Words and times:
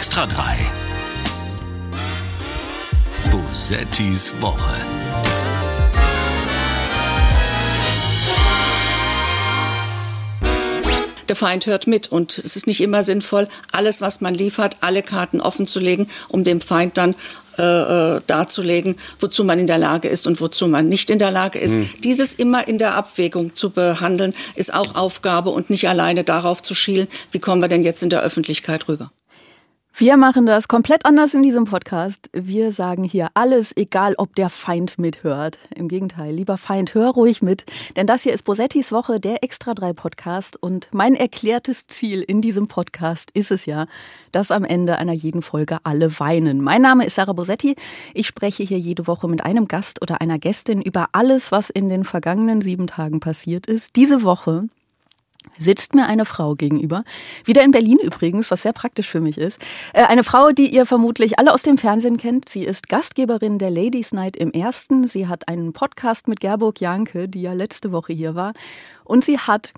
Extra 0.00 0.24
3. 0.24 0.56
Bosettis 3.30 4.32
Woche. 4.40 4.74
Der 11.28 11.36
Feind 11.36 11.66
hört 11.66 11.86
mit 11.86 12.10
und 12.10 12.38
es 12.38 12.56
ist 12.56 12.66
nicht 12.66 12.80
immer 12.80 13.02
sinnvoll, 13.02 13.46
alles, 13.72 14.00
was 14.00 14.22
man 14.22 14.34
liefert, 14.34 14.78
alle 14.80 15.02
Karten 15.02 15.42
offen 15.42 15.66
zu 15.66 15.80
legen, 15.80 16.06
um 16.28 16.44
dem 16.44 16.62
Feind 16.62 16.96
dann 16.96 17.14
äh, 17.58 17.62
äh, 17.62 18.20
darzulegen, 18.26 18.96
wozu 19.18 19.44
man 19.44 19.58
in 19.58 19.66
der 19.66 19.76
Lage 19.76 20.08
ist 20.08 20.26
und 20.26 20.40
wozu 20.40 20.66
man 20.66 20.88
nicht 20.88 21.10
in 21.10 21.18
der 21.18 21.30
Lage 21.30 21.58
ist. 21.58 21.76
Mhm. 21.76 21.90
Dieses 22.02 22.32
immer 22.32 22.66
in 22.66 22.78
der 22.78 22.94
Abwägung 22.94 23.54
zu 23.54 23.68
behandeln, 23.68 24.32
ist 24.54 24.72
auch 24.72 24.94
Aufgabe 24.94 25.50
und 25.50 25.68
nicht 25.68 25.90
alleine 25.90 26.24
darauf 26.24 26.62
zu 26.62 26.74
schielen, 26.74 27.06
wie 27.32 27.38
kommen 27.38 27.60
wir 27.60 27.68
denn 27.68 27.82
jetzt 27.82 28.02
in 28.02 28.08
der 28.08 28.22
Öffentlichkeit 28.22 28.88
rüber. 28.88 29.12
Wir 30.00 30.16
machen 30.16 30.46
das 30.46 30.66
komplett 30.66 31.04
anders 31.04 31.34
in 31.34 31.42
diesem 31.42 31.64
Podcast. 31.64 32.30
Wir 32.32 32.72
sagen 32.72 33.04
hier 33.04 33.28
alles, 33.34 33.76
egal 33.76 34.14
ob 34.16 34.34
der 34.34 34.48
Feind 34.48 34.98
mithört. 34.98 35.58
Im 35.74 35.88
Gegenteil, 35.88 36.32
lieber 36.32 36.56
Feind, 36.56 36.94
hör 36.94 37.10
ruhig 37.10 37.42
mit. 37.42 37.66
Denn 37.96 38.06
das 38.06 38.22
hier 38.22 38.32
ist 38.32 38.44
Bosettis 38.44 38.92
Woche, 38.92 39.20
der 39.20 39.44
Extra 39.44 39.74
3 39.74 39.92
Podcast. 39.92 40.56
Und 40.56 40.88
mein 40.90 41.14
erklärtes 41.14 41.86
Ziel 41.86 42.22
in 42.22 42.40
diesem 42.40 42.66
Podcast 42.66 43.30
ist 43.32 43.50
es 43.50 43.66
ja, 43.66 43.84
dass 44.32 44.50
am 44.50 44.64
Ende 44.64 44.96
einer 44.96 45.12
jeden 45.12 45.42
Folge 45.42 45.76
alle 45.82 46.18
weinen. 46.18 46.62
Mein 46.62 46.80
Name 46.80 47.04
ist 47.04 47.16
Sarah 47.16 47.34
Bosetti. 47.34 47.76
Ich 48.14 48.26
spreche 48.26 48.62
hier 48.62 48.78
jede 48.78 49.06
Woche 49.06 49.28
mit 49.28 49.44
einem 49.44 49.68
Gast 49.68 50.00
oder 50.00 50.22
einer 50.22 50.38
Gästin 50.38 50.80
über 50.80 51.08
alles, 51.12 51.52
was 51.52 51.68
in 51.68 51.90
den 51.90 52.04
vergangenen 52.04 52.62
sieben 52.62 52.86
Tagen 52.86 53.20
passiert 53.20 53.66
ist. 53.66 53.96
Diese 53.96 54.22
Woche 54.22 54.70
sitzt 55.58 55.94
mir 55.94 56.06
eine 56.06 56.24
Frau 56.24 56.54
gegenüber. 56.54 57.02
Wieder 57.44 57.62
in 57.62 57.70
Berlin 57.70 57.98
übrigens, 58.02 58.50
was 58.50 58.62
sehr 58.62 58.72
praktisch 58.72 59.08
für 59.08 59.20
mich 59.20 59.38
ist. 59.38 59.60
Äh, 59.92 60.04
eine 60.04 60.24
Frau, 60.24 60.50
die 60.50 60.72
ihr 60.74 60.86
vermutlich 60.86 61.38
alle 61.38 61.52
aus 61.52 61.62
dem 61.62 61.78
Fernsehen 61.78 62.16
kennt. 62.16 62.48
Sie 62.48 62.62
ist 62.62 62.88
Gastgeberin 62.88 63.58
der 63.58 63.70
Ladies 63.70 64.12
Night 64.12 64.36
im 64.36 64.52
Ersten. 64.52 65.06
Sie 65.06 65.26
hat 65.26 65.48
einen 65.48 65.72
Podcast 65.72 66.28
mit 66.28 66.40
Gerburg 66.40 66.80
Janke, 66.80 67.28
die 67.28 67.42
ja 67.42 67.52
letzte 67.52 67.92
Woche 67.92 68.12
hier 68.12 68.34
war. 68.34 68.52
Und 69.04 69.24
sie 69.24 69.38
hat 69.38 69.72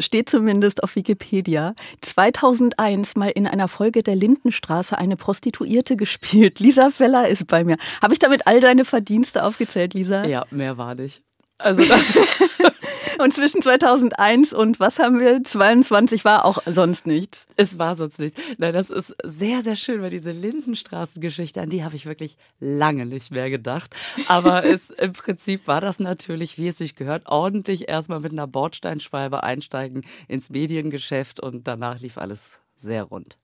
steht 0.00 0.30
zumindest 0.30 0.82
auf 0.84 0.94
Wikipedia, 0.94 1.74
2001 2.02 3.16
mal 3.16 3.30
in 3.30 3.46
einer 3.46 3.66
Folge 3.66 4.02
der 4.02 4.14
Lindenstraße 4.14 4.96
eine 4.96 5.16
Prostituierte 5.16 5.96
gespielt. 5.96 6.60
Lisa 6.60 6.90
Feller 6.90 7.28
ist 7.28 7.46
bei 7.46 7.64
mir. 7.64 7.76
Habe 8.00 8.12
ich 8.12 8.18
damit 8.18 8.46
all 8.46 8.60
deine 8.60 8.84
Verdienste 8.84 9.44
aufgezählt, 9.44 9.94
Lisa? 9.94 10.24
Ja, 10.24 10.44
mehr 10.50 10.78
war 10.78 10.94
nicht. 10.94 11.22
Also 11.58 11.84
das 11.84 12.14
und 13.18 13.34
zwischen 13.34 13.60
2001 13.62 14.52
und 14.52 14.78
was 14.78 14.98
haben 14.98 15.18
wir 15.18 15.42
22 15.42 16.24
war 16.24 16.44
auch 16.44 16.62
sonst 16.66 17.06
nichts. 17.06 17.46
Es 17.56 17.78
war 17.78 17.96
sonst 17.96 18.20
nichts. 18.20 18.40
Nein, 18.58 18.72
das 18.72 18.90
ist 18.90 19.16
sehr 19.24 19.62
sehr 19.62 19.76
schön, 19.76 20.00
weil 20.00 20.10
diese 20.10 20.30
Lindenstraßengeschichte 20.30 21.60
an 21.60 21.70
die 21.70 21.82
habe 21.82 21.96
ich 21.96 22.06
wirklich 22.06 22.36
lange 22.60 23.06
nicht 23.06 23.32
mehr 23.32 23.50
gedacht, 23.50 23.94
aber 24.28 24.64
es 24.66 24.90
im 24.90 25.12
Prinzip 25.12 25.66
war 25.66 25.80
das 25.80 25.98
natürlich, 25.98 26.58
wie 26.58 26.68
es 26.68 26.78
sich 26.78 26.94
gehört, 26.94 27.26
ordentlich 27.26 27.88
erstmal 27.88 28.20
mit 28.20 28.32
einer 28.32 28.46
Bordsteinschwalbe 28.46 29.42
einsteigen 29.42 30.04
ins 30.28 30.50
Mediengeschäft 30.50 31.40
und 31.40 31.66
danach 31.66 31.98
lief 31.98 32.18
alles 32.18 32.60
sehr 32.76 33.02
rund. 33.02 33.36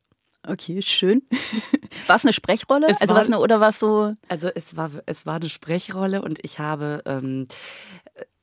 Okay, 0.46 0.82
schön. 0.82 1.22
War 2.06 2.16
es 2.16 2.24
eine 2.24 2.32
Sprechrolle? 2.32 2.88
Es 2.88 3.00
also 3.00 3.14
war, 3.14 3.22
eine, 3.22 3.38
oder 3.38 3.60
war 3.60 3.70
es 3.70 3.78
so? 3.78 4.14
Also 4.28 4.48
es 4.54 4.76
war 4.76 4.90
es 5.06 5.26
war 5.26 5.36
eine 5.36 5.48
Sprechrolle 5.48 6.20
und 6.20 6.38
ich 6.42 6.58
habe 6.58 7.02
ähm, 7.06 7.46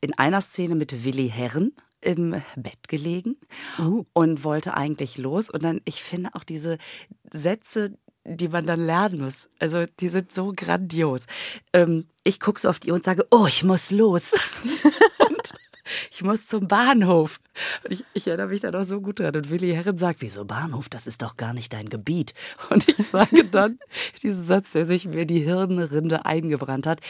in 0.02 0.17
einer 0.17 0.41
Szene 0.41 0.75
mit 0.75 1.03
Willi 1.05 1.30
Herren 1.30 1.73
im 2.02 2.41
Bett 2.55 2.88
gelegen 2.88 3.38
uh. 3.80 4.03
und 4.13 4.44
wollte 4.44 4.75
eigentlich 4.75 5.17
los. 5.17 5.49
Und 5.49 5.63
dann, 5.63 5.81
ich 5.85 6.03
finde 6.03 6.31
auch 6.33 6.44
diese 6.44 6.77
Sätze, 7.31 7.97
die 8.25 8.49
man 8.49 8.66
dann 8.66 8.83
lernen 8.85 9.22
muss, 9.22 9.49
also 9.59 9.85
die 9.99 10.09
sind 10.09 10.31
so 10.31 10.53
grandios. 10.55 11.27
Ähm, 11.73 12.07
ich 12.23 12.40
gucke 12.40 12.59
so 12.59 12.69
auf 12.69 12.79
die 12.79 12.91
und 12.91 13.03
sage, 13.03 13.25
oh, 13.31 13.45
ich 13.47 13.63
muss 13.63 13.91
los. 13.91 14.34
und 15.19 15.53
ich 16.11 16.23
muss 16.23 16.47
zum 16.47 16.67
Bahnhof. 16.67 17.40
Und 17.84 17.94
ich, 17.94 18.06
ich 18.13 18.28
erinnere 18.28 18.50
mich 18.50 18.61
da 18.61 18.72
noch 18.72 18.85
so 18.85 19.01
gut 19.01 19.19
dran. 19.19 19.35
Und 19.35 19.50
Willi 19.50 19.73
Herren 19.73 19.97
sagt, 19.97 20.22
wieso 20.22 20.45
Bahnhof? 20.45 20.90
Das 20.90 21.07
ist 21.07 21.22
doch 21.22 21.35
gar 21.38 21.53
nicht 21.53 21.73
dein 21.73 21.90
Gebiet. 21.90 22.34
Und 22.69 22.88
ich 22.88 23.07
sage 23.07 23.44
dann 23.45 23.79
diesen 24.23 24.44
Satz, 24.44 24.72
der 24.72 24.85
sich 24.85 25.07
mir 25.07 25.25
die 25.25 25.41
Hirnrinde 25.41 26.25
eingebrannt 26.25 26.85
hat. 26.85 27.01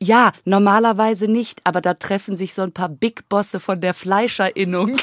Ja, 0.00 0.32
normalerweise 0.44 1.28
nicht, 1.28 1.60
aber 1.64 1.80
da 1.80 1.94
treffen 1.94 2.36
sich 2.36 2.54
so 2.54 2.62
ein 2.62 2.72
paar 2.72 2.88
Big 2.88 3.28
Bosse 3.28 3.60
von 3.60 3.80
der 3.80 3.94
Fleischerinnung. 3.94 4.96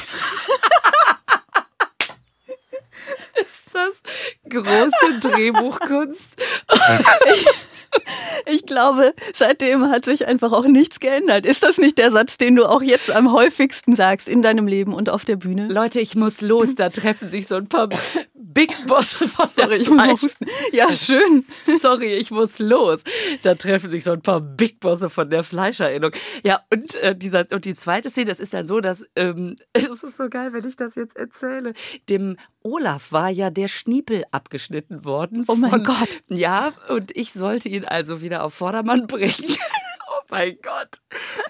ist 3.36 3.70
das 3.72 4.02
große 4.48 5.20
Drehbuchkunst? 5.20 6.36
Ich 8.50 8.66
glaube, 8.66 9.14
seitdem 9.34 9.88
hat 9.88 10.04
sich 10.04 10.26
einfach 10.26 10.52
auch 10.52 10.66
nichts 10.66 11.00
geändert. 11.00 11.46
Ist 11.46 11.62
das 11.62 11.78
nicht 11.78 11.98
der 11.98 12.10
Satz, 12.10 12.36
den 12.36 12.56
du 12.56 12.66
auch 12.66 12.82
jetzt 12.82 13.10
am 13.10 13.32
häufigsten 13.32 13.94
sagst 13.94 14.28
in 14.28 14.42
deinem 14.42 14.66
Leben 14.66 14.94
und 14.94 15.10
auf 15.10 15.24
der 15.24 15.36
Bühne? 15.36 15.68
Leute, 15.68 16.00
ich 16.00 16.16
muss 16.16 16.40
los. 16.40 16.74
Da 16.74 16.88
treffen 16.88 17.30
sich 17.30 17.46
so 17.46 17.54
ein 17.54 17.68
paar 17.68 17.88
Big 18.34 18.74
Bosse 18.86 19.28
von 19.28 19.48
Sorry, 19.48 19.78
der 19.78 19.86
Fleisch. 19.86 20.36
Ja, 20.72 20.90
schön. 20.90 21.44
Sorry, 21.80 22.14
ich 22.14 22.30
muss 22.30 22.58
los. 22.58 23.04
Da 23.42 23.54
treffen 23.54 23.90
sich 23.90 24.04
so 24.04 24.12
ein 24.12 24.22
paar 24.22 24.40
Big 24.40 24.80
Bosse 24.80 25.08
von 25.08 25.30
der 25.30 25.44
Fleischerinnung. 25.44 26.12
Ja, 26.42 26.60
und, 26.70 26.96
äh, 26.96 27.16
dieser, 27.16 27.46
und 27.52 27.64
die 27.64 27.74
zweite 27.74 28.10
Szene, 28.10 28.26
das 28.26 28.40
ist 28.40 28.54
dann 28.54 28.66
so, 28.66 28.80
dass 28.80 29.08
ähm, 29.16 29.56
es 29.72 29.86
ist 29.86 30.16
so 30.16 30.28
geil, 30.28 30.52
wenn 30.52 30.66
ich 30.66 30.76
das 30.76 30.96
jetzt 30.96 31.16
erzähle. 31.16 31.74
Dem 32.08 32.36
Olaf 32.64 33.12
war 33.12 33.28
ja 33.28 33.50
der 33.50 33.68
Schniepel 33.68 34.24
abgeschnitten 34.30 35.04
worden. 35.04 35.44
Oh 35.48 35.56
mein 35.56 35.82
Gott. 35.82 36.08
Ja, 36.28 36.72
und 36.88 37.16
ich 37.16 37.32
sollte 37.32 37.68
ihn 37.68 37.84
also 37.84 38.22
wieder 38.22 38.44
auf 38.44 38.54
Vordermann 38.54 39.06
bringen. 39.08 39.34
oh 40.08 40.20
mein 40.30 40.56
Gott. 40.62 41.00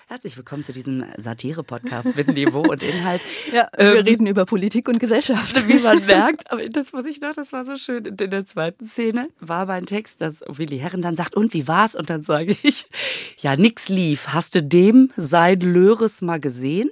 Herzlich 0.08 0.36
willkommen 0.36 0.64
zu 0.64 0.72
diesem 0.72 1.04
Satire-Podcast 1.18 2.16
mit 2.16 2.28
Niveau 2.28 2.62
und 2.62 2.82
Inhalt. 2.82 3.20
Ja, 3.52 3.68
wir 3.76 3.96
ähm, 3.96 4.04
reden 4.04 4.26
über 4.26 4.46
Politik 4.46 4.88
und 4.88 4.98
Gesellschaft. 4.98 5.68
Wie 5.68 5.80
man 5.80 6.06
merkt, 6.06 6.50
aber 6.50 6.66
das 6.68 6.92
muss 6.94 7.04
ich 7.04 7.20
noch, 7.20 7.34
das 7.34 7.52
war 7.52 7.66
so 7.66 7.76
schön. 7.76 8.06
In 8.06 8.16
der 8.16 8.46
zweiten 8.46 8.86
Szene 8.86 9.28
war 9.40 9.66
mein 9.66 9.84
Text, 9.84 10.22
dass 10.22 10.42
Willi 10.48 10.78
Herren 10.78 11.02
dann 11.02 11.14
sagt, 11.14 11.36
und 11.36 11.52
wie 11.52 11.68
war's? 11.68 11.94
Und 11.94 12.08
dann 12.08 12.22
sage 12.22 12.56
ich, 12.62 12.86
ja, 13.38 13.56
nix 13.56 13.90
lief. 13.90 14.28
Hast 14.28 14.54
du 14.54 14.62
dem 14.62 15.10
sein 15.16 15.60
Löres 15.60 16.22
mal 16.22 16.40
gesehen? 16.40 16.90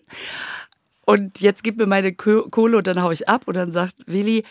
Und 1.11 1.41
jetzt 1.41 1.65
gib 1.65 1.77
mir 1.77 1.87
meine 1.87 2.15
Kohle 2.15 2.79
und 2.79 2.87
dann 2.87 3.03
hau 3.03 3.11
ich 3.11 3.29
ab. 3.29 3.43
Und 3.47 3.55
dann 3.55 3.73
sagt 3.73 3.97
Willi, 4.07 4.45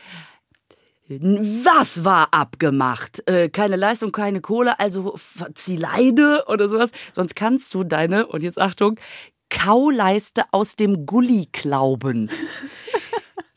was 1.07 2.03
war 2.03 2.27
abgemacht? 2.31 3.27
Äh, 3.27 3.49
keine 3.49 3.77
Leistung, 3.77 4.11
keine 4.11 4.41
Kohle, 4.41 4.79
also 4.79 5.15
zieh 5.55 5.77
Leide 5.77 6.43
oder 6.47 6.67
sowas. 6.67 6.91
Sonst 7.15 7.35
kannst 7.35 7.73
du 7.73 7.83
deine, 7.83 8.27
und 8.27 8.43
jetzt 8.43 8.59
Achtung, 8.59 8.99
Kauleiste 9.49 10.43
aus 10.51 10.75
dem 10.75 11.05
Gully 11.05 11.47
klauben. 11.51 12.29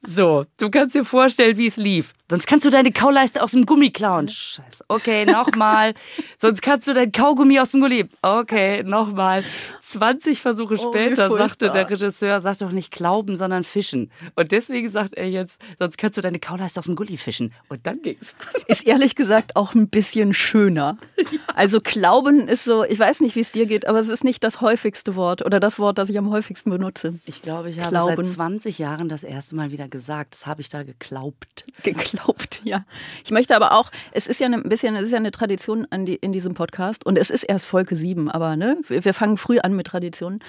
So, 0.05 0.47
du 0.59 0.69
kannst 0.69 0.97
dir 0.97 1.05
vorstellen, 1.05 1.57
wie 1.57 1.69
es 1.69 1.77
lief. 1.77 2.13
Sonst 2.31 2.47
kannst 2.47 2.65
du 2.65 2.71
deine 2.71 2.93
Kauleiste 2.93 3.43
aus 3.43 3.51
dem 3.51 3.67
Gummi 3.67 3.91
klauen. 3.91 4.29
Scheiße. 4.29 4.85
Okay, 4.89 5.27
nochmal. 5.27 5.93
Sonst 6.39 6.63
kannst 6.63 6.89
du 6.89 6.95
dein 6.95 7.13
Kaugummi 7.13 7.59
aus 7.61 7.73
dem 7.73 7.81
Gulli. 7.81 8.09
Okay, 8.23 8.83
nochmal. 8.85 9.45
20 9.81 10.41
Versuche 10.41 10.77
oh, 10.79 10.89
später 10.89 11.31
sagte 11.31 11.71
der 11.71 11.91
Regisseur, 11.91 12.41
sag 12.41 12.59
doch 12.59 12.73
nicht 12.73 12.91
klauben, 12.91 13.37
sondern 13.37 13.65
fischen. 13.65 14.11
Und 14.35 14.51
deswegen 14.51 14.89
sagt 14.89 15.15
er 15.15 15.29
jetzt, 15.29 15.61
sonst 15.79 15.99
kannst 15.99 16.17
du 16.17 16.23
deine 16.23 16.39
Kauleiste 16.39 16.81
aus 16.81 16.87
dem 16.87 16.97
Gulli 16.97 17.19
fischen. 17.19 17.53
Und 17.69 17.87
dann 17.87 18.01
ging's. 18.01 18.35
Ist 18.67 18.87
ehrlich 18.87 19.15
gesagt 19.15 19.57
auch 19.57 19.75
ein 19.75 19.89
bisschen 19.89 20.35
schöner. 20.35 20.97
Also 21.55 21.79
glauben 21.83 22.49
ist 22.49 22.65
so, 22.65 22.85
ich 22.85 22.99
weiß 22.99 23.21
nicht, 23.21 23.37
wie 23.37 23.41
es 23.41 23.53
dir 23.53 23.67
geht, 23.67 23.87
aber 23.87 24.01
es 24.01 24.09
ist 24.09 24.25
nicht 24.25 24.43
das 24.43 24.61
häufigste 24.61 25.17
Wort 25.17 25.45
oder 25.45 25.61
das 25.61 25.79
Wort, 25.79 25.99
das 25.99 26.09
ich 26.09 26.17
am 26.17 26.31
häufigsten 26.31 26.71
benutze. 26.71 27.19
Ich 27.27 27.43
glaube, 27.43 27.69
ich 27.69 27.81
habe 27.81 27.91
glauben. 27.91 28.25
seit 28.25 28.35
20 28.35 28.79
Jahren 28.79 29.09
das 29.09 29.23
erste 29.23 29.57
Mal 29.57 29.71
wieder 29.71 29.89
gesagt. 29.89 30.35
Das 30.35 30.47
habe 30.47 30.63
ich 30.63 30.71
da 30.71 30.83
geglaubt. 30.83 31.65
Geglaubt, 31.83 32.22
ja. 32.65 32.85
Ich 33.25 33.31
möchte 33.31 33.57
aber 33.57 33.73
auch, 33.73 33.91
es 34.13 34.27
ist 34.27 34.41
ja 34.41 34.49
ein 34.49 34.63
bisschen, 34.65 34.97
es 34.97 35.05
ist 35.05 35.13
ja 35.13 35.19
eine 35.19 35.33
Tradition 35.33 35.87
die, 35.93 36.15
in 36.17 36.33
diesem 36.33 36.55
Podcast 36.55 37.05
und 37.07 37.19
es 37.19 37.31
ist 37.31 37.45
erst 37.45 37.67
Folge 37.67 37.97
7, 37.97 38.31
aber 38.31 38.57
ne, 38.57 38.79
wir 38.89 39.15
fangen 39.15 39.37
früh 39.37 39.59
an 39.59 39.75
mit 39.75 39.87
Traditionen, 39.87 40.41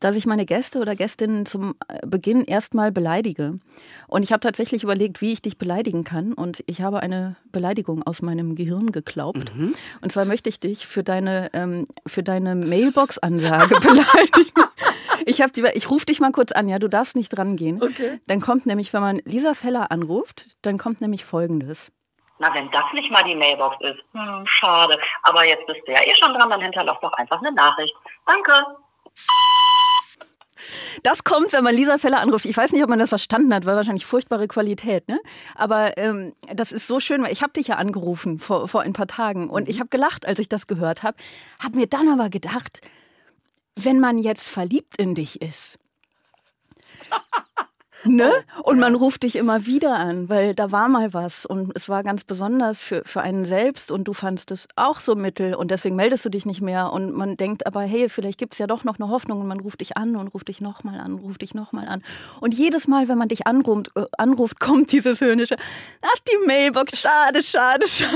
dass 0.00 0.16
ich 0.16 0.26
meine 0.26 0.46
Gäste 0.46 0.78
oder 0.78 0.94
Gästinnen 0.94 1.46
zum 1.46 1.74
äh, 1.88 2.06
Beginn 2.06 2.44
erstmal 2.44 2.92
beleidige. 2.92 3.58
Und 4.06 4.22
ich 4.22 4.32
habe 4.32 4.40
tatsächlich 4.40 4.84
überlegt, 4.84 5.20
wie 5.20 5.32
ich 5.32 5.42
dich 5.42 5.58
beleidigen 5.58 6.04
kann. 6.04 6.32
Und 6.32 6.62
ich 6.66 6.80
habe 6.82 7.00
eine 7.00 7.36
Beleidigung 7.52 8.02
aus 8.04 8.22
meinem 8.22 8.54
Gehirn 8.54 8.92
geglaubt. 8.92 9.54
Mhm. 9.54 9.74
Und 10.00 10.12
zwar 10.12 10.24
möchte 10.24 10.48
ich 10.48 10.60
dich 10.60 10.86
für 10.86 11.02
deine, 11.02 11.50
ähm, 11.52 11.86
für 12.06 12.22
deine 12.22 12.54
Mailbox-Ansage 12.54 13.74
beleidigen. 13.80 14.68
Ich, 15.26 15.40
ich 15.40 15.90
rufe 15.90 16.06
dich 16.06 16.20
mal 16.20 16.32
kurz 16.32 16.52
an, 16.52 16.68
ja, 16.68 16.78
du 16.78 16.88
darfst 16.88 17.16
nicht 17.16 17.36
rangehen. 17.36 17.82
Okay. 17.82 18.20
Dann 18.26 18.40
kommt 18.40 18.66
nämlich, 18.66 18.92
wenn 18.92 19.00
man 19.00 19.20
Lisa 19.24 19.54
Feller 19.54 19.90
anruft, 19.90 20.48
dann 20.62 20.78
kommt 20.78 21.00
nämlich 21.00 21.24
folgendes. 21.24 21.92
Na, 22.38 22.54
wenn 22.54 22.70
das 22.70 22.84
nicht 22.92 23.10
mal 23.10 23.24
die 23.24 23.34
Mailbox 23.34 23.76
ist, 23.80 23.98
hm, 24.12 24.46
schade. 24.46 24.98
Aber 25.24 25.46
jetzt 25.46 25.66
bist 25.66 25.80
du 25.86 25.92
ja 25.92 26.00
eh 26.00 26.14
schon 26.14 26.32
dran, 26.34 26.50
dann 26.50 26.60
hinterlass 26.60 26.98
doch 27.02 27.12
einfach 27.14 27.38
eine 27.40 27.52
Nachricht. 27.52 27.94
Danke. 28.26 28.52
Das 31.02 31.24
kommt, 31.24 31.52
wenn 31.52 31.64
man 31.64 31.74
Lisa 31.74 31.98
Feller 31.98 32.20
anruft. 32.20 32.44
Ich 32.44 32.56
weiß 32.56 32.72
nicht, 32.72 32.82
ob 32.82 32.88
man 32.90 32.98
das 32.98 33.08
verstanden 33.10 33.54
hat, 33.54 33.64
war 33.64 33.76
wahrscheinlich 33.76 34.06
furchtbare 34.06 34.48
Qualität, 34.48 35.08
ne? 35.08 35.20
Aber 35.54 35.96
ähm, 35.96 36.34
das 36.52 36.72
ist 36.72 36.86
so 36.86 37.00
schön, 37.00 37.22
weil 37.22 37.32
ich 37.32 37.42
habe 37.42 37.52
dich 37.52 37.68
ja 37.68 37.76
angerufen 37.76 38.38
vor, 38.38 38.68
vor 38.68 38.82
ein 38.82 38.92
paar 38.92 39.06
Tagen 39.06 39.48
und 39.50 39.68
ich 39.68 39.78
habe 39.80 39.88
gelacht, 39.88 40.26
als 40.26 40.38
ich 40.38 40.48
das 40.48 40.66
gehört 40.66 41.02
habe. 41.02 41.16
Hab 41.62 41.74
mir 41.74 41.86
dann 41.86 42.08
aber 42.08 42.28
gedacht, 42.28 42.80
wenn 43.84 44.00
man 44.00 44.18
jetzt 44.18 44.48
verliebt 44.48 44.96
in 44.98 45.14
dich 45.14 45.40
ist, 45.40 45.78
Ne? 48.04 48.30
Und 48.62 48.78
man 48.78 48.94
ruft 48.94 49.24
dich 49.24 49.34
immer 49.34 49.66
wieder 49.66 49.96
an, 49.96 50.28
weil 50.28 50.54
da 50.54 50.70
war 50.70 50.88
mal 50.88 51.12
was 51.14 51.44
und 51.44 51.72
es 51.74 51.88
war 51.88 52.04
ganz 52.04 52.22
besonders 52.22 52.80
für, 52.80 53.02
für 53.04 53.22
einen 53.22 53.44
selbst 53.44 53.90
und 53.90 54.04
du 54.04 54.12
fandst 54.12 54.52
es 54.52 54.68
auch 54.76 55.00
so 55.00 55.16
mittel 55.16 55.54
und 55.54 55.72
deswegen 55.72 55.96
meldest 55.96 56.24
du 56.24 56.28
dich 56.28 56.46
nicht 56.46 56.60
mehr 56.60 56.92
und 56.92 57.12
man 57.12 57.36
denkt 57.36 57.66
aber, 57.66 57.82
hey, 57.82 58.08
vielleicht 58.08 58.38
gibt 58.38 58.52
es 58.52 58.60
ja 58.60 58.68
doch 58.68 58.84
noch 58.84 59.00
eine 59.00 59.08
Hoffnung 59.08 59.40
und 59.40 59.48
man 59.48 59.58
ruft 59.58 59.80
dich 59.80 59.96
an 59.96 60.14
und 60.14 60.28
ruft 60.28 60.46
dich 60.46 60.60
nochmal 60.60 61.00
an, 61.00 61.16
ruft 61.16 61.42
dich 61.42 61.54
nochmal 61.54 61.88
an. 61.88 62.04
Und 62.40 62.54
jedes 62.54 62.86
Mal, 62.86 63.08
wenn 63.08 63.18
man 63.18 63.28
dich 63.28 63.48
anruft, 63.48 63.88
äh, 63.96 64.04
anruft 64.16 64.60
kommt 64.60 64.92
dieses 64.92 65.20
höhnische, 65.20 65.56
ach, 66.00 66.18
die 66.20 66.46
Mailbox, 66.46 67.00
schade, 67.00 67.42
schade, 67.42 67.88
schade. 67.88 68.12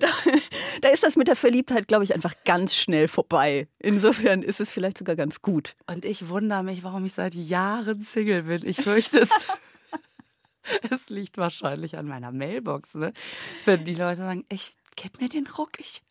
Da, 0.80 0.88
ist 0.88 1.02
das 1.02 1.16
mit 1.16 1.28
der 1.28 1.36
Verliebtheit, 1.36 1.88
glaube 1.88 2.04
ich, 2.04 2.14
einfach 2.14 2.34
ganz 2.44 2.74
schnell 2.74 3.08
vorbei. 3.08 3.68
Insofern 3.78 4.42
ist 4.42 4.60
es 4.60 4.70
vielleicht 4.70 4.98
sogar 4.98 5.16
ganz 5.16 5.42
gut. 5.42 5.76
Und 5.86 6.04
ich 6.04 6.28
wundere 6.28 6.62
mich, 6.62 6.82
warum 6.82 7.04
ich 7.04 7.12
seit 7.12 7.34
Jahren 7.34 8.00
Single 8.00 8.44
bin. 8.44 8.66
Ich 8.66 8.76
fürchte 8.76 9.20
es. 9.20 9.30
es 10.90 11.10
liegt 11.10 11.36
wahrscheinlich 11.38 11.96
an 11.96 12.06
meiner 12.06 12.32
Mailbox, 12.32 12.94
ne? 12.94 13.12
Wenn 13.64 13.84
die 13.84 13.94
Leute 13.94 14.18
sagen, 14.18 14.44
ich 14.48 14.74
gib 14.96 15.20
mir 15.20 15.28
den 15.28 15.46
Ruck, 15.46 15.72
ich. 15.78 16.02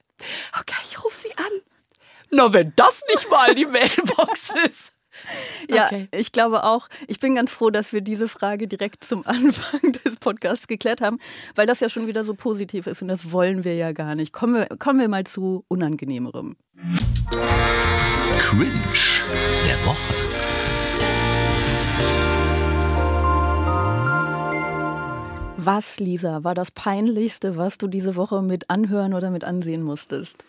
Okay, 0.59 0.81
ich 0.83 1.03
rufe 1.03 1.15
sie 1.15 1.35
an. 1.37 1.61
Na, 2.29 2.53
wenn 2.53 2.73
das 2.75 3.03
nicht 3.09 3.29
mal 3.29 3.53
die 3.55 3.65
Mailbox 3.65 4.53
ist. 4.69 4.93
Ja, 5.69 5.85
okay. 5.85 6.07
ich 6.11 6.31
glaube 6.31 6.63
auch. 6.63 6.87
Ich 7.07 7.19
bin 7.19 7.35
ganz 7.35 7.51
froh, 7.51 7.69
dass 7.69 7.93
wir 7.93 8.01
diese 8.01 8.27
Frage 8.27 8.67
direkt 8.67 9.03
zum 9.03 9.25
Anfang 9.25 9.91
des 9.91 10.17
Podcasts 10.17 10.67
geklärt 10.67 11.01
haben, 11.01 11.19
weil 11.55 11.67
das 11.67 11.79
ja 11.79 11.89
schon 11.89 12.07
wieder 12.07 12.23
so 12.23 12.33
positiv 12.33 12.87
ist 12.87 13.01
und 13.01 13.07
das 13.07 13.31
wollen 13.31 13.63
wir 13.63 13.75
ja 13.75 13.91
gar 13.91 14.15
nicht. 14.15 14.33
Kommen 14.33 14.55
wir, 14.55 14.77
kommen 14.77 14.99
wir 14.99 15.07
mal 15.07 15.25
zu 15.25 15.63
Unangenehmerem. 15.67 16.55
Cringe 18.39 18.71
der 19.65 19.85
Woche. 19.85 20.21
Was, 25.63 25.99
Lisa, 25.99 26.43
war 26.43 26.55
das 26.55 26.71
Peinlichste, 26.71 27.55
was 27.55 27.77
du 27.77 27.87
diese 27.87 28.15
Woche 28.15 28.41
mit 28.41 28.71
anhören 28.71 29.13
oder 29.13 29.29
mit 29.29 29.43
ansehen 29.43 29.83
musstest? 29.83 30.43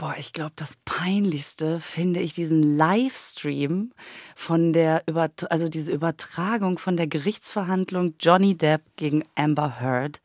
Boah, 0.00 0.14
ich 0.18 0.32
glaube, 0.32 0.52
das 0.56 0.76
Peinlichste 0.86 1.78
finde 1.78 2.20
ich 2.20 2.32
diesen 2.32 2.62
Livestream 2.62 3.92
von 4.34 4.72
der, 4.72 5.02
Übert 5.06 5.52
also 5.52 5.68
diese 5.68 5.92
Übertragung 5.92 6.78
von 6.78 6.96
der 6.96 7.06
Gerichtsverhandlung 7.06 8.14
Johnny 8.18 8.56
Depp 8.56 8.80
gegen 8.96 9.26
Amber 9.34 9.78
Heard. 9.78 10.22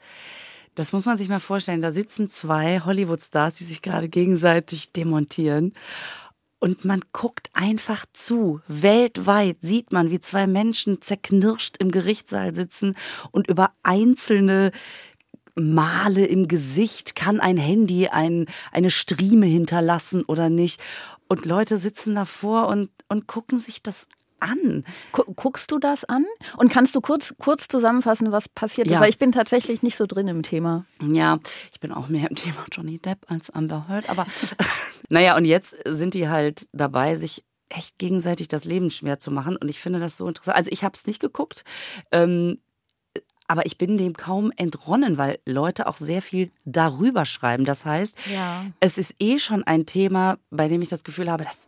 Das 0.75 0.93
muss 0.93 1.05
man 1.05 1.17
sich 1.17 1.27
mal 1.27 1.41
vorstellen. 1.41 1.81
Da 1.81 1.91
sitzen 1.91 2.29
zwei 2.29 2.79
Hollywood-Stars, 2.85 3.55
die 3.55 3.65
sich 3.65 3.81
gerade 3.81 4.07
gegenseitig 4.07 4.93
demontieren. 4.93 5.73
Und 6.59 6.85
man 6.85 7.01
guckt 7.11 7.49
einfach 7.53 8.05
zu. 8.13 8.61
Weltweit 8.69 9.57
sieht 9.59 9.91
man, 9.91 10.09
wie 10.09 10.21
zwei 10.21 10.47
Menschen 10.47 11.01
zerknirscht 11.01 11.75
im 11.79 11.91
Gerichtssaal 11.91 12.55
sitzen 12.55 12.95
und 13.31 13.47
über 13.49 13.73
einzelne 13.83 14.71
Male 15.55 16.25
im 16.25 16.47
Gesicht, 16.47 17.15
kann 17.15 17.39
ein 17.39 17.57
Handy 17.57 18.07
ein, 18.07 18.45
eine 18.71 18.91
Strieme 18.91 19.45
hinterlassen 19.45 20.23
oder 20.23 20.49
nicht. 20.49 20.81
Und 21.27 21.45
Leute 21.45 21.77
sitzen 21.77 22.15
davor 22.15 22.67
und, 22.67 22.89
und 23.07 23.27
gucken 23.27 23.59
sich 23.59 23.81
das 23.81 24.07
an. 24.39 24.83
Guckst 25.11 25.71
du 25.71 25.79
das 25.79 26.05
an? 26.05 26.25
Und 26.57 26.71
kannst 26.71 26.95
du 26.95 27.01
kurz, 27.01 27.33
kurz 27.39 27.67
zusammenfassen, 27.67 28.31
was 28.31 28.49
passiert 28.49 28.87
ja. 28.87 28.95
ist? 28.95 29.01
Weil 29.01 29.09
ich 29.09 29.17
bin 29.17 29.31
tatsächlich 29.31 29.81
nicht 29.81 29.95
so 29.95 30.05
drin 30.05 30.27
im 30.27 30.43
Thema. 30.43 30.85
Ja, 31.01 31.39
ich 31.71 31.79
bin 31.79 31.91
auch 31.91 32.09
mehr 32.09 32.29
im 32.29 32.35
Thema 32.35 32.65
Johnny 32.71 32.99
Depp 32.99 33.25
als 33.27 33.49
Amber 33.49 33.87
Heard. 33.87 34.09
Aber 34.09 34.25
naja, 35.09 35.35
und 35.37 35.45
jetzt 35.45 35.75
sind 35.85 36.13
die 36.13 36.29
halt 36.29 36.67
dabei, 36.73 37.15
sich 37.15 37.43
echt 37.69 37.97
gegenseitig 37.97 38.47
das 38.47 38.65
Leben 38.65 38.91
schwer 38.91 39.19
zu 39.19 39.31
machen. 39.31 39.55
Und 39.55 39.69
ich 39.69 39.79
finde 39.79 39.99
das 39.99 40.17
so 40.17 40.27
interessant. 40.27 40.57
Also 40.57 40.71
ich 40.71 40.83
habe 40.83 40.93
es 40.95 41.07
nicht 41.07 41.19
geguckt. 41.19 41.63
Ähm, 42.11 42.59
aber 43.47 43.65
ich 43.65 43.77
bin 43.77 43.97
dem 43.97 44.13
kaum 44.13 44.51
entronnen, 44.55 45.17
weil 45.17 45.39
Leute 45.45 45.87
auch 45.87 45.97
sehr 45.97 46.21
viel 46.21 46.51
darüber 46.65 47.25
schreiben. 47.25 47.65
Das 47.65 47.85
heißt, 47.85 48.17
ja. 48.33 48.65
es 48.79 48.97
ist 48.97 49.15
eh 49.19 49.39
schon 49.39 49.63
ein 49.63 49.85
Thema, 49.85 50.37
bei 50.49 50.67
dem 50.67 50.81
ich 50.81 50.89
das 50.89 51.03
Gefühl 51.03 51.31
habe, 51.31 51.43
das 51.43 51.67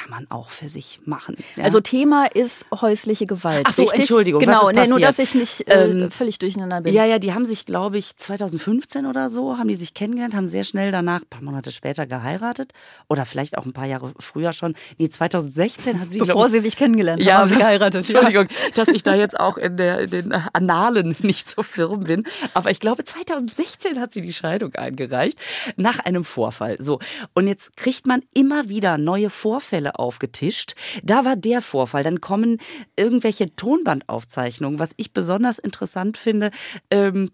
kann 0.00 0.10
man 0.10 0.26
auch 0.30 0.50
für 0.50 0.68
sich 0.68 1.00
machen. 1.04 1.36
Ja? 1.56 1.64
Also 1.64 1.80
Thema 1.80 2.26
ist 2.26 2.64
häusliche 2.72 3.26
Gewalt. 3.26 3.66
Ach 3.68 3.72
so, 3.72 3.82
richtig? 3.82 4.00
Entschuldigung. 4.00 4.40
Genau, 4.40 4.70
nee, 4.70 4.86
nur 4.86 4.98
dass 4.98 5.18
ich 5.18 5.34
nicht 5.34 5.68
äh, 5.68 5.90
ähm, 5.90 6.10
völlig 6.10 6.38
durcheinander 6.38 6.80
bin. 6.80 6.94
Ja, 6.94 7.04
ja, 7.04 7.18
die 7.18 7.34
haben 7.34 7.44
sich, 7.44 7.66
glaube 7.66 7.98
ich, 7.98 8.16
2015 8.16 9.04
oder 9.04 9.28
so, 9.28 9.58
haben 9.58 9.68
die 9.68 9.76
sich 9.76 9.92
kennengelernt, 9.92 10.34
haben 10.34 10.46
sehr 10.46 10.64
schnell 10.64 10.90
danach, 10.90 11.20
ein 11.20 11.28
paar 11.28 11.42
Monate 11.42 11.70
später 11.70 12.06
geheiratet 12.06 12.72
oder 13.08 13.26
vielleicht 13.26 13.58
auch 13.58 13.66
ein 13.66 13.72
paar 13.72 13.84
Jahre 13.84 14.12
früher 14.18 14.52
schon. 14.52 14.74
Nee, 14.96 15.10
2016 15.10 16.00
hat 16.00 16.10
sie 16.10 16.18
Bevor 16.18 16.34
glaub, 16.34 16.50
sie 16.50 16.60
sich 16.60 16.76
kennengelernt 16.76 17.22
ja, 17.22 17.38
haben, 17.38 17.50
sie 17.50 17.56
geheiratet. 17.58 18.08
Entschuldigung, 18.08 18.48
ja. 18.48 18.70
dass 18.76 18.88
ich 18.88 19.02
da 19.02 19.14
jetzt 19.14 19.38
auch 19.38 19.58
in, 19.58 19.76
der, 19.76 20.00
in 20.00 20.10
den 20.10 20.32
Annalen 20.54 21.14
nicht 21.20 21.50
so 21.50 21.62
firm 21.62 22.00
bin, 22.00 22.24
aber 22.54 22.70
ich 22.70 22.80
glaube 22.80 23.04
2016 23.04 24.00
hat 24.00 24.14
sie 24.14 24.22
die 24.22 24.32
Scheidung 24.32 24.74
eingereicht 24.76 25.38
nach 25.76 25.98
einem 25.98 26.24
Vorfall. 26.24 26.76
So, 26.78 27.00
und 27.34 27.48
jetzt 27.48 27.76
kriegt 27.76 28.06
man 28.06 28.22
immer 28.32 28.70
wieder 28.70 28.96
neue 28.96 29.28
Vorfälle 29.28 29.89
Fälle 29.90 29.98
aufgetischt. 29.98 30.74
Da 31.02 31.24
war 31.24 31.36
der 31.36 31.62
Vorfall. 31.62 32.02
Dann 32.02 32.20
kommen 32.20 32.58
irgendwelche 32.96 33.54
Tonbandaufzeichnungen, 33.56 34.78
was 34.78 34.94
ich 34.96 35.12
besonders 35.12 35.58
interessant 35.58 36.16
finde. 36.16 36.50
Ähm, 36.90 37.30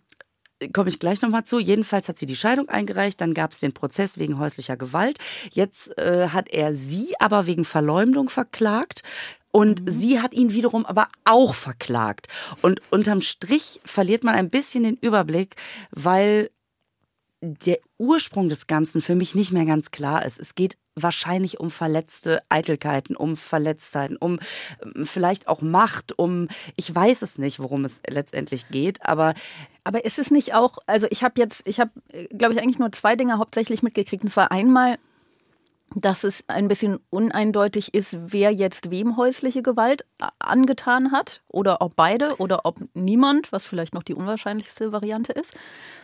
komme 0.72 0.88
ich 0.88 0.98
gleich 0.98 1.20
nochmal 1.20 1.44
zu. 1.44 1.58
Jedenfalls 1.58 2.08
hat 2.08 2.18
sie 2.18 2.26
die 2.26 2.36
Scheidung 2.36 2.68
eingereicht, 2.68 3.20
dann 3.20 3.34
gab 3.34 3.52
es 3.52 3.60
den 3.60 3.74
Prozess 3.74 4.18
wegen 4.18 4.38
häuslicher 4.38 4.76
Gewalt. 4.76 5.18
Jetzt 5.52 5.98
äh, 5.98 6.28
hat 6.28 6.48
er 6.48 6.74
sie 6.74 7.14
aber 7.18 7.46
wegen 7.46 7.64
Verleumdung 7.64 8.30
verklagt. 8.30 9.02
Und 9.52 9.84
mhm. 9.84 9.90
sie 9.90 10.20
hat 10.20 10.34
ihn 10.34 10.52
wiederum 10.52 10.84
aber 10.84 11.08
auch 11.24 11.54
verklagt. 11.54 12.28
Und 12.62 12.80
unterm 12.90 13.20
Strich 13.20 13.80
verliert 13.84 14.22
man 14.24 14.34
ein 14.34 14.50
bisschen 14.50 14.84
den 14.84 14.96
Überblick, 14.96 15.56
weil 15.90 16.50
der 17.40 17.78
Ursprung 17.98 18.48
des 18.48 18.66
Ganzen 18.66 19.00
für 19.00 19.14
mich 19.14 19.34
nicht 19.34 19.52
mehr 19.52 19.66
ganz 19.66 19.90
klar 19.90 20.24
ist. 20.24 20.40
Es 20.40 20.54
geht 20.54 20.76
wahrscheinlich 20.96 21.60
um 21.60 21.70
verletzte 21.70 22.43
Eitelkeiten, 22.48 23.14
um 23.14 23.37
Verletztheiten, 23.37 24.16
um 24.16 24.40
ähm, 24.82 25.06
vielleicht 25.06 25.46
auch 25.46 25.60
Macht, 25.60 26.19
um 26.19 26.48
ich 26.75 26.93
weiß 26.93 27.22
es 27.22 27.38
nicht, 27.38 27.60
worum 27.60 27.84
es 27.84 28.00
letztendlich 28.08 28.68
geht, 28.70 29.04
aber 29.04 29.35
aber 29.85 30.04
ist 30.04 30.18
es 30.18 30.32
nicht 30.32 30.52
auch, 30.52 30.78
also 30.87 31.06
ich 31.11 31.23
habe 31.23 31.35
jetzt, 31.37 31.68
ich 31.68 31.78
habe, 31.78 31.92
glaube 32.30 32.54
ich, 32.54 32.61
eigentlich 32.61 32.80
nur 32.80 32.90
zwei 32.90 33.14
Dinge 33.14 33.38
hauptsächlich 33.38 33.85
mitgekriegt. 33.85 34.25
Und 34.25 34.30
zwar 34.30 34.50
einmal, 34.50 34.99
dass 35.94 36.25
es 36.25 36.44
ein 36.49 36.66
bisschen 36.66 36.99
uneindeutig 37.11 37.94
ist, 37.94 38.18
wer 38.20 38.50
jetzt 38.50 38.90
wem 38.90 39.16
häusliche 39.16 39.62
Gewalt 39.62 40.04
angetan 40.40 41.12
hat 41.12 41.40
oder 41.49 41.80
ob 41.82 41.94
beide 41.94 42.37
oder 42.38 42.64
ob 42.64 42.80
niemand, 42.94 43.52
was 43.52 43.64
vielleicht 43.64 43.94
noch 43.94 44.02
die 44.02 44.14
unwahrscheinlichste 44.14 44.90
Variante 44.90 45.32
ist. 45.32 45.54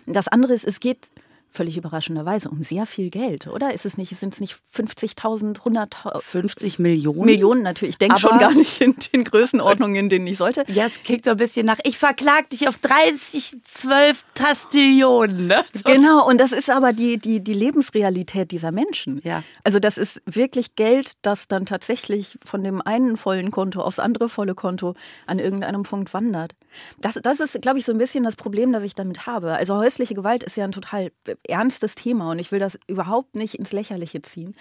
Das 0.07 0.28
andere 0.28 0.55
ist, 0.55 0.64
es 0.64 0.78
geht 0.78 1.11
völlig 1.52 1.76
überraschenderweise 1.76 2.49
um 2.49 2.62
sehr 2.62 2.87
viel 2.87 3.11
Geld, 3.11 3.47
oder? 3.47 3.75
Ist 3.75 3.87
es 3.87 3.97
nicht, 3.97 4.16
sind 4.16 4.35
es 4.35 4.40
nicht 4.40 4.56
50.000, 4.75 5.61
100.000? 5.61 6.21
50 6.21 6.78
Millionen? 6.78 7.26
Millionen 7.26 7.62
natürlich. 7.62 7.94
Ich 7.94 7.99
denke 7.99 8.18
schon 8.18 8.38
gar 8.38 8.54
nicht 8.54 8.80
in 8.80 8.97
den 9.12 9.25
Größenordnungen, 9.25 9.97
in 9.97 10.09
denen 10.09 10.26
ich 10.26 10.38
sollte. 10.38 10.64
Ja, 10.68 10.87
es 10.87 11.02
klingt 11.02 11.25
so 11.25 11.32
ein 11.32 11.37
bisschen 11.37 11.66
nach, 11.66 11.78
ich 11.85 11.99
verklag 11.99 12.50
dich 12.50 12.68
auf 12.68 12.78
30, 12.78 13.56
12 13.64 14.25
Tastillionen. 14.35 15.47
Ne? 15.47 15.64
Genau, 15.85 16.26
und 16.26 16.38
das 16.38 16.52
ist 16.52 16.71
aber 16.71 16.92
die, 16.92 17.18
die, 17.18 17.40
die 17.40 17.54
Lebensrealität 17.54 18.50
dieser 18.50 18.73
Menschen. 18.73 19.21
Ja. 19.25 19.42
Also 19.64 19.78
das 19.78 19.99
ist 19.99 20.23
wirklich 20.25 20.75
Geld, 20.76 21.12
das 21.23 21.49
dann 21.49 21.66
tatsächlich 21.66 22.38
von 22.44 22.64
dem 22.64 22.80
einen 22.80 23.16
vollen 23.16 23.50
Konto 23.50 23.82
aufs 23.82 23.99
andere 23.99 24.28
volle 24.28 24.54
Konto 24.54 24.94
an 25.26 25.38
irgendeinem 25.38 25.82
Punkt 25.82 26.14
wandert. 26.14 26.52
Das, 27.00 27.14
das 27.23 27.40
ist, 27.40 27.61
glaube 27.61 27.78
ich, 27.78 27.85
so 27.85 27.92
ein 27.92 27.99
bisschen 27.99 28.25
das 28.25 28.37
Problem, 28.37 28.73
das 28.73 28.82
ich 28.85 28.94
damit 28.94 29.26
habe. 29.26 29.52
Also 29.52 29.76
häusliche 29.76 30.14
Gewalt 30.14 30.42
ist 30.42 30.56
ja 30.56 30.64
ein 30.64 30.73
total 30.73 31.12
ernstes 31.49 31.94
Thema 31.94 32.30
und 32.30 32.38
ich 32.38 32.52
will 32.52 32.58
das 32.58 32.78
überhaupt 32.87 33.34
nicht 33.34 33.54
ins 33.54 33.72
Lächerliche 33.72 34.22
ziehen. 34.22 34.54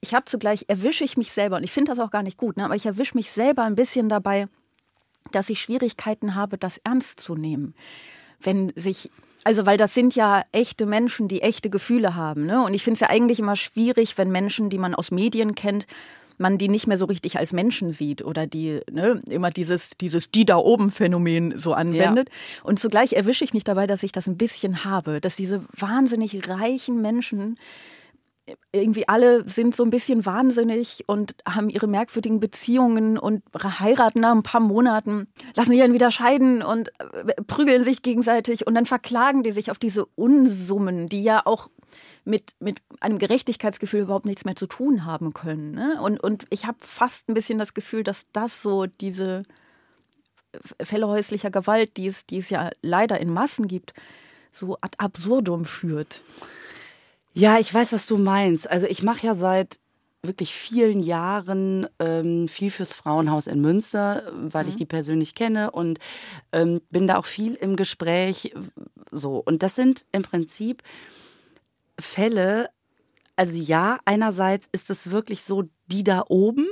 Ich 0.00 0.14
habe 0.14 0.26
zugleich, 0.26 0.66
erwische 0.68 1.04
ich 1.04 1.16
mich 1.16 1.32
selber, 1.32 1.56
und 1.56 1.64
ich 1.64 1.72
finde 1.72 1.90
das 1.90 1.98
auch 1.98 2.10
gar 2.10 2.22
nicht 2.22 2.36
gut, 2.36 2.56
ne, 2.56 2.64
aber 2.64 2.76
ich 2.76 2.86
erwische 2.86 3.16
mich 3.16 3.30
selber 3.30 3.62
ein 3.62 3.74
bisschen 3.74 4.08
dabei, 4.08 4.48
dass 5.32 5.50
ich 5.50 5.60
Schwierigkeiten 5.60 6.34
habe, 6.34 6.58
das 6.58 6.78
ernst 6.78 7.20
zu 7.20 7.34
nehmen. 7.34 7.74
Wenn 8.40 8.72
sich 8.76 9.10
also, 9.46 9.64
weil 9.64 9.76
das 9.76 9.94
sind 9.94 10.16
ja 10.16 10.42
echte 10.50 10.86
Menschen, 10.86 11.28
die 11.28 11.40
echte 11.40 11.70
Gefühle 11.70 12.16
haben. 12.16 12.46
Ne? 12.46 12.64
Und 12.64 12.74
ich 12.74 12.82
finde 12.82 12.94
es 12.94 13.00
ja 13.00 13.10
eigentlich 13.10 13.38
immer 13.38 13.54
schwierig, 13.54 14.18
wenn 14.18 14.32
Menschen, 14.32 14.70
die 14.70 14.78
man 14.78 14.92
aus 14.92 15.12
Medien 15.12 15.54
kennt, 15.54 15.86
man 16.38 16.58
die 16.58 16.68
nicht 16.68 16.86
mehr 16.86 16.98
so 16.98 17.06
richtig 17.06 17.38
als 17.38 17.52
Menschen 17.52 17.90
sieht 17.92 18.24
oder 18.24 18.46
die 18.46 18.80
ne, 18.90 19.22
immer 19.28 19.50
dieses, 19.50 19.90
dieses 20.00 20.30
die 20.30 20.44
da 20.44 20.56
oben 20.56 20.90
Phänomen 20.90 21.58
so 21.58 21.72
anwendet. 21.72 22.28
Ja. 22.28 22.64
Und 22.64 22.78
zugleich 22.78 23.12
erwische 23.14 23.44
ich 23.44 23.54
mich 23.54 23.64
dabei, 23.64 23.86
dass 23.86 24.02
ich 24.02 24.12
das 24.12 24.26
ein 24.26 24.36
bisschen 24.36 24.84
habe, 24.84 25.20
dass 25.20 25.36
diese 25.36 25.64
wahnsinnig 25.72 26.48
reichen 26.48 27.00
Menschen 27.00 27.56
irgendwie 28.72 29.08
alle 29.08 29.48
sind 29.48 29.74
so 29.74 29.82
ein 29.82 29.90
bisschen 29.90 30.24
wahnsinnig 30.24 31.04
und 31.06 31.34
haben 31.46 31.68
ihre 31.68 31.88
merkwürdigen 31.88 32.38
Beziehungen 32.38 33.18
und 33.18 33.42
heiraten 33.60 34.20
nach 34.20 34.32
ein 34.32 34.42
paar 34.42 34.60
Monaten, 34.60 35.26
lassen 35.54 35.70
sich 35.70 35.80
dann 35.80 35.92
wieder 35.92 36.10
scheiden 36.10 36.62
und 36.62 36.90
äh, 37.00 37.42
prügeln 37.46 37.82
sich 37.82 38.02
gegenseitig 38.02 38.66
und 38.66 38.74
dann 38.74 38.86
verklagen 38.86 39.42
die 39.42 39.52
sich 39.52 39.70
auf 39.70 39.78
diese 39.78 40.06
Unsummen, 40.14 41.08
die 41.08 41.24
ja 41.24 41.42
auch 41.44 41.68
mit, 42.26 42.56
mit 42.58 42.82
einem 43.00 43.18
Gerechtigkeitsgefühl 43.18 44.02
überhaupt 44.02 44.26
nichts 44.26 44.44
mehr 44.44 44.56
zu 44.56 44.66
tun 44.66 45.04
haben 45.04 45.32
können. 45.32 45.72
Ne? 45.72 46.00
Und, 46.02 46.20
und 46.22 46.46
ich 46.50 46.66
habe 46.66 46.78
fast 46.80 47.28
ein 47.28 47.34
bisschen 47.34 47.58
das 47.58 47.72
Gefühl, 47.72 48.02
dass 48.02 48.26
das 48.32 48.62
so 48.62 48.86
diese 48.86 49.44
Fälle 50.80 51.06
häuslicher 51.06 51.50
Gewalt, 51.50 51.96
die 51.96 52.08
es, 52.08 52.26
die 52.26 52.38
es 52.38 52.50
ja 52.50 52.70
leider 52.82 53.20
in 53.20 53.32
Massen 53.32 53.68
gibt, 53.68 53.94
so 54.50 54.76
ad 54.80 54.96
absurdum 54.98 55.64
führt. 55.64 56.22
Ja, 57.32 57.58
ich 57.58 57.72
weiß, 57.72 57.92
was 57.92 58.06
du 58.06 58.18
meinst. 58.18 58.68
Also 58.68 58.86
ich 58.86 59.02
mache 59.02 59.26
ja 59.26 59.34
seit 59.34 59.78
wirklich 60.22 60.52
vielen 60.54 61.00
Jahren 61.00 61.86
ähm, 62.00 62.48
viel 62.48 62.70
fürs 62.70 62.92
Frauenhaus 62.92 63.46
in 63.46 63.60
Münster, 63.60 64.32
weil 64.32 64.64
mhm. 64.64 64.70
ich 64.70 64.76
die 64.76 64.86
persönlich 64.86 65.34
kenne 65.34 65.70
und 65.70 66.00
ähm, 66.52 66.80
bin 66.90 67.06
da 67.06 67.18
auch 67.18 67.26
viel 67.26 67.54
im 67.54 67.76
Gespräch. 67.76 68.52
So 69.12 69.36
und 69.36 69.62
das 69.62 69.76
sind 69.76 70.06
im 70.10 70.22
Prinzip 70.22 70.82
Fälle. 71.98 72.68
Also 73.36 73.56
ja, 73.56 73.98
einerseits 74.04 74.68
ist 74.72 74.90
es 74.90 75.10
wirklich 75.10 75.42
so 75.42 75.64
die 75.86 76.04
da 76.04 76.24
oben, 76.28 76.66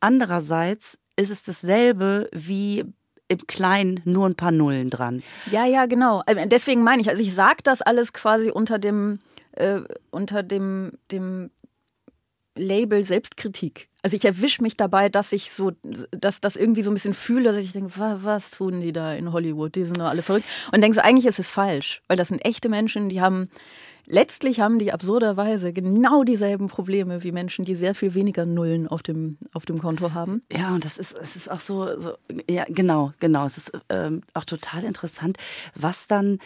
andererseits 0.00 1.02
ist 1.16 1.30
es 1.30 1.44
dasselbe 1.44 2.28
wie 2.32 2.84
im 3.28 3.46
Kleinen 3.46 4.00
nur 4.04 4.26
ein 4.26 4.34
paar 4.34 4.52
Nullen 4.52 4.88
dran. 4.88 5.22
Ja, 5.50 5.66
ja, 5.66 5.86
genau. 5.86 6.22
Also 6.26 6.44
deswegen 6.46 6.82
meine 6.82 7.02
ich, 7.02 7.08
also 7.08 7.22
ich 7.22 7.34
sage 7.34 7.62
das 7.62 7.82
alles 7.82 8.12
quasi 8.12 8.50
unter 8.50 8.78
dem 8.78 9.18
äh, 9.56 9.80
unter 10.10 10.42
dem, 10.42 10.92
dem 11.10 11.50
Label 12.54 13.04
Selbstkritik. 13.04 13.88
Also 14.02 14.16
ich 14.16 14.24
erwische 14.24 14.62
mich 14.62 14.76
dabei, 14.76 15.08
dass 15.08 15.32
ich 15.32 15.52
so, 15.52 15.72
dass 16.10 16.40
das 16.40 16.56
irgendwie 16.56 16.82
so 16.82 16.90
ein 16.90 16.94
bisschen 16.94 17.14
fühle, 17.14 17.44
dass 17.44 17.56
ich 17.56 17.72
denke, 17.72 17.92
was, 17.96 18.22
was 18.22 18.50
tun 18.50 18.80
die 18.80 18.92
da 18.92 19.12
in 19.12 19.32
Hollywood? 19.32 19.74
Die 19.74 19.84
sind 19.84 19.98
doch 19.98 20.06
alle 20.06 20.22
verrückt. 20.22 20.46
Und 20.72 20.80
denke 20.80 20.94
so, 20.94 21.00
eigentlich 21.00 21.26
ist 21.26 21.38
es 21.38 21.50
falsch, 21.50 22.02
weil 22.06 22.16
das 22.16 22.28
sind 22.28 22.44
echte 22.44 22.68
Menschen, 22.68 23.08
die 23.08 23.20
haben, 23.20 23.48
letztlich 24.06 24.60
haben 24.60 24.78
die 24.78 24.92
absurderweise 24.92 25.72
genau 25.72 26.24
dieselben 26.24 26.68
Probleme 26.68 27.22
wie 27.22 27.32
Menschen, 27.32 27.64
die 27.64 27.74
sehr 27.74 27.94
viel 27.94 28.14
weniger 28.14 28.46
Nullen 28.46 28.88
auf 28.88 29.02
dem, 29.02 29.38
auf 29.52 29.66
dem 29.66 29.78
Konto 29.78 30.12
haben. 30.14 30.42
Ja, 30.50 30.74
und 30.74 30.84
das 30.84 30.98
ist, 30.98 31.12
es 31.12 31.36
ist 31.36 31.50
auch 31.50 31.60
so, 31.60 31.98
so 31.98 32.14
ja, 32.48 32.64
genau, 32.68 33.12
genau. 33.20 33.44
Es 33.44 33.56
ist 33.56 33.72
ähm, 33.88 34.22
auch 34.34 34.44
total 34.44 34.84
interessant, 34.84 35.38
was 35.74 36.06
dann, 36.06 36.38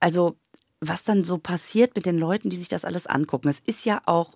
also 0.00 0.36
was 0.80 1.04
dann 1.04 1.24
so 1.24 1.38
passiert 1.38 1.96
mit 1.96 2.06
den 2.06 2.18
Leuten, 2.18 2.50
die 2.50 2.56
sich 2.56 2.68
das 2.68 2.84
alles 2.84 3.06
angucken. 3.06 3.48
Es 3.48 3.60
ist 3.60 3.84
ja 3.84 4.00
auch 4.06 4.32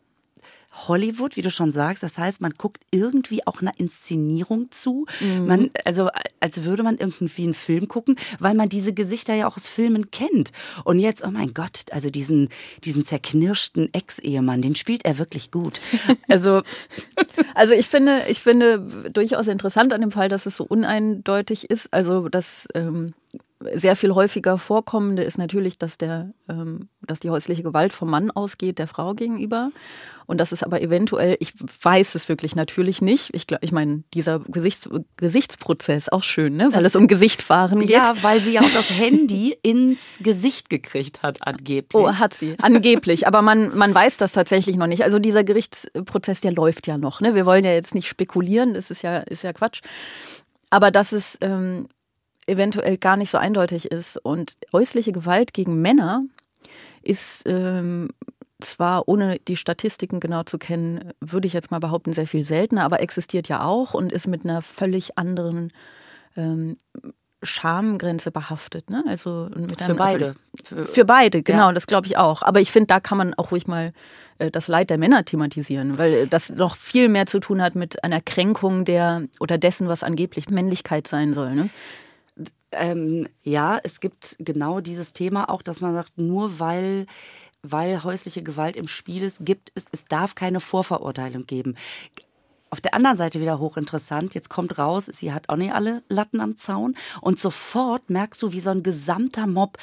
Hollywood, 0.72 1.36
wie 1.36 1.42
du 1.42 1.50
schon 1.50 1.72
sagst. 1.72 2.02
Das 2.02 2.18
heißt, 2.18 2.40
man 2.40 2.52
guckt 2.56 2.82
irgendwie 2.90 3.46
auch 3.46 3.60
einer 3.60 3.78
Inszenierung 3.78 4.70
zu. 4.70 5.06
Mhm. 5.20 5.46
Man, 5.46 5.70
also, 5.84 6.08
als 6.40 6.64
würde 6.64 6.82
man 6.82 6.98
irgendwie 6.98 7.44
einen 7.44 7.54
Film 7.54 7.88
gucken, 7.88 8.16
weil 8.38 8.54
man 8.54 8.68
diese 8.68 8.92
Gesichter 8.92 9.34
ja 9.34 9.46
auch 9.48 9.56
aus 9.56 9.66
Filmen 9.66 10.10
kennt. 10.10 10.52
Und 10.84 10.98
jetzt, 10.98 11.24
oh 11.24 11.30
mein 11.30 11.54
Gott, 11.54 11.84
also 11.90 12.10
diesen, 12.10 12.48
diesen 12.84 13.04
zerknirschten 13.04 13.92
Ex-Ehemann, 13.92 14.62
den 14.62 14.74
spielt 14.74 15.04
er 15.04 15.18
wirklich 15.18 15.50
gut. 15.50 15.80
Also, 16.28 16.62
also 17.54 17.74
ich 17.74 17.86
finde, 17.86 18.22
ich 18.28 18.40
finde 18.40 19.10
durchaus 19.12 19.48
interessant 19.48 19.92
an 19.92 20.00
dem 20.00 20.10
Fall, 20.10 20.28
dass 20.28 20.46
es 20.46 20.56
so 20.56 20.64
uneindeutig 20.64 21.70
ist. 21.70 21.92
Also, 21.92 22.28
dass, 22.28 22.66
ähm, 22.74 23.14
sehr 23.74 23.96
viel 23.96 24.14
häufiger 24.14 24.58
vorkommende 24.58 25.22
ist 25.22 25.38
natürlich, 25.38 25.78
dass, 25.78 25.98
der, 25.98 26.32
ähm, 26.48 26.88
dass 27.00 27.20
die 27.20 27.30
häusliche 27.30 27.62
Gewalt 27.62 27.92
vom 27.92 28.10
Mann 28.10 28.30
ausgeht, 28.30 28.78
der 28.78 28.86
Frau 28.86 29.14
gegenüber. 29.14 29.70
Und 30.26 30.38
das 30.38 30.52
ist 30.52 30.62
aber 30.62 30.80
eventuell, 30.80 31.36
ich 31.40 31.52
weiß 31.82 32.14
es 32.14 32.28
wirklich 32.28 32.54
natürlich 32.54 33.02
nicht. 33.02 33.30
Ich, 33.34 33.46
glaub, 33.46 33.62
ich 33.62 33.72
meine, 33.72 34.04
dieser 34.14 34.40
Gesichts, 34.40 34.88
Gesichtsprozess 35.16 36.08
auch 36.08 36.22
schön, 36.22 36.56
ne? 36.56 36.68
weil 36.72 36.82
das, 36.82 36.92
es 36.92 36.96
um 36.96 37.06
Gesichtfahren 37.06 37.80
geht. 37.80 37.90
Ja, 37.90 38.14
weil 38.22 38.40
sie 38.40 38.52
ja 38.52 38.60
auch 38.60 38.72
das 38.72 38.90
Handy 38.98 39.56
ins 39.62 40.18
Gesicht 40.20 40.70
gekriegt 40.70 41.22
hat, 41.22 41.46
angeblich. 41.46 42.02
Oh, 42.02 42.12
hat 42.12 42.34
sie. 42.34 42.56
Angeblich. 42.62 43.26
aber 43.26 43.42
man, 43.42 43.76
man 43.76 43.94
weiß 43.94 44.16
das 44.16 44.32
tatsächlich 44.32 44.76
noch 44.76 44.86
nicht. 44.86 45.04
Also 45.04 45.18
dieser 45.18 45.44
Gerichtsprozess, 45.44 46.40
der 46.40 46.52
läuft 46.52 46.86
ja 46.86 46.98
noch. 46.98 47.20
Ne? 47.20 47.34
Wir 47.34 47.46
wollen 47.46 47.64
ja 47.64 47.72
jetzt 47.72 47.94
nicht 47.94 48.08
spekulieren, 48.08 48.74
das 48.74 48.90
ist 48.90 49.02
ja, 49.02 49.18
ist 49.18 49.42
ja 49.42 49.52
Quatsch. 49.52 49.82
Aber 50.70 50.90
das 50.90 51.12
ist 51.12 51.38
ähm, 51.42 51.88
eventuell 52.46 52.98
gar 52.98 53.16
nicht 53.16 53.30
so 53.30 53.38
eindeutig 53.38 53.90
ist. 53.90 54.16
Und 54.16 54.56
häusliche 54.72 55.12
Gewalt 55.12 55.52
gegen 55.52 55.80
Männer 55.80 56.24
ist 57.02 57.42
ähm, 57.46 58.10
zwar, 58.60 59.08
ohne 59.08 59.38
die 59.40 59.56
Statistiken 59.56 60.20
genau 60.20 60.42
zu 60.44 60.58
kennen, 60.58 61.12
würde 61.20 61.46
ich 61.46 61.52
jetzt 61.52 61.70
mal 61.70 61.80
behaupten, 61.80 62.12
sehr 62.12 62.26
viel 62.26 62.44
seltener, 62.44 62.84
aber 62.84 63.00
existiert 63.00 63.48
ja 63.48 63.64
auch 63.64 63.94
und 63.94 64.12
ist 64.12 64.26
mit 64.26 64.44
einer 64.44 64.62
völlig 64.62 65.18
anderen 65.18 65.72
ähm, 66.36 66.76
Schamgrenze 67.42 68.30
behaftet. 68.30 68.88
Ne? 68.88 69.04
Also 69.06 69.48
mit 69.56 69.82
für 69.82 69.94
beide. 69.94 70.34
Für, 70.64 70.84
für 70.84 71.04
beide, 71.04 71.42
genau, 71.42 71.68
ja. 71.68 71.72
das 71.72 71.86
glaube 71.86 72.06
ich 72.06 72.16
auch. 72.16 72.42
Aber 72.42 72.60
ich 72.60 72.70
finde, 72.70 72.86
da 72.86 73.00
kann 73.00 73.18
man 73.18 73.34
auch 73.34 73.50
ruhig 73.50 73.66
mal 73.66 73.92
äh, 74.38 74.50
das 74.50 74.68
Leid 74.68 74.90
der 74.90 74.98
Männer 74.98 75.24
thematisieren, 75.24 75.98
weil 75.98 76.28
das 76.28 76.50
noch 76.50 76.76
viel 76.76 77.08
mehr 77.08 77.26
zu 77.26 77.40
tun 77.40 77.60
hat 77.60 77.74
mit 77.74 78.04
einer 78.04 78.20
Kränkung 78.20 78.84
der 78.84 79.22
oder 79.40 79.58
dessen, 79.58 79.88
was 79.88 80.04
angeblich 80.04 80.50
Männlichkeit 80.50 81.08
sein 81.08 81.34
soll. 81.34 81.54
Ne? 81.54 81.68
Ähm, 82.72 83.28
ja, 83.42 83.78
es 83.82 84.00
gibt 84.00 84.36
genau 84.38 84.80
dieses 84.80 85.12
Thema 85.12 85.50
auch, 85.50 85.62
dass 85.62 85.80
man 85.80 85.94
sagt, 85.94 86.18
nur 86.18 86.58
weil 86.58 87.06
weil 87.62 88.02
häusliche 88.02 88.42
Gewalt 88.42 88.76
im 88.76 88.88
Spiel 88.88 89.22
ist, 89.22 89.38
gibt 89.44 89.70
es, 89.74 89.86
es 89.92 90.06
darf 90.06 90.34
keine 90.34 90.60
Vorverurteilung 90.60 91.46
geben. 91.46 91.76
Auf 92.70 92.80
der 92.80 92.94
anderen 92.94 93.16
Seite 93.18 93.38
wieder 93.38 93.58
hochinteressant. 93.58 94.34
Jetzt 94.34 94.48
kommt 94.48 94.78
raus, 94.78 95.04
sie 95.04 95.32
hat 95.32 95.48
auch 95.48 95.56
nicht 95.56 95.74
alle 95.74 96.02
Latten 96.08 96.40
am 96.40 96.56
Zaun. 96.56 96.96
Und 97.20 97.38
sofort 97.38 98.08
merkst 98.08 98.42
du, 98.42 98.52
wie 98.52 98.60
so 98.60 98.70
ein 98.70 98.82
gesamter 98.82 99.46
Mob 99.46 99.76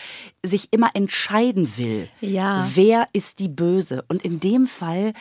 sich 0.44 0.70
immer 0.72 0.89
entscheiden 0.96 1.78
will. 1.78 2.10
Ja. 2.20 2.68
Wer 2.74 3.06
ist 3.13 3.39
die 3.39 3.48
Böse? 3.48 4.04
Und 4.08 4.25
in 4.25 4.39
dem 4.39 4.66
Fall, 4.66 5.13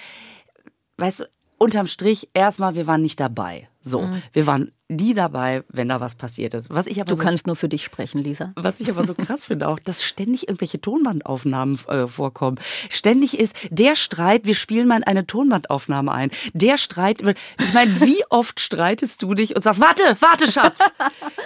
weißt 0.96 1.20
du, 1.20 1.24
unterm 1.58 1.86
Strich 1.86 2.30
erstmal, 2.32 2.74
wir 2.74 2.86
waren 2.86 3.02
nicht 3.02 3.20
dabei. 3.20 3.68
So, 3.82 4.00
mhm. 4.00 4.22
wir 4.32 4.46
waren 4.46 4.72
nie 4.88 5.14
dabei, 5.14 5.62
wenn 5.68 5.88
da 5.88 6.00
was 6.00 6.14
passiert 6.14 6.54
ist. 6.54 6.70
Was 6.70 6.86
ich 6.86 7.00
aber 7.00 7.10
du 7.10 7.16
so, 7.16 7.22
kannst 7.22 7.46
nur 7.46 7.56
für 7.56 7.68
dich 7.68 7.84
sprechen, 7.84 8.22
Lisa. 8.22 8.52
Was 8.56 8.80
ich 8.80 8.90
aber 8.90 9.04
so 9.06 9.14
krass 9.14 9.44
finde 9.44 9.68
auch, 9.68 9.78
dass 9.78 10.02
ständig 10.02 10.48
irgendwelche 10.48 10.80
Tonbandaufnahmen 10.80 11.78
äh, 11.88 12.06
vorkommen. 12.06 12.58
Ständig 12.88 13.38
ist 13.38 13.54
der 13.70 13.96
Streit, 13.96 14.46
wir 14.46 14.54
spielen 14.54 14.88
mal 14.88 15.02
eine 15.04 15.26
Tonbandaufnahme 15.26 16.10
ein. 16.12 16.30
Der 16.54 16.78
Streit, 16.78 17.20
ich 17.20 17.74
meine, 17.74 18.00
wie 18.00 18.22
oft 18.30 18.60
streitest 18.60 19.22
du 19.22 19.34
dich 19.34 19.54
und 19.54 19.62
sagst, 19.62 19.80
warte, 19.80 20.02
warte, 20.20 20.50
Schatz, 20.50 20.92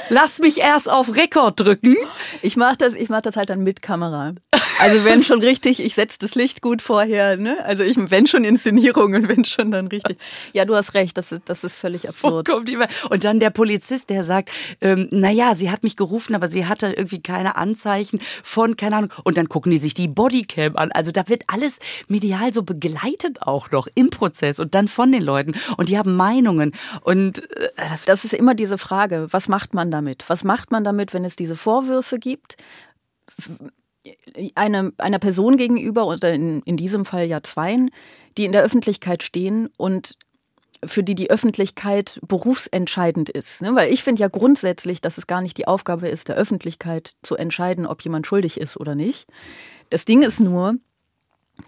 lass 0.09 0.39
mich 0.39 0.59
erst 0.59 0.89
auf 0.89 1.17
Rekord 1.17 1.59
drücken. 1.59 1.97
Ich 2.43 2.57
mache 2.57 2.77
das, 2.79 2.95
ich 2.95 3.09
mache 3.09 3.23
das 3.23 3.37
halt 3.37 3.51
dann 3.51 3.63
mit 3.63 3.83
Kamera. 3.83 4.35
Also 4.79 5.05
wenn 5.05 5.23
schon 5.25 5.41
richtig, 5.41 5.81
ich 5.81 5.95
setze 5.95 6.19
das 6.21 6.35
Licht 6.35 6.63
gut 6.63 6.83
vorher, 6.83 7.37
ne? 7.37 7.59
Also 7.65 7.83
ich, 7.83 7.97
wenn 7.99 8.27
schon 8.27 8.45
Inszenierung 8.45 9.15
und 9.15 9.29
wenn 9.29 9.45
schon 9.45 9.71
dann 9.71 9.89
richtig. 9.89 10.19
Ja, 10.53 10.65
du 10.65 10.75
hast 10.75 10.95
recht, 10.95 11.17
das 11.17 11.33
ist, 11.33 11.43
das 11.47 11.65
ist 11.65 11.75
völlig 11.75 12.09
absurd. 12.09 12.49
Die 12.69 12.79
und 13.11 13.25
dann 13.25 13.32
der 13.41 13.51
Polizist, 13.51 14.11
der 14.11 14.25
sagt, 14.25 14.51
ähm, 14.81 15.09
naja, 15.11 15.55
sie 15.55 15.71
hat 15.71 15.83
mich 15.83 15.97
gerufen, 15.97 16.35
aber 16.35 16.49
sie 16.49 16.67
hatte 16.67 16.89
irgendwie 16.89 17.23
keine 17.23 17.57
Anzeichen 17.57 18.21
von, 18.43 18.77
keine 18.77 18.97
Ahnung. 18.97 19.13
Und 19.25 19.37
dann 19.37 19.49
gucken 19.49 19.73
die 19.73 19.79
sich 19.79 19.95
die 19.95 20.09
Bodycam 20.09 20.77
an. 20.77 20.93
Also 20.93 21.11
da 21.13 21.29
wird 21.29 21.45
alles 21.47 21.81
medial 22.09 22.53
so 22.53 22.63
begleitet 22.63 23.43
auch 23.43 23.71
noch 23.71 23.89
im 23.95 24.11
Prozess 24.11 24.61
und 24.61 24.75
dann 24.75 24.89
von 24.89 25.13
den 25.13 25.23
Leuten. 25.23 25.55
Und 25.77 25.89
die 25.89 25.99
haben 25.99 26.17
Meinungen. 26.17 26.73
Und 27.03 27.51
äh, 27.57 27.69
das, 27.77 28.05
das 28.05 28.25
ist 28.25 28.35
immer 28.35 28.55
diese 28.55 28.79
Frage, 28.79 29.29
was 29.31 29.49
macht 29.49 29.75
man 29.75 29.91
damit? 29.91 30.25
Was 30.29 30.45
macht 30.45 30.71
man 30.71 30.85
damit, 30.85 31.15
wenn 31.15 31.25
es 31.25 31.37
diese 31.37 31.57
Vorwürfe 31.57 32.19
gibt? 32.19 32.57
Eine, 34.55 34.93
einer 34.99 35.19
Person 35.19 35.57
gegenüber 35.57 36.07
oder 36.07 36.33
in, 36.33 36.61
in 36.63 36.77
diesem 36.77 37.05
Fall 37.05 37.27
ja 37.27 37.43
zweien, 37.43 37.91
die 38.37 38.45
in 38.45 38.53
der 38.53 38.63
Öffentlichkeit 38.63 39.23
stehen 39.23 39.69
und 39.77 40.17
für 40.85 41.03
die 41.03 41.15
die 41.15 41.31
Öffentlichkeit 41.31 42.21
berufsentscheidend 42.27 43.29
ist. 43.29 43.63
Ne? 43.63 43.75
Weil 43.75 43.93
ich 43.93 44.03
finde 44.03 44.21
ja 44.21 44.29
grundsätzlich, 44.29 45.01
dass 45.01 45.19
es 45.19 45.27
gar 45.27 45.41
nicht 45.41 45.57
die 45.57 45.69
Aufgabe 45.69 46.09
ist, 46.09 46.29
der 46.29 46.37
Öffentlichkeit 46.37 47.15
zu 47.23 47.37
entscheiden, 47.37 47.87
ob 47.87 48.03
jemand 48.03 48.27
schuldig 48.27 48.59
ist 48.59 48.77
oder 48.77 48.95
nicht. 48.95 49.27
Das 49.91 50.05
Ding 50.05 50.23
ist 50.23 50.41
nur, 50.41 50.75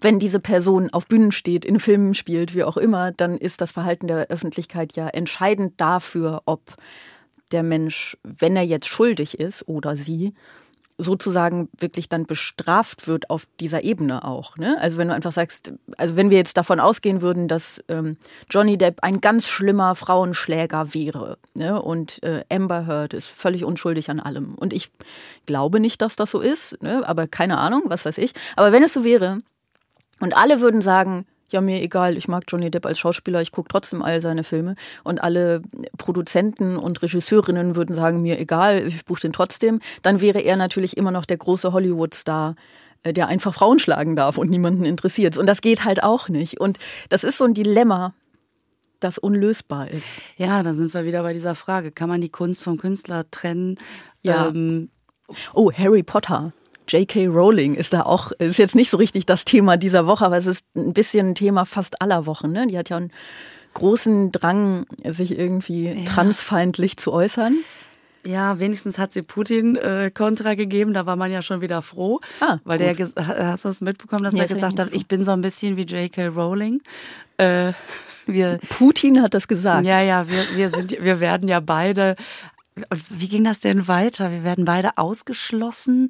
wenn 0.01 0.19
diese 0.19 0.39
Person 0.39 0.89
auf 0.89 1.07
Bühnen 1.07 1.31
steht, 1.31 1.63
in 1.63 1.79
Filmen 1.79 2.13
spielt, 2.13 2.53
wie 2.53 2.63
auch 2.63 2.77
immer, 2.77 3.11
dann 3.11 3.37
ist 3.37 3.61
das 3.61 3.71
Verhalten 3.71 4.07
der 4.07 4.27
Öffentlichkeit 4.27 4.95
ja 4.95 5.07
entscheidend 5.07 5.79
dafür, 5.79 6.41
ob 6.45 6.75
der 7.51 7.63
Mensch, 7.63 8.17
wenn 8.23 8.55
er 8.55 8.63
jetzt 8.63 8.87
schuldig 8.87 9.39
ist 9.39 9.67
oder 9.67 9.95
sie, 9.95 10.33
sozusagen 10.97 11.69
wirklich 11.77 12.07
dann 12.07 12.25
bestraft 12.25 13.07
wird 13.07 13.29
auf 13.29 13.47
dieser 13.59 13.83
Ebene 13.83 14.23
auch. 14.23 14.57
Ne? 14.57 14.77
Also 14.79 14.97
wenn 14.97 15.09
du 15.09 15.13
einfach 15.13 15.33
sagst, 15.33 15.73
also 15.97 16.15
wenn 16.15 16.29
wir 16.29 16.37
jetzt 16.37 16.55
davon 16.57 16.79
ausgehen 16.79 17.21
würden, 17.21 17.47
dass 17.47 17.83
ähm, 17.89 18.17
Johnny 18.49 18.77
Depp 18.77 19.03
ein 19.03 19.19
ganz 19.19 19.47
schlimmer 19.47 19.95
Frauenschläger 19.95 20.93
wäre 20.93 21.37
ne? 21.53 21.81
und 21.81 22.23
äh, 22.23 22.45
Amber 22.49 22.87
Heard 22.87 23.13
ist 23.13 23.27
völlig 23.27 23.65
unschuldig 23.65 24.09
an 24.09 24.21
allem. 24.21 24.55
Und 24.55 24.71
ich 24.71 24.89
glaube 25.45 25.79
nicht, 25.79 26.01
dass 26.01 26.15
das 26.15 26.31
so 26.31 26.39
ist, 26.39 26.81
ne? 26.81 27.03
aber 27.07 27.27
keine 27.27 27.57
Ahnung, 27.57 27.83
was 27.87 28.05
weiß 28.05 28.17
ich. 28.17 28.33
Aber 28.55 28.71
wenn 28.71 28.83
es 28.83 28.93
so 28.93 29.03
wäre 29.03 29.39
und 30.21 30.37
alle 30.37 30.61
würden 30.61 30.81
sagen, 30.81 31.25
ja, 31.49 31.61
mir 31.61 31.81
egal, 31.81 32.17
ich 32.17 32.27
mag 32.27 32.43
Johnny 32.47 32.71
Depp 32.71 32.85
als 32.85 32.99
Schauspieler, 32.99 33.41
ich 33.41 33.51
gucke 33.51 33.67
trotzdem 33.69 34.01
all 34.01 34.21
seine 34.21 34.43
Filme. 34.43 34.75
Und 35.03 35.23
alle 35.23 35.61
Produzenten 35.97 36.77
und 36.77 37.01
Regisseurinnen 37.01 37.75
würden 37.75 37.95
sagen, 37.95 38.21
mir 38.21 38.39
egal, 38.39 38.85
ich 38.87 39.05
buche 39.05 39.21
den 39.21 39.33
trotzdem. 39.33 39.79
Dann 40.01 40.21
wäre 40.21 40.39
er 40.39 40.57
natürlich 40.57 40.97
immer 40.97 41.11
noch 41.11 41.25
der 41.25 41.37
große 41.37 41.71
Hollywood-Star, 41.71 42.55
äh, 43.03 43.13
der 43.13 43.27
einfach 43.27 43.53
Frauen 43.53 43.79
schlagen 43.79 44.15
darf 44.15 44.37
und 44.37 44.49
niemanden 44.49 44.85
interessiert. 44.85 45.37
Und 45.37 45.45
das 45.45 45.61
geht 45.61 45.85
halt 45.85 46.03
auch 46.03 46.29
nicht. 46.29 46.59
Und 46.59 46.79
das 47.09 47.23
ist 47.23 47.37
so 47.37 47.45
ein 47.45 47.53
Dilemma, 47.53 48.13
das 48.99 49.17
unlösbar 49.17 49.89
ist. 49.89 50.21
Ja, 50.37 50.63
da 50.63 50.73
sind 50.73 50.93
wir 50.93 51.05
wieder 51.05 51.21
bei 51.21 51.33
dieser 51.33 51.53
Frage. 51.53 51.91
Kann 51.91 52.09
man 52.09 52.21
die 52.21 52.29
Kunst 52.29 52.63
vom 52.63 52.77
Künstler 52.77 53.29
trennen? 53.29 53.77
Ja. 54.21 54.47
Ähm, 54.47 54.89
oh, 55.53 55.71
Harry 55.71 56.01
Potter. 56.01 56.53
J.K. 56.87 57.27
Rowling 57.27 57.75
ist 57.75 57.93
da 57.93 58.03
auch, 58.03 58.31
ist 58.33 58.57
jetzt 58.57 58.75
nicht 58.75 58.89
so 58.89 58.97
richtig 58.97 59.25
das 59.25 59.45
Thema 59.45 59.77
dieser 59.77 60.07
Woche, 60.07 60.25
aber 60.25 60.37
es 60.37 60.45
ist 60.45 60.65
ein 60.75 60.93
bisschen 60.93 61.29
ein 61.29 61.35
Thema 61.35 61.65
fast 61.65 62.01
aller 62.01 62.25
Wochen. 62.25 62.51
Ne? 62.51 62.67
Die 62.67 62.77
hat 62.77 62.89
ja 62.89 62.97
einen 62.97 63.11
großen 63.73 64.31
Drang, 64.31 64.85
sich 65.03 65.37
irgendwie 65.37 65.89
ja. 65.89 66.05
transfeindlich 66.05 66.97
zu 66.97 67.11
äußern. 67.11 67.57
Ja, 68.25 68.59
wenigstens 68.59 68.97
hat 68.97 69.13
sie 69.13 69.21
Putin 69.21 69.75
äh, 69.75 70.09
Kontra 70.11 70.55
gegeben, 70.55 70.93
da 70.93 71.05
war 71.05 71.15
man 71.15 71.31
ja 71.31 71.43
schon 71.43 71.61
wieder 71.61 71.83
froh. 71.83 72.19
Ah, 72.39 72.57
weil 72.63 72.79
gut. 72.79 73.15
der, 73.15 73.51
hast 73.51 73.65
du 73.65 73.69
es 73.69 73.81
mitbekommen, 73.81 74.23
dass 74.23 74.33
ja, 74.33 74.43
er 74.43 74.47
gesagt 74.47 74.79
hat, 74.79 74.89
ich 74.93 75.07
bin 75.07 75.23
so 75.23 75.31
ein 75.31 75.41
bisschen 75.41 75.77
wie 75.77 75.83
J.K. 75.83 76.27
Rowling. 76.27 76.81
Äh, 77.37 77.73
wir, 78.25 78.59
Putin 78.69 79.21
hat 79.21 79.35
das 79.35 79.47
gesagt. 79.47 79.85
Ja, 79.85 80.01
ja, 80.01 80.27
wir, 80.27 80.43
wir 80.55 80.69
sind, 80.71 80.91
wir 80.99 81.19
werden 81.19 81.47
ja 81.47 81.59
beide 81.59 82.15
wie 83.09 83.29
ging 83.29 83.43
das 83.43 83.61
denn 83.61 83.87
weiter? 83.87 84.31
Wir 84.31 84.43
werden 84.43 84.65
beide 84.65 84.97
ausgeschlossen 84.97 86.09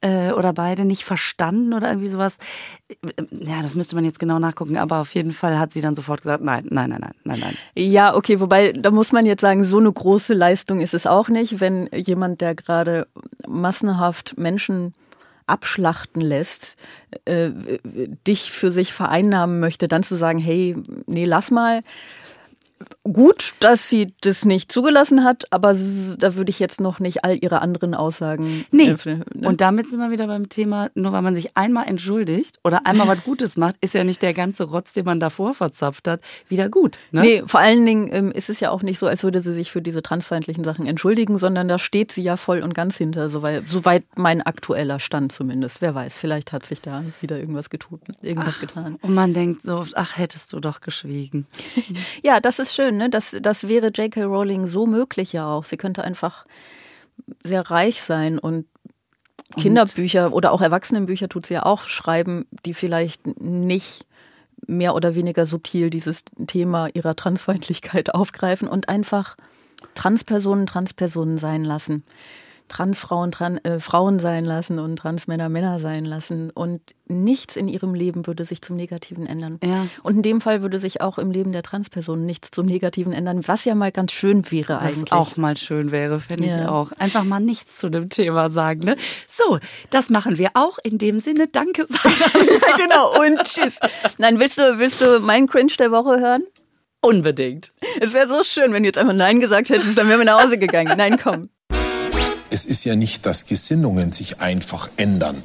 äh, 0.00 0.32
oder 0.32 0.52
beide 0.52 0.84
nicht 0.84 1.04
verstanden 1.04 1.72
oder 1.72 1.88
irgendwie 1.88 2.08
sowas. 2.08 2.38
Ja, 3.30 3.62
das 3.62 3.74
müsste 3.74 3.94
man 3.94 4.04
jetzt 4.04 4.18
genau 4.18 4.38
nachgucken, 4.38 4.76
aber 4.76 4.98
auf 4.98 5.14
jeden 5.14 5.30
Fall 5.30 5.58
hat 5.58 5.72
sie 5.72 5.80
dann 5.80 5.94
sofort 5.94 6.22
gesagt, 6.22 6.42
nein, 6.42 6.66
nein, 6.70 6.90
nein, 6.90 7.00
nein, 7.00 7.14
nein, 7.24 7.40
nein. 7.40 7.56
Ja, 7.74 8.14
okay, 8.14 8.40
wobei, 8.40 8.72
da 8.72 8.90
muss 8.90 9.12
man 9.12 9.26
jetzt 9.26 9.42
sagen, 9.42 9.64
so 9.64 9.78
eine 9.78 9.92
große 9.92 10.34
Leistung 10.34 10.80
ist 10.80 10.94
es 10.94 11.06
auch 11.06 11.28
nicht, 11.28 11.60
wenn 11.60 11.88
jemand, 11.94 12.40
der 12.40 12.54
gerade 12.54 13.06
massenhaft 13.46 14.38
Menschen 14.38 14.94
abschlachten 15.46 16.22
lässt, 16.22 16.76
äh, 17.24 17.50
dich 18.26 18.52
für 18.52 18.70
sich 18.70 18.92
vereinnahmen 18.92 19.58
möchte, 19.58 19.88
dann 19.88 20.04
zu 20.04 20.16
sagen, 20.16 20.38
hey, 20.38 20.76
nee, 21.06 21.24
lass 21.24 21.50
mal, 21.50 21.82
gut, 23.04 23.54
dass 23.60 23.88
sie 23.88 24.14
das 24.20 24.44
nicht 24.44 24.72
zugelassen 24.72 25.24
hat, 25.24 25.44
aber 25.50 25.74
da 26.18 26.34
würde 26.34 26.50
ich 26.50 26.58
jetzt 26.58 26.80
noch 26.80 26.98
nicht 26.98 27.24
all 27.24 27.36
ihre 27.42 27.60
anderen 27.60 27.94
Aussagen. 27.94 28.64
Nee. 28.70 28.90
Äh, 28.90 29.16
ne? 29.34 29.48
Und 29.48 29.60
damit 29.60 29.90
sind 29.90 30.00
wir 30.00 30.10
wieder 30.10 30.26
beim 30.26 30.48
Thema, 30.48 30.90
nur 30.94 31.12
weil 31.12 31.22
man 31.22 31.34
sich 31.34 31.56
einmal 31.56 31.88
entschuldigt 31.88 32.58
oder 32.64 32.86
einmal 32.86 33.08
was 33.08 33.22
Gutes 33.24 33.56
macht, 33.56 33.76
ist 33.80 33.94
ja 33.94 34.04
nicht 34.04 34.22
der 34.22 34.34
ganze 34.34 34.64
Rotz, 34.64 34.92
den 34.92 35.04
man 35.04 35.20
davor 35.20 35.54
verzapft 35.54 36.08
hat, 36.08 36.20
wieder 36.48 36.68
gut. 36.68 36.98
Ne? 37.10 37.20
Nee, 37.20 37.42
vor 37.46 37.60
allen 37.60 37.84
Dingen 37.84 38.08
ähm, 38.12 38.32
ist 38.32 38.48
es 38.48 38.60
ja 38.60 38.70
auch 38.70 38.82
nicht 38.82 38.98
so, 38.98 39.06
als 39.06 39.22
würde 39.22 39.40
sie 39.40 39.52
sich 39.52 39.70
für 39.70 39.82
diese 39.82 40.02
transfeindlichen 40.02 40.64
Sachen 40.64 40.86
entschuldigen, 40.86 41.38
sondern 41.38 41.68
da 41.68 41.78
steht 41.78 42.12
sie 42.12 42.22
ja 42.22 42.36
voll 42.36 42.62
und 42.62 42.74
ganz 42.74 42.96
hinter, 42.96 43.28
soweit, 43.28 43.68
soweit 43.68 44.04
mein 44.16 44.42
aktueller 44.42 45.00
Stand 45.00 45.32
zumindest. 45.32 45.80
Wer 45.80 45.94
weiß, 45.94 46.18
vielleicht 46.18 46.52
hat 46.52 46.64
sich 46.64 46.80
da 46.80 47.04
wieder 47.20 47.38
irgendwas, 47.38 47.70
getun, 47.70 48.00
irgendwas 48.22 48.56
ach, 48.56 48.60
getan. 48.60 48.96
Und 49.02 49.14
man 49.14 49.34
denkt 49.34 49.62
so, 49.62 49.84
ach, 49.94 50.16
hättest 50.16 50.52
du 50.52 50.60
doch 50.60 50.80
geschwiegen. 50.80 51.46
ja, 52.22 52.40
das 52.40 52.58
ist 52.58 52.69
schön, 52.74 52.96
ne? 52.96 53.10
Das, 53.10 53.36
das 53.40 53.68
wäre 53.68 53.88
J.K. 53.88 54.24
Rowling 54.24 54.66
so 54.66 54.86
möglich 54.86 55.32
ja 55.32 55.48
auch. 55.48 55.64
Sie 55.64 55.76
könnte 55.76 56.04
einfach 56.04 56.46
sehr 57.42 57.70
reich 57.70 58.02
sein 58.02 58.38
und 58.38 58.66
Kinderbücher 59.56 60.32
oder 60.32 60.52
auch 60.52 60.60
Erwachsenenbücher 60.60 61.28
tut 61.28 61.46
sie 61.46 61.54
ja 61.54 61.66
auch 61.66 61.82
schreiben, 61.82 62.46
die 62.64 62.74
vielleicht 62.74 63.40
nicht 63.40 64.06
mehr 64.66 64.94
oder 64.94 65.14
weniger 65.14 65.46
subtil 65.46 65.90
dieses 65.90 66.24
Thema 66.46 66.88
ihrer 66.94 67.16
Transfeindlichkeit 67.16 68.14
aufgreifen 68.14 68.68
und 68.68 68.88
einfach 68.88 69.36
Transpersonen 69.94 70.66
Transpersonen 70.66 71.38
sein 71.38 71.64
lassen. 71.64 72.04
Transfrauen 72.70 73.32
Tran 73.32 73.58
äh, 73.58 73.80
Frauen 73.80 74.20
sein 74.20 74.44
lassen 74.44 74.78
und 74.78 74.96
Transmänner 74.96 75.48
Männer 75.48 75.80
sein 75.80 76.04
lassen. 76.04 76.50
Und 76.50 76.80
nichts 77.06 77.56
in 77.56 77.66
ihrem 77.66 77.94
Leben 77.94 78.28
würde 78.28 78.44
sich 78.44 78.62
zum 78.62 78.76
Negativen 78.76 79.26
ändern. 79.26 79.58
Ja. 79.62 79.88
Und 80.04 80.16
in 80.16 80.22
dem 80.22 80.40
Fall 80.40 80.62
würde 80.62 80.78
sich 80.78 81.00
auch 81.00 81.18
im 81.18 81.32
Leben 81.32 81.50
der 81.50 81.64
Transpersonen 81.64 82.24
nichts 82.24 82.52
zum 82.52 82.66
Negativen 82.66 83.12
ändern, 83.12 83.46
was 83.46 83.64
ja 83.64 83.74
mal 83.74 83.90
ganz 83.90 84.12
schön 84.12 84.48
wäre 84.52 84.74
was 84.74 84.82
eigentlich. 84.84 85.10
Was 85.10 85.12
auch 85.12 85.36
mal 85.36 85.56
schön 85.56 85.90
wäre, 85.90 86.20
finde 86.20 86.46
ja. 86.46 86.62
ich 86.62 86.68
auch. 86.68 86.92
Einfach 86.92 87.24
mal 87.24 87.40
nichts 87.40 87.76
zu 87.76 87.90
dem 87.90 88.08
Thema 88.08 88.48
sagen. 88.48 88.80
Ne? 88.84 88.96
So, 89.26 89.58
das 89.90 90.08
machen 90.08 90.38
wir 90.38 90.50
auch. 90.54 90.78
In 90.84 90.98
dem 90.98 91.18
Sinne, 91.18 91.48
danke, 91.48 91.86
ja, 92.04 92.76
genau, 92.76 93.20
und 93.20 93.44
tschüss. 93.44 93.80
Nein, 94.18 94.38
willst 94.38 94.58
du, 94.58 94.78
willst 94.78 95.00
du 95.00 95.18
meinen 95.18 95.48
Cringe 95.48 95.72
der 95.76 95.90
Woche 95.90 96.20
hören? 96.20 96.44
Unbedingt. 97.02 97.72
Es 97.98 98.12
wäre 98.12 98.28
so 98.28 98.44
schön, 98.44 98.72
wenn 98.72 98.84
du 98.84 98.88
jetzt 98.88 98.98
einfach 98.98 99.14
Nein 99.14 99.40
gesagt 99.40 99.70
hättest, 99.70 99.98
dann 99.98 100.08
wären 100.08 100.20
wir 100.20 100.26
nach 100.26 100.44
Hause 100.44 100.56
gegangen. 100.56 100.94
Nein, 100.96 101.18
komm 101.20 101.48
es 102.50 102.64
ist 102.64 102.84
ja 102.84 102.96
nicht, 102.96 103.26
dass 103.26 103.46
Gesinnungen 103.46 104.12
sich 104.12 104.40
einfach 104.40 104.90
ändern 104.96 105.42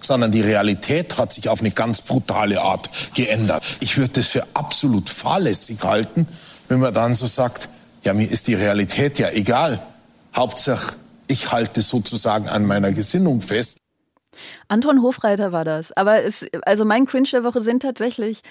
sondern 0.00 0.30
die 0.30 0.40
Realität 0.40 1.18
hat 1.18 1.32
sich 1.32 1.48
auf 1.48 1.60
eine 1.60 1.70
ganz 1.70 2.02
brutale 2.02 2.60
Art 2.60 2.88
geändert. 3.14 3.62
Ich 3.80 3.98
würde 3.98 4.20
es 4.20 4.28
für 4.28 4.44
absolut 4.54 5.08
fahrlässig 5.08 5.82
halten, 5.82 6.28
wenn 6.68 6.80
man 6.80 6.94
dann 6.94 7.14
so 7.14 7.26
sagt, 7.26 7.68
ja, 8.04 8.14
mir 8.14 8.30
ist 8.30 8.48
die 8.48 8.54
Realität 8.54 9.18
ja 9.18 9.30
egal. 9.30 9.82
Hauptsache, 10.36 10.94
ich 11.26 11.52
halte 11.52 11.82
sozusagen 11.82 12.48
an 12.48 12.64
meiner 12.64 12.92
Gesinnung 12.92 13.40
fest. 13.40 13.78
Anton 14.68 15.02
Hofreiter 15.02 15.52
war 15.52 15.64
das. 15.64 15.92
Aber 15.92 16.22
es, 16.22 16.46
also 16.62 16.84
mein 16.84 17.06
Cringe 17.06 17.28
der 17.32 17.44
Woche 17.44 17.62
sind 17.62 17.82
tatsächlich 17.82 18.42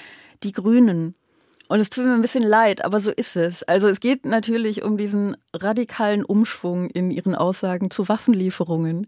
die 0.44 0.52
Grünen. 0.52 1.16
Und 1.67 1.80
es 1.80 1.89
tut 1.89 2.06
mir 2.06 2.13
ein 2.13 2.21
bisschen 2.21 2.43
leid, 2.43 2.86
aber 2.86 2.99
so 2.99 3.12
ist 3.12 3.36
es. 3.36 3.63
Also 3.63 3.88
es 3.88 3.99
geht 3.99 4.25
natürlich 4.25 4.84
um 4.84 4.97
diesen 4.97 5.36
radikalen 5.53 6.23
Umschwung 6.23 6.89
in 6.89 7.12
ihren 7.12 7.36
Aussagen 7.36 7.91
zu 7.91 8.08
Waffenlieferungen. 8.08 9.08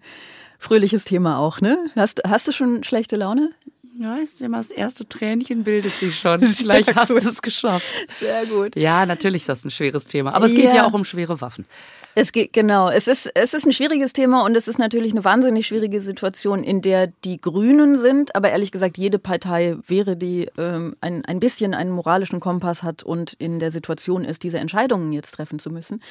Fröhliches 0.57 1.05
Thema 1.05 1.37
auch, 1.39 1.61
ne? 1.61 1.77
Hast, 1.95 2.21
hast 2.27 2.47
du 2.47 2.51
schon 2.51 2.83
schlechte 2.83 3.15
Laune? 3.15 3.51
Ja, 3.97 4.15
ist 4.15 4.41
immer 4.41 4.57
das 4.57 4.71
erste 4.71 5.07
Tränchen 5.07 5.63
bildet 5.63 5.97
sich 5.97 6.17
schon. 6.17 6.41
Vielleicht 6.53 6.95
hast 6.95 7.09
du 7.09 7.17
es 7.17 7.41
geschafft. 7.41 7.85
Sehr 8.17 8.45
gut. 8.45 8.77
Ja, 8.77 9.05
natürlich 9.05 9.41
ist 9.43 9.49
das 9.49 9.65
ein 9.65 9.71
schweres 9.71 10.07
Thema. 10.07 10.33
Aber 10.33 10.45
es 10.45 10.53
geht 10.53 10.73
ja 10.73 10.85
auch 10.85 10.93
um 10.93 11.03
schwere 11.03 11.41
Waffen. 11.41 11.65
Es 12.15 12.31
geht, 12.31 12.53
genau. 12.53 12.89
Es 12.89 13.07
ist, 13.07 13.31
es 13.35 13.53
ist 13.53 13.65
ein 13.65 13.71
schwieriges 13.71 14.13
Thema 14.13 14.43
und 14.43 14.55
es 14.55 14.67
ist 14.67 14.79
natürlich 14.79 15.11
eine 15.11 15.23
wahnsinnig 15.23 15.67
schwierige 15.67 16.01
Situation, 16.01 16.63
in 16.63 16.81
der 16.81 17.07
die 17.07 17.39
Grünen 17.39 17.97
sind, 17.97 18.35
aber 18.35 18.49
ehrlich 18.49 18.71
gesagt, 18.71 18.97
jede 18.97 19.19
Partei 19.19 19.77
wäre, 19.87 20.17
die 20.17 20.49
ähm, 20.57 20.95
ein, 21.01 21.23
ein 21.25 21.39
bisschen 21.39 21.73
einen 21.73 21.91
moralischen 21.91 22.39
Kompass 22.39 22.83
hat 22.83 23.03
und 23.03 23.33
in 23.33 23.59
der 23.59 23.71
Situation 23.71 24.25
ist, 24.25 24.43
diese 24.43 24.59
Entscheidungen 24.59 25.11
jetzt 25.11 25.31
treffen 25.31 25.59
zu 25.59 25.69
müssen. 25.69 26.01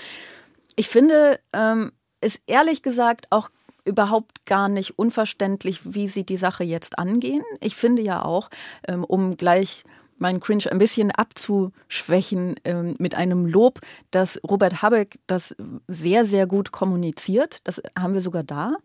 Ich 0.77 0.89
finde 0.89 1.41
ähm, 1.53 1.93
es 2.21 2.41
ehrlich 2.47 2.83
gesagt 2.83 3.27
auch 3.31 3.51
überhaupt 3.85 4.45
gar 4.45 4.69
nicht 4.69 4.99
unverständlich, 4.99 5.95
wie 5.95 6.09
sie 6.09 6.25
die 6.25 6.37
Sache 6.37 6.63
jetzt 6.63 6.99
angehen. 6.99 7.43
Ich 7.61 7.75
finde 7.75 8.03
ja 8.03 8.25
auch, 8.25 8.51
ähm, 8.87 9.03
um 9.03 9.37
gleich 9.37 9.83
meinen 10.19 10.41
Cringe 10.41 10.65
ein 10.71 10.79
bisschen 10.79 11.11
abzuschwächen 11.11 12.57
ähm, 12.65 12.95
mit 12.99 13.15
einem 13.15 13.47
Lob, 13.47 13.81
dass 14.11 14.41
Robert 14.49 14.83
Habeck 14.83 15.19
das 15.27 15.55
sehr, 15.87 16.25
sehr 16.25 16.47
gut 16.47 16.73
kommuniziert. 16.73 17.59
Das 17.65 17.83
haben 17.99 18.15
wir 18.15 18.21
sogar 18.21 18.43
da. 18.43 18.77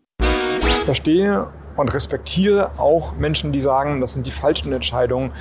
Ich 0.68 0.76
verstehe 0.76 1.52
und 1.76 1.92
respektiere 1.92 2.78
auch 2.78 3.16
Menschen, 3.16 3.52
die 3.52 3.60
sagen, 3.60 4.00
das 4.00 4.14
sind 4.14 4.26
die 4.26 4.30
falschen 4.30 4.72
Entscheidungen. 4.72 5.32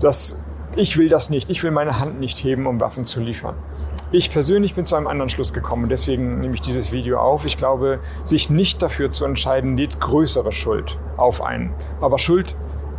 Das, 0.00 0.40
ich 0.76 0.96
will 0.96 1.08
das 1.08 1.30
nicht. 1.30 1.50
Ich 1.50 1.62
will 1.62 1.70
meine 1.70 1.98
Hand 2.00 2.20
nicht 2.20 2.42
heben, 2.44 2.66
um 2.66 2.80
Waffen 2.80 3.04
zu 3.04 3.20
liefern. 3.20 3.56
Ich 4.14 4.30
persönlich 4.30 4.74
bin 4.74 4.84
zu 4.84 4.94
einem 4.94 5.06
anderen 5.06 5.30
Schluss 5.30 5.54
gekommen. 5.54 5.88
Deswegen 5.88 6.40
nehme 6.40 6.54
ich 6.54 6.60
dieses 6.60 6.92
Video 6.92 7.18
auf. 7.18 7.46
Ich 7.46 7.56
glaube, 7.56 7.98
sich 8.24 8.50
nicht 8.50 8.82
dafür 8.82 9.10
zu 9.10 9.24
entscheiden, 9.24 9.78
lädt 9.78 10.00
größere 10.00 10.52
Schuld 10.52 10.98
auf 11.16 11.42
einen. 11.42 11.72
Aber 12.00 12.18
Schuld 12.18 12.54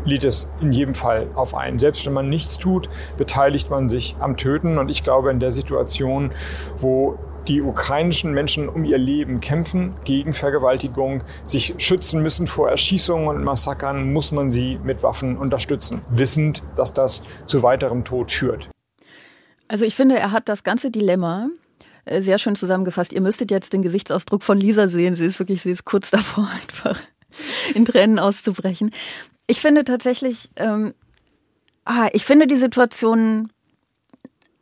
liegt 0.05 0.23
es 0.23 0.51
in 0.61 0.71
jedem 0.71 0.95
Fall 0.95 1.27
auf 1.35 1.55
einen. 1.55 1.79
Selbst 1.79 2.05
wenn 2.05 2.13
man 2.13 2.29
nichts 2.29 2.57
tut, 2.57 2.89
beteiligt 3.17 3.69
man 3.69 3.89
sich 3.89 4.15
am 4.19 4.37
Töten. 4.37 4.77
Und 4.77 4.89
ich 4.89 5.03
glaube, 5.03 5.31
in 5.31 5.39
der 5.39 5.51
Situation, 5.51 6.31
wo 6.77 7.17
die 7.47 7.61
ukrainischen 7.61 8.33
Menschen 8.33 8.69
um 8.69 8.85
ihr 8.85 8.97
Leben 8.97 9.41
kämpfen 9.41 9.95
gegen 10.05 10.33
Vergewaltigung, 10.33 11.23
sich 11.43 11.75
schützen 11.77 12.21
müssen 12.21 12.47
vor 12.47 12.69
Erschießungen 12.69 13.27
und 13.27 13.43
Massakern, 13.43 14.13
muss 14.13 14.31
man 14.31 14.49
sie 14.49 14.79
mit 14.83 15.03
Waffen 15.03 15.37
unterstützen, 15.37 16.01
wissend, 16.09 16.63
dass 16.75 16.93
das 16.93 17.23
zu 17.45 17.63
weiterem 17.63 18.05
Tod 18.05 18.31
führt. 18.31 18.69
Also 19.67 19.85
ich 19.85 19.95
finde, 19.95 20.17
er 20.17 20.31
hat 20.31 20.49
das 20.49 20.63
ganze 20.63 20.91
Dilemma 20.91 21.49
äh, 22.05 22.21
sehr 22.21 22.37
schön 22.37 22.55
zusammengefasst. 22.55 23.13
Ihr 23.13 23.21
müsstet 23.21 23.51
jetzt 23.51 23.73
den 23.73 23.81
Gesichtsausdruck 23.81 24.43
von 24.43 24.59
Lisa 24.59 24.87
sehen. 24.87 25.15
Sie 25.15 25.25
ist 25.25 25.39
wirklich, 25.39 25.61
sie 25.61 25.71
ist 25.71 25.83
kurz 25.83 26.11
davor, 26.11 26.47
einfach 26.61 27.01
in 27.73 27.85
Tränen 27.85 28.19
auszubrechen. 28.19 28.91
Ich 29.47 29.61
finde 29.61 29.83
tatsächlich, 29.83 30.49
ähm, 30.55 30.93
ah, 31.85 32.09
ich 32.13 32.25
finde 32.25 32.47
die 32.47 32.57
Situation 32.57 33.51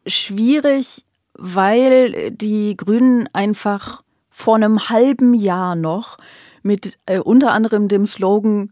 schwierig, 0.05 1.05
weil 1.33 2.31
die 2.31 2.75
Grünen 2.75 3.27
einfach 3.33 4.03
vor 4.29 4.55
einem 4.55 4.89
halben 4.89 5.33
Jahr 5.33 5.75
noch 5.75 6.17
mit 6.63 6.99
äh, 7.05 7.19
unter 7.19 7.51
anderem 7.51 7.87
dem 7.87 8.05
Slogan 8.05 8.71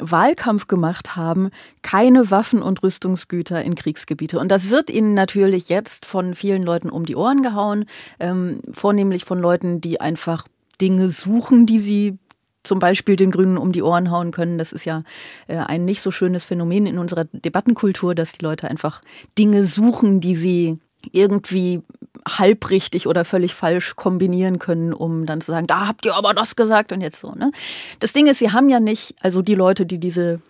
Wahlkampf 0.00 0.66
gemacht 0.66 1.14
haben, 1.16 1.50
keine 1.82 2.30
Waffen 2.30 2.62
und 2.62 2.82
Rüstungsgüter 2.82 3.62
in 3.62 3.74
Kriegsgebiete. 3.74 4.38
Und 4.38 4.48
das 4.50 4.70
wird 4.70 4.90
ihnen 4.90 5.14
natürlich 5.14 5.68
jetzt 5.68 6.06
von 6.06 6.34
vielen 6.34 6.62
Leuten 6.62 6.90
um 6.90 7.04
die 7.04 7.16
Ohren 7.16 7.42
gehauen, 7.42 7.84
ähm, 8.18 8.60
vornehmlich 8.72 9.24
von 9.24 9.38
Leuten, 9.38 9.80
die 9.80 10.00
einfach 10.00 10.46
Dinge 10.80 11.10
suchen, 11.10 11.66
die 11.66 11.80
sie 11.80 12.18
zum 12.62 12.78
Beispiel 12.78 13.16
den 13.16 13.30
Grünen 13.30 13.58
um 13.58 13.72
die 13.72 13.82
Ohren 13.82 14.10
hauen 14.10 14.30
können. 14.30 14.58
Das 14.58 14.72
ist 14.72 14.84
ja 14.84 15.02
äh, 15.46 15.56
ein 15.56 15.84
nicht 15.84 16.02
so 16.02 16.10
schönes 16.10 16.44
Phänomen 16.44 16.86
in 16.86 16.98
unserer 16.98 17.24
Debattenkultur, 17.24 18.14
dass 18.14 18.32
die 18.32 18.44
Leute 18.44 18.68
einfach 18.68 19.00
Dinge 19.38 19.64
suchen, 19.64 20.20
die 20.20 20.36
sie 20.36 20.78
irgendwie 21.12 21.82
halbrichtig 22.28 23.06
oder 23.06 23.24
völlig 23.24 23.54
falsch 23.54 23.96
kombinieren 23.96 24.58
können, 24.58 24.92
um 24.92 25.26
dann 25.26 25.40
zu 25.40 25.52
sagen, 25.52 25.66
da 25.66 25.86
habt 25.86 26.04
ihr 26.04 26.14
aber 26.14 26.34
das 26.34 26.56
gesagt 26.56 26.92
und 26.92 27.00
jetzt 27.00 27.20
so. 27.20 27.32
Ne? 27.32 27.50
Das 27.98 28.12
Ding 28.12 28.26
ist, 28.26 28.38
sie 28.38 28.52
haben 28.52 28.68
ja 28.68 28.80
nicht, 28.80 29.14
also 29.22 29.40
die 29.42 29.54
Leute, 29.54 29.86
die 29.86 29.98
diese, 29.98 30.40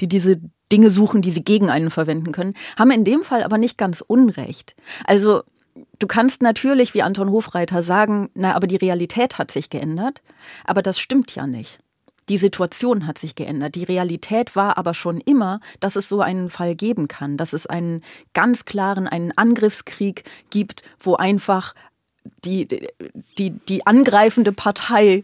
die 0.00 0.08
diese 0.08 0.40
Dinge 0.70 0.90
suchen, 0.90 1.22
die 1.22 1.30
sie 1.30 1.44
gegen 1.44 1.70
einen 1.70 1.90
verwenden 1.90 2.32
können, 2.32 2.54
haben 2.78 2.90
in 2.90 3.04
dem 3.04 3.22
Fall 3.22 3.42
aber 3.42 3.58
nicht 3.58 3.78
ganz 3.78 4.02
Unrecht. 4.02 4.74
Also 5.04 5.42
du 5.98 6.06
kannst 6.06 6.42
natürlich 6.42 6.94
wie 6.94 7.02
Anton 7.02 7.30
Hofreiter 7.30 7.82
sagen, 7.82 8.30
na, 8.34 8.54
aber 8.54 8.66
die 8.66 8.76
Realität 8.76 9.38
hat 9.38 9.50
sich 9.50 9.70
geändert, 9.70 10.22
aber 10.64 10.82
das 10.82 10.98
stimmt 10.98 11.34
ja 11.34 11.46
nicht. 11.46 11.78
Die 12.30 12.38
Situation 12.38 13.06
hat 13.06 13.18
sich 13.18 13.34
geändert. 13.34 13.74
Die 13.74 13.84
Realität 13.84 14.56
war 14.56 14.78
aber 14.78 14.94
schon 14.94 15.20
immer, 15.20 15.60
dass 15.80 15.94
es 15.94 16.08
so 16.08 16.22
einen 16.22 16.48
Fall 16.48 16.74
geben 16.74 17.06
kann, 17.06 17.36
dass 17.36 17.52
es 17.52 17.66
einen 17.66 18.02
ganz 18.32 18.64
klaren, 18.64 19.06
einen 19.06 19.36
Angriffskrieg 19.36 20.24
gibt, 20.48 20.82
wo 20.98 21.16
einfach 21.16 21.74
die, 22.44 22.66
die, 23.36 23.50
die 23.50 23.86
angreifende 23.86 24.52
Partei 24.52 25.22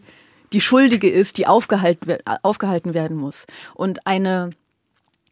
die 0.53 0.61
Schuldige 0.61 1.09
ist, 1.09 1.37
die 1.37 1.47
aufgehalten, 1.47 2.17
aufgehalten 2.43 2.93
werden 2.93 3.17
muss. 3.17 3.47
Und 3.73 4.05
eine 4.05 4.51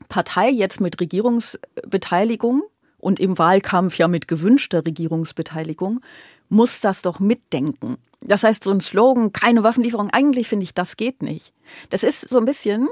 Partei 0.08 0.50
jetzt 0.50 0.82
mit 0.82 1.00
Regierungsbeteiligung 1.00 2.64
und 3.00 3.20
im 3.20 3.38
Wahlkampf 3.38 3.98
ja 3.98 4.08
mit 4.08 4.28
gewünschter 4.28 4.86
Regierungsbeteiligung 4.86 6.02
muss 6.50 6.80
das 6.82 7.02
doch 7.02 7.20
mitdenken. 7.20 7.98
Das 8.22 8.44
heißt, 8.44 8.64
so 8.64 8.72
ein 8.72 8.82
Slogan, 8.82 9.32
keine 9.32 9.64
Waffenlieferung, 9.64 10.10
eigentlich 10.10 10.48
finde 10.48 10.66
ich, 10.66 10.74
das 10.74 10.98
geht 10.98 11.22
nicht. 11.22 11.54
Das 11.90 12.04
ist 12.04 12.28
so 12.28 12.38
ein 12.38 12.46
bisschen, 12.46 12.90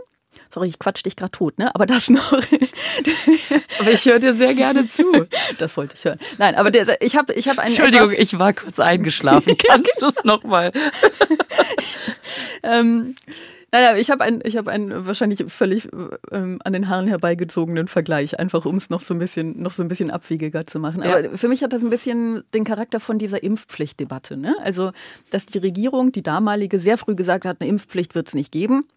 sorry, 0.50 0.70
ich 0.70 0.80
quatsch 0.80 1.06
dich 1.06 1.16
gerade 1.16 1.32
tot, 1.32 1.58
ne? 1.58 1.74
Aber 1.76 1.86
das 1.86 2.10
noch. 2.10 2.32
aber 2.32 3.92
ich 3.92 4.06
höre 4.06 4.20
dir 4.20 4.34
sehr 4.34 4.56
gerne 4.56 4.88
zu. 4.88 5.04
Das 5.58 5.76
wollte 5.76 5.96
ich 5.96 6.06
hören. 6.06 6.20
Nein, 6.38 6.56
aber 6.56 6.72
der, 6.72 7.02
ich 7.02 7.16
habe 7.16 7.34
ich 7.34 7.50
hab 7.50 7.58
einen. 7.58 7.70
Entschuldigung, 7.70 8.12
ich 8.16 8.38
war 8.38 8.54
kurz 8.54 8.80
eingeschlafen. 8.80 9.58
Kannst 9.68 10.02
du 10.02 10.06
es 10.06 10.24
nochmal? 10.24 10.72
ähm, 12.64 13.16
naja, 13.72 13.98
ich 13.98 14.10
habe 14.10 14.24
einen, 14.24 14.42
ich 14.46 14.56
habe 14.56 14.72
einen 14.72 15.06
wahrscheinlich 15.06 15.44
völlig 15.48 15.90
ähm, 16.32 16.60
an 16.64 16.72
den 16.72 16.88
Haaren 16.88 17.08
herbeigezogenen 17.08 17.90
Vergleich, 17.90 18.40
einfach 18.40 18.66
um 18.66 18.78
es 18.78 18.90
noch 18.90 19.02
so 19.02 19.14
ein 19.14 19.20
bisschen, 19.20 19.62
noch 19.62 19.74
so 19.74 19.84
ein 19.84 19.90
bisschen 19.90 20.10
abwiegiger 20.10 20.66
zu 20.66 20.80
machen. 20.80 21.04
Aber 21.04 21.24
ja. 21.24 21.38
für 21.38 21.50
mich 21.50 21.64
hat 21.64 21.74
das 21.74 21.84
ein 21.84 21.90
bisschen 21.90 22.44
den 22.54 22.64
Charakter 22.64 23.02
von 23.02 23.20
dieser 23.20 23.44
Impfpflichtdebatte. 23.44 24.38
Ne? 24.38 24.56
Also, 24.64 24.92
dass 25.32 25.46
die 25.48 25.58
Regierung, 25.58 26.14
die 26.14 26.24
damalige, 26.24 26.80
sehr 26.80 26.98
früh 26.98 27.16
gesagt 27.16 27.44
hat, 27.44 27.58
eine 27.60 27.70
Impfpflicht 27.70 28.16
wird 28.16 28.30
es 28.30 28.36
nicht 28.36 28.54
geben. 28.54 28.88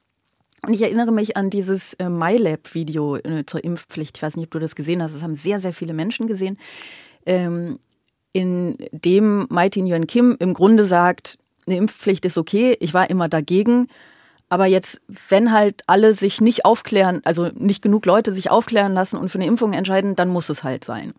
Und 0.64 0.74
ich 0.74 0.82
erinnere 0.82 1.10
mich 1.10 1.36
an 1.36 1.50
dieses 1.50 1.94
äh, 1.94 2.08
MyLab-Video 2.08 3.16
äh, 3.16 3.46
zur 3.46 3.64
Impfpflicht. 3.64 4.18
Ich 4.18 4.22
weiß 4.22 4.36
nicht, 4.36 4.46
ob 4.46 4.50
du 4.52 4.60
das 4.60 4.76
gesehen 4.76 5.02
hast. 5.02 5.14
Das 5.14 5.22
haben 5.22 5.34
sehr, 5.34 5.58
sehr 5.58 5.72
viele 5.72 5.94
Menschen 5.94 6.28
gesehen. 6.28 6.58
Ähm, 7.26 7.80
in 8.32 8.76
dem 8.92 9.46
Mighty 9.50 9.82
Nguyen 9.82 10.06
Kim 10.06 10.36
im 10.38 10.54
Grunde 10.54 10.84
sagt, 10.84 11.38
eine 11.66 11.76
Impfpflicht 11.76 12.24
ist 12.24 12.38
okay, 12.38 12.76
ich 12.78 12.94
war 12.94 13.10
immer 13.10 13.28
dagegen. 13.28 13.88
Aber 14.50 14.66
jetzt, 14.66 15.00
wenn 15.28 15.52
halt 15.52 15.82
alle 15.86 16.12
sich 16.12 16.40
nicht 16.40 16.64
aufklären, 16.64 17.20
also 17.24 17.48
nicht 17.54 17.82
genug 17.82 18.04
Leute 18.04 18.32
sich 18.32 18.50
aufklären 18.50 18.92
lassen 18.92 19.16
und 19.16 19.30
für 19.30 19.38
eine 19.38 19.46
Impfung 19.46 19.72
entscheiden, 19.72 20.16
dann 20.16 20.28
muss 20.28 20.48
es 20.48 20.64
halt 20.64 20.84
sein. 20.84 21.14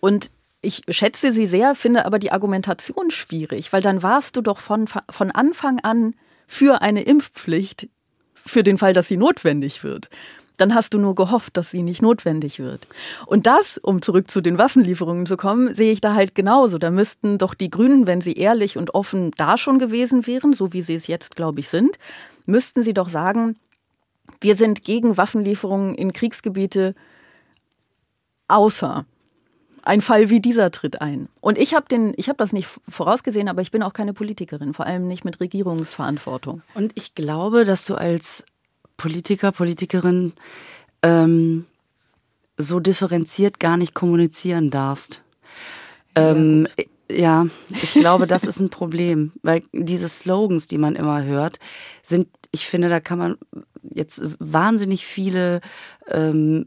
Und 0.00 0.30
ich 0.62 0.82
schätze 0.88 1.32
sie 1.32 1.46
sehr, 1.46 1.74
finde 1.74 2.04
aber 2.04 2.18
die 2.18 2.32
Argumentation 2.32 3.10
schwierig, 3.10 3.72
weil 3.72 3.82
dann 3.82 4.02
warst 4.02 4.36
du 4.36 4.42
doch 4.42 4.58
von, 4.58 4.86
von 5.08 5.30
Anfang 5.30 5.78
an 5.80 6.14
für 6.46 6.82
eine 6.82 7.02
Impfpflicht, 7.02 7.88
für 8.34 8.62
den 8.62 8.78
Fall, 8.78 8.92
dass 8.92 9.08
sie 9.08 9.16
notwendig 9.16 9.84
wird 9.84 10.08
dann 10.56 10.74
hast 10.74 10.94
du 10.94 10.98
nur 10.98 11.14
gehofft, 11.14 11.56
dass 11.56 11.70
sie 11.70 11.82
nicht 11.82 12.02
notwendig 12.02 12.58
wird. 12.58 12.86
Und 13.26 13.46
das, 13.46 13.78
um 13.78 14.02
zurück 14.02 14.30
zu 14.30 14.40
den 14.40 14.58
Waffenlieferungen 14.58 15.26
zu 15.26 15.36
kommen, 15.36 15.74
sehe 15.74 15.92
ich 15.92 16.00
da 16.00 16.14
halt 16.14 16.34
genauso. 16.34 16.78
Da 16.78 16.90
müssten 16.90 17.38
doch 17.38 17.54
die 17.54 17.70
Grünen, 17.70 18.06
wenn 18.06 18.20
sie 18.20 18.34
ehrlich 18.34 18.76
und 18.76 18.94
offen 18.94 19.32
da 19.36 19.58
schon 19.58 19.78
gewesen 19.78 20.26
wären, 20.26 20.52
so 20.52 20.72
wie 20.72 20.82
sie 20.82 20.94
es 20.94 21.06
jetzt, 21.06 21.36
glaube 21.36 21.60
ich, 21.60 21.68
sind, 21.68 21.98
müssten 22.46 22.82
sie 22.82 22.94
doch 22.94 23.08
sagen, 23.08 23.56
wir 24.40 24.56
sind 24.56 24.84
gegen 24.84 25.16
Waffenlieferungen 25.16 25.94
in 25.94 26.12
Kriegsgebiete, 26.12 26.94
außer 28.48 29.04
ein 29.82 30.00
Fall 30.00 30.30
wie 30.30 30.40
dieser 30.40 30.70
tritt 30.72 31.00
ein. 31.00 31.28
Und 31.40 31.58
ich 31.58 31.74
habe 31.74 31.86
den, 31.88 32.14
das 32.38 32.52
nicht 32.52 32.68
vorausgesehen, 32.88 33.48
aber 33.48 33.62
ich 33.62 33.70
bin 33.70 33.82
auch 33.82 33.92
keine 33.92 34.14
Politikerin, 34.14 34.74
vor 34.74 34.86
allem 34.86 35.06
nicht 35.06 35.24
mit 35.24 35.38
Regierungsverantwortung. 35.38 36.62
Und 36.74 36.92
ich 36.96 37.14
glaube, 37.14 37.64
dass 37.64 37.86
du 37.86 37.94
als 37.94 38.44
Politiker, 38.96 39.52
Politikerin 39.52 40.32
ähm, 41.02 41.66
so 42.56 42.80
differenziert 42.80 43.60
gar 43.60 43.76
nicht 43.76 43.94
kommunizieren 43.94 44.70
darfst. 44.70 45.22
Ähm, 46.14 46.66
ja, 47.10 47.46
ich 47.82 47.92
glaube, 47.94 48.26
das 48.26 48.44
ist 48.44 48.60
ein 48.60 48.70
Problem, 48.70 49.32
weil 49.42 49.62
diese 49.72 50.08
Slogans, 50.08 50.66
die 50.66 50.78
man 50.78 50.96
immer 50.96 51.22
hört, 51.24 51.58
sind, 52.02 52.28
ich 52.50 52.66
finde, 52.66 52.88
da 52.88 53.00
kann 53.00 53.18
man 53.18 53.36
jetzt 53.82 54.22
wahnsinnig 54.38 55.06
viele 55.06 55.60
ähm, 56.08 56.66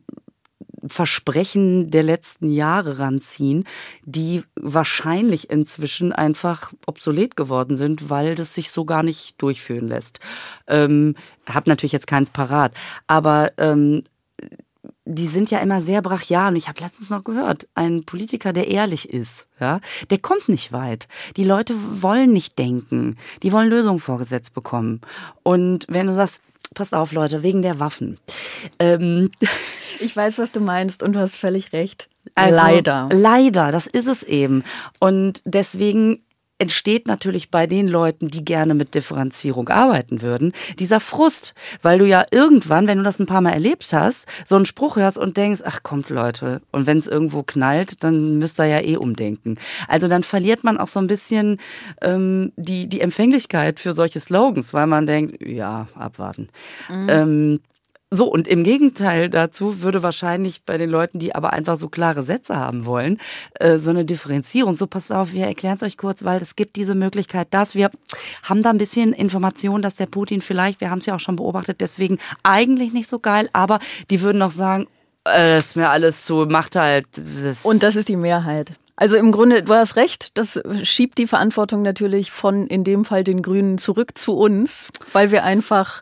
Versprechen 0.87 1.89
der 1.89 2.03
letzten 2.03 2.49
Jahre 2.49 2.99
ranziehen, 2.99 3.65
die 4.03 4.43
wahrscheinlich 4.55 5.49
inzwischen 5.49 6.11
einfach 6.13 6.73
obsolet 6.85 7.35
geworden 7.35 7.75
sind, 7.75 8.09
weil 8.09 8.35
das 8.35 8.53
sich 8.53 8.71
so 8.71 8.85
gar 8.85 9.03
nicht 9.03 9.41
durchführen 9.41 9.87
lässt. 9.87 10.19
Ähm, 10.67 11.15
hab 11.47 11.67
natürlich 11.67 11.93
jetzt 11.93 12.07
keins 12.07 12.29
parat, 12.29 12.73
aber 13.07 13.51
ähm, 13.57 14.03
die 15.05 15.27
sind 15.27 15.49
ja 15.49 15.59
immer 15.59 15.81
sehr 15.81 16.01
brachial. 16.01 16.49
Und 16.49 16.55
ich 16.55 16.67
habe 16.67 16.81
letztens 16.81 17.09
noch 17.09 17.23
gehört, 17.23 17.67
ein 17.73 18.03
Politiker, 18.03 18.53
der 18.53 18.67
ehrlich 18.67 19.09
ist, 19.09 19.47
ja, 19.59 19.79
der 20.09 20.19
kommt 20.19 20.49
nicht 20.49 20.71
weit. 20.71 21.07
Die 21.35 21.43
Leute 21.43 21.73
wollen 22.01 22.31
nicht 22.31 22.59
denken. 22.59 23.17
Die 23.41 23.51
wollen 23.51 23.69
Lösungen 23.69 23.99
vorgesetzt 23.99 24.53
bekommen. 24.53 25.01
Und 25.43 25.85
wenn 25.89 26.07
du 26.07 26.13
sagst, 26.13 26.41
passt 26.73 26.93
auf, 26.93 27.11
Leute, 27.11 27.43
wegen 27.43 27.61
der 27.61 27.79
Waffen. 27.79 28.19
Ähm, 28.79 29.31
ich 29.99 30.15
weiß, 30.15 30.39
was 30.39 30.51
du 30.51 30.59
meinst 30.59 31.03
und 31.03 31.13
du 31.13 31.19
hast 31.19 31.35
völlig 31.35 31.73
recht. 31.73 32.09
Also, 32.35 32.57
leider. 32.57 33.07
Leider, 33.11 33.71
das 33.71 33.87
ist 33.87 34.07
es 34.07 34.23
eben. 34.23 34.63
Und 34.99 35.41
deswegen 35.45 36.23
entsteht 36.59 37.07
natürlich 37.07 37.49
bei 37.49 37.65
den 37.65 37.87
Leuten, 37.87 38.27
die 38.27 38.45
gerne 38.45 38.75
mit 38.75 38.93
Differenzierung 38.93 39.69
arbeiten 39.69 40.21
würden, 40.21 40.53
dieser 40.77 40.99
Frust, 40.99 41.53
weil 41.81 41.99
du 41.99 42.05
ja 42.05 42.23
irgendwann, 42.31 42.87
wenn 42.87 42.99
du 42.99 43.03
das 43.03 43.19
ein 43.19 43.25
paar 43.25 43.41
Mal 43.41 43.53
erlebt 43.53 43.87
hast, 43.93 44.27
so 44.45 44.55
einen 44.55 44.65
Spruch 44.65 44.97
hörst 44.97 45.17
und 45.17 45.37
denkst, 45.37 45.61
ach 45.65 45.83
kommt 45.83 46.09
Leute, 46.09 46.61
und 46.71 46.85
wenn 46.85 46.97
es 46.97 47.07
irgendwo 47.07 47.43
knallt, 47.43 48.03
dann 48.03 48.37
müsst 48.37 48.59
ihr 48.59 48.65
ja 48.65 48.81
eh 48.81 48.97
umdenken. 48.97 49.57
Also 49.87 50.07
dann 50.07 50.23
verliert 50.23 50.63
man 50.63 50.77
auch 50.77 50.87
so 50.87 50.99
ein 50.99 51.07
bisschen 51.07 51.57
ähm, 52.01 52.51
die, 52.57 52.87
die 52.87 53.01
Empfänglichkeit 53.01 53.79
für 53.79 53.93
solche 53.93 54.19
Slogans, 54.19 54.73
weil 54.73 54.87
man 54.87 55.07
denkt, 55.07 55.41
ja, 55.45 55.87
abwarten. 55.95 56.49
Mhm. 56.89 57.07
Ähm, 57.09 57.59
so, 58.11 58.25
und 58.25 58.47
im 58.47 58.63
Gegenteil 58.63 59.29
dazu 59.29 59.83
würde 59.83 60.01
wahrscheinlich 60.01 60.63
bei 60.63 60.77
den 60.77 60.89
Leuten, 60.89 61.19
die 61.19 61.35
aber 61.35 61.53
einfach 61.53 61.77
so 61.77 61.89
klare 61.89 62.23
Sätze 62.23 62.55
haben 62.55 62.85
wollen, 62.85 63.19
äh, 63.59 63.77
so 63.77 63.91
eine 63.91 64.03
Differenzierung. 64.03 64.75
So, 64.75 64.87
passt 64.87 65.11
auf, 65.11 65.33
wir 65.33 65.45
erklären 65.45 65.75
es 65.75 65.83
euch 65.83 65.95
kurz, 65.95 66.23
weil 66.23 66.41
es 66.41 66.55
gibt 66.55 66.75
diese 66.75 66.95
Möglichkeit, 66.95 67.49
dass 67.51 67.75
wir 67.75 67.91
haben 68.41 68.63
da 68.63 68.71
ein 68.71 68.79
bisschen 68.79 69.13
Information, 69.13 69.83
dass 69.83 69.95
der 69.95 70.07
Putin 70.07 70.41
vielleicht, 70.41 70.81
wir 70.81 70.89
haben 70.89 70.99
es 70.99 71.05
ja 71.05 71.15
auch 71.15 71.19
schon 71.19 71.35
beobachtet, 71.35 71.81
deswegen 71.81 72.17
eigentlich 72.41 72.93
nicht 72.93 73.07
so 73.07 73.19
geil, 73.19 73.47
aber 73.53 73.77
die 74.09 74.21
würden 74.21 74.39
noch 74.39 74.51
sagen, 74.51 74.87
äh, 75.25 75.55
das 75.55 75.67
ist 75.67 75.75
mir 75.75 75.89
alles 75.89 76.25
so, 76.25 76.47
macht 76.47 76.75
halt. 76.75 77.05
Das. 77.15 77.63
Und 77.63 77.83
das 77.83 77.95
ist 77.95 78.09
die 78.09 78.15
Mehrheit. 78.15 78.73
Also 78.95 79.15
im 79.15 79.31
Grunde, 79.31 79.63
du 79.63 79.73
hast 79.73 79.95
recht, 79.95 80.37
das 80.37 80.59
schiebt 80.83 81.19
die 81.19 81.27
Verantwortung 81.27 81.83
natürlich 81.83 82.31
von 82.31 82.67
in 82.67 82.83
dem 82.83 83.05
Fall 83.05 83.23
den 83.23 83.41
Grünen 83.41 83.77
zurück 83.77 84.17
zu 84.17 84.35
uns, 84.35 84.89
weil 85.13 85.31
wir 85.31 85.45
einfach 85.45 86.01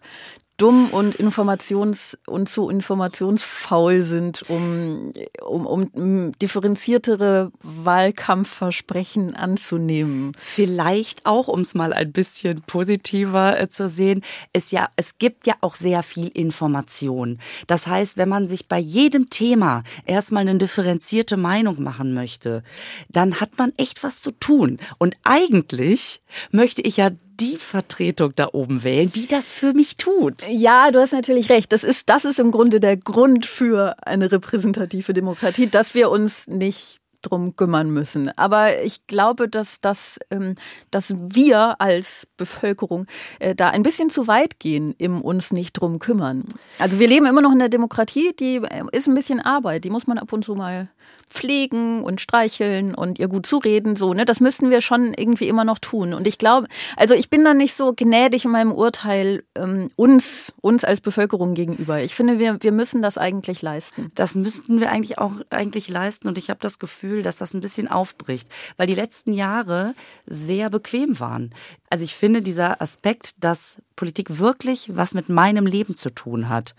dumm 0.58 0.90
und 0.90 1.16
informations- 1.16 2.18
und 2.26 2.50
zu 2.50 2.70
informationsfaul 2.70 4.02
sind, 4.02 4.44
um, 4.50 5.14
um, 5.40 5.88
um 5.94 6.32
differenziertere 6.40 7.52
Wahlkampfversprechen 7.62 9.36
anzunehmen. 9.36 10.34
Vielleicht 10.36 11.26
auch, 11.28 11.48
um 11.48 11.62
es 11.62 11.76
mal 11.76 11.94
ein 11.94 12.12
bisschen 12.12 12.64
positiver 12.64 13.60
äh, 13.60 13.70
zu 13.70 13.88
sehen, 13.88 14.24
ist 14.52 14.72
ja, 14.72 14.90
es 14.96 15.20
gibt 15.20 15.46
ja 15.46 15.54
auch 15.62 15.76
sehr 15.76 16.02
viel 16.02 16.28
Information. 16.30 17.38
Das 17.68 17.86
heißt, 17.86 18.18
wenn 18.18 18.30
man 18.30 18.48
sich 18.48 18.68
bei 18.68 18.80
jedem 18.80 19.30
Thema 19.30 19.84
erstmal 20.06 20.42
eine 20.42 20.58
differenzierte 20.58 21.38
Meinung 21.38 21.84
machen 21.84 22.16
möchte, 22.16 22.64
dann 23.10 23.40
hat 23.40 23.58
man 23.58 23.74
echt 23.78 24.04
was 24.04 24.22
zu 24.22 24.32
tun. 24.32 24.80
Und 24.98 25.16
eigentlich 25.24 26.24
möchte 26.52 26.82
ich 26.82 26.98
ja 26.98 27.12
die 27.40 27.58
Vertretung 27.58 28.34
da 28.36 28.50
oben 28.52 28.84
wählen, 28.84 29.12
die 29.12 29.28
das 29.28 29.52
für 29.52 29.74
mich 29.74 29.98
tut. 29.98 30.48
Ja, 30.50 30.92
du 30.92 31.00
hast 31.00 31.14
natürlich 31.14 31.50
recht. 31.50 31.72
Das 31.72 31.84
ist, 31.84 32.10
das 32.10 32.26
ist 32.26 32.40
im 32.40 32.52
Grunde 32.52 32.80
der 32.80 32.98
Grund 32.98 33.46
für 33.46 33.96
eine 34.06 34.32
repräsentative 34.32 35.14
Demokratie, 35.14 35.68
dass 35.68 35.94
wir 35.94 36.10
uns 36.10 36.48
nicht 36.48 37.00
drum 37.22 37.56
kümmern 37.56 37.90
müssen. 37.90 38.32
Aber 38.38 38.82
ich 38.84 39.06
glaube, 39.08 39.50
dass, 39.50 39.82
dass, 39.82 40.20
ähm, 40.32 40.56
dass 40.92 41.14
wir 41.18 41.80
als 41.82 42.28
Bevölkerung 42.38 43.06
äh, 43.40 43.56
da 43.56 43.70
ein 43.70 43.84
bisschen 43.84 44.10
zu 44.10 44.28
weit 44.28 44.60
gehen 44.60 44.96
im 44.98 45.22
uns 45.22 45.52
nicht 45.52 45.74
drum 45.74 46.00
kümmern. 46.00 46.46
Also 46.80 47.00
wir 47.00 47.08
leben 47.08 47.26
immer 47.26 47.42
noch 47.42 47.52
in 47.52 47.60
der 47.60 47.70
Demokratie, 47.70 48.34
die 48.40 48.58
äh, 48.58 48.84
ist 48.92 49.08
ein 49.08 49.16
bisschen 49.16 49.40
Arbeit, 49.40 49.84
die 49.84 49.90
muss 49.90 50.08
man 50.08 50.18
ab 50.18 50.32
und 50.34 50.44
zu 50.44 50.56
mal 50.56 50.86
pflegen 51.30 52.04
und 52.04 52.22
streicheln 52.22 52.96
und 52.96 53.20
ihr 53.20 53.28
gut 53.28 53.46
zureden, 53.46 53.96
so, 53.96 54.14
ne? 54.14 54.26
Das 54.26 54.40
müssten 54.40 54.70
wir 54.70 54.82
schon 54.82 55.14
irgendwie 55.14 55.48
immer 55.48 55.66
noch 55.66 55.78
tun. 55.78 56.14
Und 56.14 56.26
ich 56.26 56.38
glaube, 56.38 56.68
also 56.96 57.14
ich 57.14 57.30
bin 57.30 57.44
da 57.44 57.54
nicht 57.54 57.76
so 57.76 57.94
gnädig 57.94 58.46
in 58.46 58.52
meinem 58.52 58.72
Urteil 58.72 59.44
ähm, 59.56 59.90
uns, 59.96 60.54
uns 60.62 60.86
als 60.86 61.02
Bevölkerung 61.02 61.54
gegenüber. 61.54 62.02
Ich 62.02 62.16
finde, 62.16 62.40
wir, 62.40 62.58
wir 62.62 62.72
müssen 62.72 63.02
das 63.02 63.18
eigentlich 63.18 63.62
leisten. 63.62 64.12
Das 64.16 64.36
müssten 64.36 64.80
wir 64.80 64.90
eigentlich 64.90 65.18
auch 65.18 65.34
eigentlich 65.50 65.90
leisten. 65.90 66.28
Und 66.30 66.38
ich 66.38 66.50
habe 66.50 66.60
das 66.62 66.80
Gefühl, 66.80 67.07
dass 67.24 67.38
das 67.38 67.54
ein 67.54 67.62
bisschen 67.62 67.88
aufbricht, 67.88 68.48
weil 68.78 68.88
die 68.88 68.96
letzten 68.96 69.34
Jahre 69.34 69.94
sehr 70.26 70.70
bequem 70.70 71.20
waren. 71.20 71.54
Also 71.90 72.04
ich 72.04 72.16
finde 72.16 72.42
dieser 72.42 72.82
Aspekt, 72.82 73.44
dass 73.44 73.82
Politik 73.96 74.40
wirklich 74.40 74.96
was 74.96 75.14
mit 75.14 75.30
meinem 75.30 75.66
Leben 75.66 75.96
zu 75.96 76.10
tun 76.10 76.50
hat, 76.50 76.76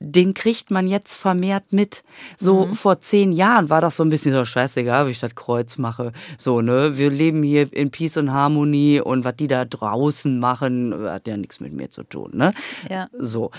den 0.00 0.34
kriegt 0.34 0.70
man 0.70 0.86
jetzt 0.86 1.14
vermehrt 1.14 1.72
mit. 1.72 2.04
So 2.36 2.66
mhm. 2.66 2.74
vor 2.74 3.00
zehn 3.00 3.32
Jahren 3.32 3.68
war 3.68 3.80
das 3.80 3.96
so 3.96 4.04
ein 4.04 4.10
bisschen 4.10 4.32
so 4.32 4.44
scheißegal, 4.44 5.06
wie 5.06 5.10
ich 5.10 5.20
das 5.20 5.34
Kreuz 5.34 5.76
mache. 5.76 6.12
So, 6.36 6.60
ne, 6.60 6.96
wir 6.98 7.10
leben 7.10 7.42
hier 7.42 7.72
in 7.72 7.90
Peace 7.90 8.16
und 8.16 8.32
Harmonie 8.32 9.00
und 9.00 9.24
was 9.24 9.36
die 9.36 9.48
da 9.48 9.64
draußen 9.64 10.38
machen, 10.38 10.94
hat 11.08 11.26
ja 11.26 11.36
nichts 11.36 11.60
mit 11.60 11.72
mir 11.72 11.90
zu 11.90 12.04
tun, 12.04 12.30
ne? 12.34 12.52
Ja. 12.88 13.08
So. 13.12 13.50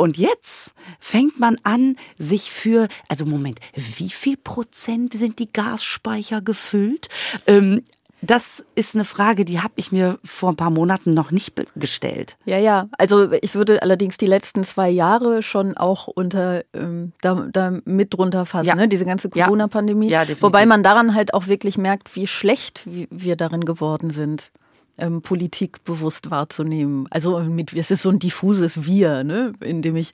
Und 0.00 0.16
jetzt 0.16 0.72
fängt 0.98 1.38
man 1.38 1.58
an, 1.62 1.96
sich 2.16 2.50
für, 2.50 2.88
also 3.08 3.26
Moment, 3.26 3.60
wie 3.74 4.08
viel 4.08 4.38
Prozent 4.38 5.12
sind 5.12 5.38
die 5.38 5.52
Gasspeicher 5.52 6.40
gefüllt? 6.40 7.10
Ähm, 7.46 7.82
das 8.22 8.64
ist 8.74 8.94
eine 8.94 9.04
Frage, 9.04 9.44
die 9.44 9.60
habe 9.60 9.74
ich 9.76 9.92
mir 9.92 10.18
vor 10.24 10.52
ein 10.52 10.56
paar 10.56 10.70
Monaten 10.70 11.10
noch 11.10 11.32
nicht 11.32 11.52
gestellt. 11.76 12.38
Ja, 12.46 12.56
ja. 12.56 12.88
Also 12.96 13.30
ich 13.32 13.54
würde 13.54 13.82
allerdings 13.82 14.16
die 14.16 14.24
letzten 14.24 14.64
zwei 14.64 14.88
Jahre 14.88 15.42
schon 15.42 15.76
auch 15.76 16.06
unter 16.06 16.64
ähm, 16.72 17.12
da, 17.20 17.46
da 17.52 17.78
mit 17.84 18.14
drunter 18.14 18.46
fassen, 18.46 18.68
ja. 18.68 18.76
ne? 18.76 18.88
diese 18.88 19.04
ganze 19.04 19.28
Corona-Pandemie. 19.28 20.08
Ja, 20.08 20.20
definitiv. 20.20 20.42
Wobei 20.44 20.64
man 20.64 20.82
daran 20.82 21.14
halt 21.14 21.34
auch 21.34 21.46
wirklich 21.46 21.76
merkt, 21.76 22.16
wie 22.16 22.26
schlecht 22.26 22.86
wir 22.86 23.36
darin 23.36 23.66
geworden 23.66 24.08
sind 24.08 24.50
ähm, 25.00 25.22
Politik 25.22 25.84
bewusst 25.84 26.30
wahrzunehmen. 26.30 27.06
Also 27.10 27.40
mit, 27.40 27.72
es 27.72 27.90
ist 27.90 28.02
so 28.02 28.10
ein 28.10 28.18
diffuses 28.18 28.84
Wir, 28.84 29.24
ne? 29.24 29.52
in 29.60 29.82
dem 29.82 29.96
ich, 29.96 30.12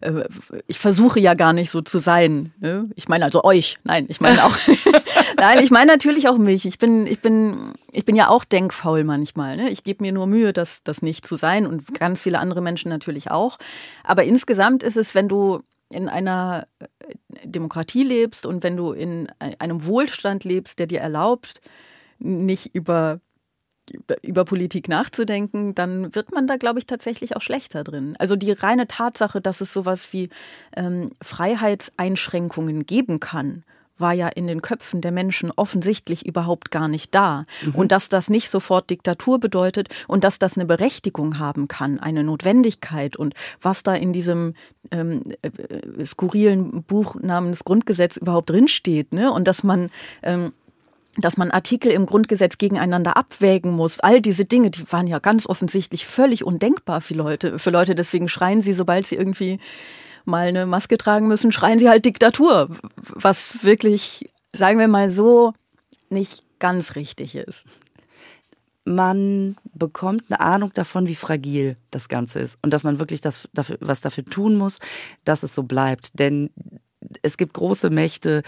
äh, 0.00 0.24
ich 0.66 0.78
versuche 0.78 1.20
ja 1.20 1.34
gar 1.34 1.52
nicht 1.52 1.70
so 1.70 1.80
zu 1.80 1.98
sein. 1.98 2.52
Ne? 2.58 2.88
Ich 2.96 3.08
meine 3.08 3.24
also 3.24 3.44
euch, 3.44 3.78
nein, 3.84 4.06
ich 4.08 4.20
meine 4.20 4.44
auch, 4.44 4.56
nein, 5.36 5.60
ich 5.62 5.70
meine 5.70 5.92
natürlich 5.92 6.28
auch 6.28 6.38
mich. 6.38 6.66
Ich 6.66 6.78
bin, 6.78 7.06
ich 7.06 7.20
bin, 7.20 7.72
ich 7.92 8.04
bin 8.04 8.16
ja 8.16 8.28
auch 8.28 8.44
denkfaul 8.44 9.04
manchmal. 9.04 9.56
Ne? 9.56 9.70
Ich 9.70 9.84
gebe 9.84 10.02
mir 10.02 10.12
nur 10.12 10.26
Mühe, 10.26 10.52
das, 10.52 10.82
das 10.82 11.02
nicht 11.02 11.26
zu 11.26 11.36
sein 11.36 11.66
und 11.66 11.94
ganz 11.94 12.22
viele 12.22 12.38
andere 12.38 12.60
Menschen 12.60 12.88
natürlich 12.88 13.30
auch. 13.30 13.58
Aber 14.02 14.24
insgesamt 14.24 14.82
ist 14.82 14.96
es, 14.96 15.14
wenn 15.14 15.28
du 15.28 15.62
in 15.90 16.08
einer 16.08 16.66
äh, 16.78 16.86
Demokratie 17.44 18.02
lebst 18.02 18.46
und 18.46 18.62
wenn 18.62 18.76
du 18.76 18.92
in 18.92 19.28
einem 19.58 19.84
Wohlstand 19.86 20.44
lebst, 20.44 20.78
der 20.78 20.86
dir 20.86 21.00
erlaubt, 21.00 21.60
nicht 22.18 22.74
über 22.74 23.20
über 24.22 24.44
Politik 24.44 24.88
nachzudenken, 24.88 25.74
dann 25.74 26.14
wird 26.14 26.32
man 26.32 26.46
da, 26.46 26.56
glaube 26.56 26.78
ich, 26.78 26.86
tatsächlich 26.86 27.36
auch 27.36 27.42
schlechter 27.42 27.84
drin. 27.84 28.16
Also 28.18 28.36
die 28.36 28.52
reine 28.52 28.86
Tatsache, 28.86 29.40
dass 29.40 29.60
es 29.60 29.72
sowas 29.72 30.12
wie 30.12 30.30
ähm, 30.76 31.10
Freiheitseinschränkungen 31.22 32.86
geben 32.86 33.20
kann, 33.20 33.64
war 33.98 34.12
ja 34.12 34.28
in 34.28 34.46
den 34.46 34.62
Köpfen 34.62 35.00
der 35.00 35.12
Menschen 35.12 35.52
offensichtlich 35.54 36.26
überhaupt 36.26 36.70
gar 36.70 36.88
nicht 36.88 37.14
da. 37.14 37.46
Mhm. 37.62 37.74
Und 37.74 37.92
dass 37.92 38.08
das 38.08 38.28
nicht 38.28 38.50
sofort 38.50 38.90
Diktatur 38.90 39.38
bedeutet 39.38 39.88
und 40.08 40.24
dass 40.24 40.38
das 40.38 40.56
eine 40.56 40.66
Berechtigung 40.66 41.38
haben 41.38 41.68
kann, 41.68 42.00
eine 42.00 42.24
Notwendigkeit 42.24 43.16
und 43.16 43.34
was 43.60 43.82
da 43.82 43.94
in 43.94 44.12
diesem 44.12 44.54
ähm, 44.90 45.22
äh, 45.42 46.04
skurrilen 46.04 46.82
Buch 46.82 47.16
namens 47.20 47.64
Grundgesetz 47.64 48.16
überhaupt 48.16 48.50
drinsteht. 48.50 49.12
Ne? 49.12 49.32
Und 49.32 49.46
dass 49.46 49.62
man 49.62 49.90
ähm, 50.22 50.52
dass 51.16 51.36
man 51.36 51.50
Artikel 51.50 51.92
im 51.92 52.06
Grundgesetz 52.06 52.58
gegeneinander 52.58 53.16
abwägen 53.16 53.70
muss. 53.72 54.00
All 54.00 54.20
diese 54.20 54.44
Dinge, 54.44 54.70
die 54.70 54.90
waren 54.92 55.06
ja 55.06 55.18
ganz 55.18 55.46
offensichtlich 55.46 56.06
völlig 56.06 56.44
undenkbar 56.44 57.00
für 57.00 57.14
Leute. 57.14 57.58
Für 57.58 57.70
Leute, 57.70 57.94
deswegen 57.94 58.28
schreien 58.28 58.62
sie, 58.62 58.72
sobald 58.72 59.06
sie 59.06 59.16
irgendwie 59.16 59.58
mal 60.24 60.48
eine 60.48 60.66
Maske 60.66 60.98
tragen 60.98 61.28
müssen, 61.28 61.52
schreien 61.52 61.78
sie 61.78 61.88
halt 61.88 62.04
Diktatur. 62.04 62.68
Was 62.96 63.62
wirklich, 63.62 64.28
sagen 64.52 64.78
wir 64.78 64.88
mal 64.88 65.10
so, 65.10 65.52
nicht 66.10 66.42
ganz 66.58 66.96
richtig 66.96 67.34
ist. 67.34 67.64
Man 68.84 69.56
bekommt 69.72 70.24
eine 70.28 70.40
Ahnung 70.40 70.72
davon, 70.74 71.08
wie 71.08 71.14
fragil 71.14 71.76
das 71.90 72.08
Ganze 72.08 72.40
ist 72.40 72.58
und 72.62 72.72
dass 72.72 72.84
man 72.84 72.98
wirklich 72.98 73.20
das, 73.20 73.48
was 73.80 74.02
dafür 74.02 74.24
tun 74.24 74.56
muss, 74.56 74.78
dass 75.24 75.42
es 75.42 75.54
so 75.54 75.62
bleibt. 75.62 76.18
Denn 76.18 76.50
es 77.22 77.36
gibt 77.36 77.54
große 77.54 77.90
Mächte, 77.90 78.42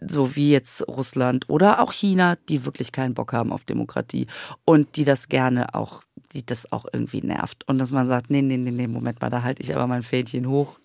so 0.00 0.34
wie 0.36 0.50
jetzt 0.50 0.86
Russland 0.88 1.48
oder 1.48 1.80
auch 1.80 1.92
China, 1.92 2.36
die 2.48 2.64
wirklich 2.64 2.92
keinen 2.92 3.14
Bock 3.14 3.32
haben 3.32 3.52
auf 3.52 3.64
Demokratie 3.64 4.26
und 4.64 4.96
die 4.96 5.04
das 5.04 5.28
gerne 5.28 5.74
auch, 5.74 6.02
die 6.32 6.44
das 6.44 6.72
auch 6.72 6.86
irgendwie 6.92 7.22
nervt. 7.22 7.68
Und 7.68 7.78
dass 7.78 7.90
man 7.90 8.08
sagt, 8.08 8.30
nee, 8.30 8.42
nee, 8.42 8.56
nee, 8.56 8.70
nee, 8.70 8.86
Moment 8.86 9.20
mal, 9.20 9.30
da 9.30 9.42
halte 9.42 9.62
ich 9.62 9.74
aber 9.74 9.86
mein 9.86 10.02
Fähnchen 10.02 10.48
hoch. 10.48 10.78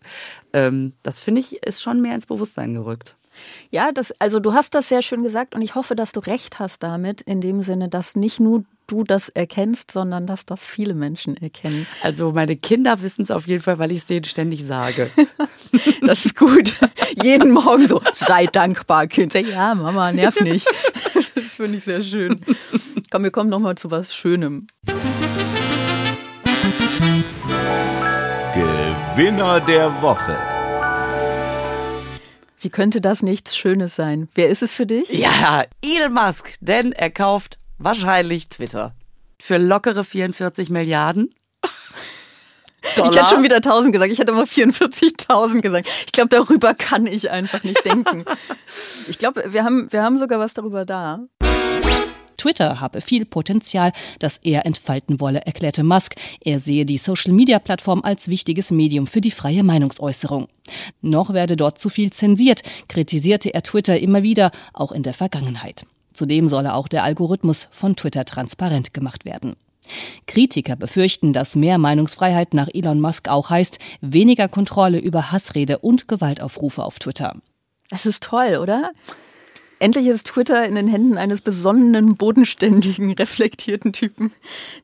Ähm, 0.53 0.93
das 1.03 1.19
finde 1.19 1.41
ich, 1.41 1.63
ist 1.63 1.81
schon 1.81 2.01
mehr 2.01 2.15
ins 2.15 2.25
Bewusstsein 2.25 2.73
gerückt. 2.73 3.15
Ja, 3.69 3.91
das, 3.91 4.13
also 4.19 4.39
du 4.39 4.53
hast 4.53 4.73
das 4.75 4.89
sehr 4.89 5.01
schön 5.01 5.23
gesagt 5.23 5.55
und 5.55 5.61
ich 5.61 5.75
hoffe, 5.75 5.95
dass 5.95 6.11
du 6.11 6.19
recht 6.21 6.59
hast 6.59 6.83
damit, 6.83 7.21
in 7.21 7.41
dem 7.41 7.61
Sinne, 7.61 7.89
dass 7.89 8.15
nicht 8.15 8.39
nur 8.39 8.63
du 8.87 9.03
das 9.03 9.29
erkennst, 9.29 9.91
sondern 9.91 10.27
dass 10.27 10.45
das 10.45 10.65
viele 10.65 10.93
Menschen 10.93 11.37
erkennen. 11.37 11.87
Also 12.01 12.31
meine 12.31 12.55
Kinder 12.55 13.01
wissen 13.01 13.21
es 13.21 13.31
auf 13.31 13.47
jeden 13.47 13.63
Fall, 13.63 13.79
weil 13.79 13.91
ich 13.91 13.99
es 13.99 14.05
denen 14.05 14.25
ständig 14.25 14.65
sage. 14.65 15.09
das 16.01 16.25
ist 16.25 16.35
gut. 16.35 16.75
Jeden 17.21 17.51
Morgen 17.51 17.87
so, 17.87 18.01
sei 18.13 18.45
dankbar, 18.47 19.07
Kind. 19.07 19.33
Ja, 19.33 19.75
Mama, 19.75 20.11
nerv 20.11 20.39
nicht. 20.41 20.67
Das 21.13 21.53
finde 21.53 21.77
ich 21.77 21.83
sehr 21.83 22.03
schön. 22.03 22.41
Komm, 23.11 23.23
wir 23.23 23.31
kommen 23.31 23.49
nochmal 23.49 23.75
zu 23.75 23.91
was 23.91 24.13
Schönem. 24.13 24.67
Gewinner 28.53 29.59
der 29.61 30.01
Woche. 30.01 30.37
Wie 32.59 32.69
könnte 32.69 32.99
das 32.99 33.21
nichts 33.21 33.55
Schönes 33.55 33.95
sein? 33.95 34.27
Wer 34.33 34.49
ist 34.49 34.63
es 34.63 34.71
für 34.71 34.85
dich? 34.85 35.09
Ja, 35.09 35.65
Elon 35.83 36.13
Musk, 36.13 36.55
denn 36.61 36.93
er 36.93 37.11
kauft 37.11 37.59
Wahrscheinlich 37.77 38.49
Twitter. 38.49 38.95
Für 39.39 39.57
lockere 39.57 40.03
44 40.03 40.69
Milliarden. 40.69 41.33
Dollar. 42.95 43.11
Ich 43.11 43.17
hätte 43.17 43.29
schon 43.29 43.43
wieder 43.43 43.57
1000 43.57 43.93
gesagt. 43.93 44.11
Ich 44.11 44.19
hätte 44.19 44.31
aber 44.31 44.43
44.000 44.43 45.61
gesagt. 45.61 45.87
Ich 46.05 46.11
glaube, 46.11 46.29
darüber 46.29 46.73
kann 46.73 47.07
ich 47.07 47.31
einfach 47.31 47.63
nicht 47.63 47.83
denken. 47.85 48.25
Ich 49.07 49.19
glaube, 49.19 49.53
wir 49.53 49.63
haben, 49.63 49.91
wir 49.91 50.01
haben 50.01 50.17
sogar 50.17 50.39
was 50.39 50.55
darüber 50.55 50.83
da. 50.83 51.19
Twitter 52.37 52.79
habe 52.79 53.01
viel 53.01 53.25
Potenzial, 53.25 53.91
das 54.17 54.39
er 54.43 54.65
entfalten 54.65 55.19
wolle, 55.19 55.45
erklärte 55.45 55.83
Musk. 55.83 56.15
Er 56.43 56.59
sehe 56.59 56.85
die 56.85 56.97
Social-Media-Plattform 56.97 58.01
als 58.03 58.27
wichtiges 58.29 58.71
Medium 58.71 59.05
für 59.05 59.21
die 59.21 59.29
freie 59.29 59.63
Meinungsäußerung. 59.63 60.47
Noch 61.01 61.33
werde 61.33 61.55
dort 61.55 61.77
zu 61.77 61.89
viel 61.89 62.11
zensiert, 62.11 62.61
kritisierte 62.87 63.53
er 63.53 63.61
Twitter 63.61 63.99
immer 63.99 64.23
wieder, 64.23 64.49
auch 64.73 64.91
in 64.91 65.03
der 65.03 65.13
Vergangenheit. 65.13 65.85
Zudem 66.15 66.47
solle 66.47 66.73
auch 66.73 66.87
der 66.87 67.03
Algorithmus 67.03 67.67
von 67.71 67.95
Twitter 67.95 68.25
transparent 68.25 68.93
gemacht 68.93 69.25
werden. 69.25 69.55
Kritiker 70.27 70.75
befürchten, 70.75 71.33
dass 71.33 71.55
mehr 71.55 71.77
Meinungsfreiheit 71.77 72.53
nach 72.53 72.69
Elon 72.73 72.99
Musk 72.99 73.29
auch 73.29 73.49
heißt, 73.49 73.79
weniger 74.01 74.47
Kontrolle 74.47 74.99
über 74.99 75.31
Hassrede 75.31 75.79
und 75.79 76.07
Gewaltaufrufe 76.07 76.83
auf 76.83 76.97
Twitter. 76.97 77.33
Es 77.91 78.05
ist 78.05 78.23
toll, 78.23 78.57
oder? 78.57 78.91
Endlich 79.77 80.07
ist 80.07 80.27
Twitter 80.27 80.65
in 80.65 80.75
den 80.75 80.87
Händen 80.87 81.17
eines 81.17 81.41
besonnenen, 81.41 82.15
bodenständigen, 82.15 83.11
reflektierten 83.19 83.91
Typen, 83.91 84.31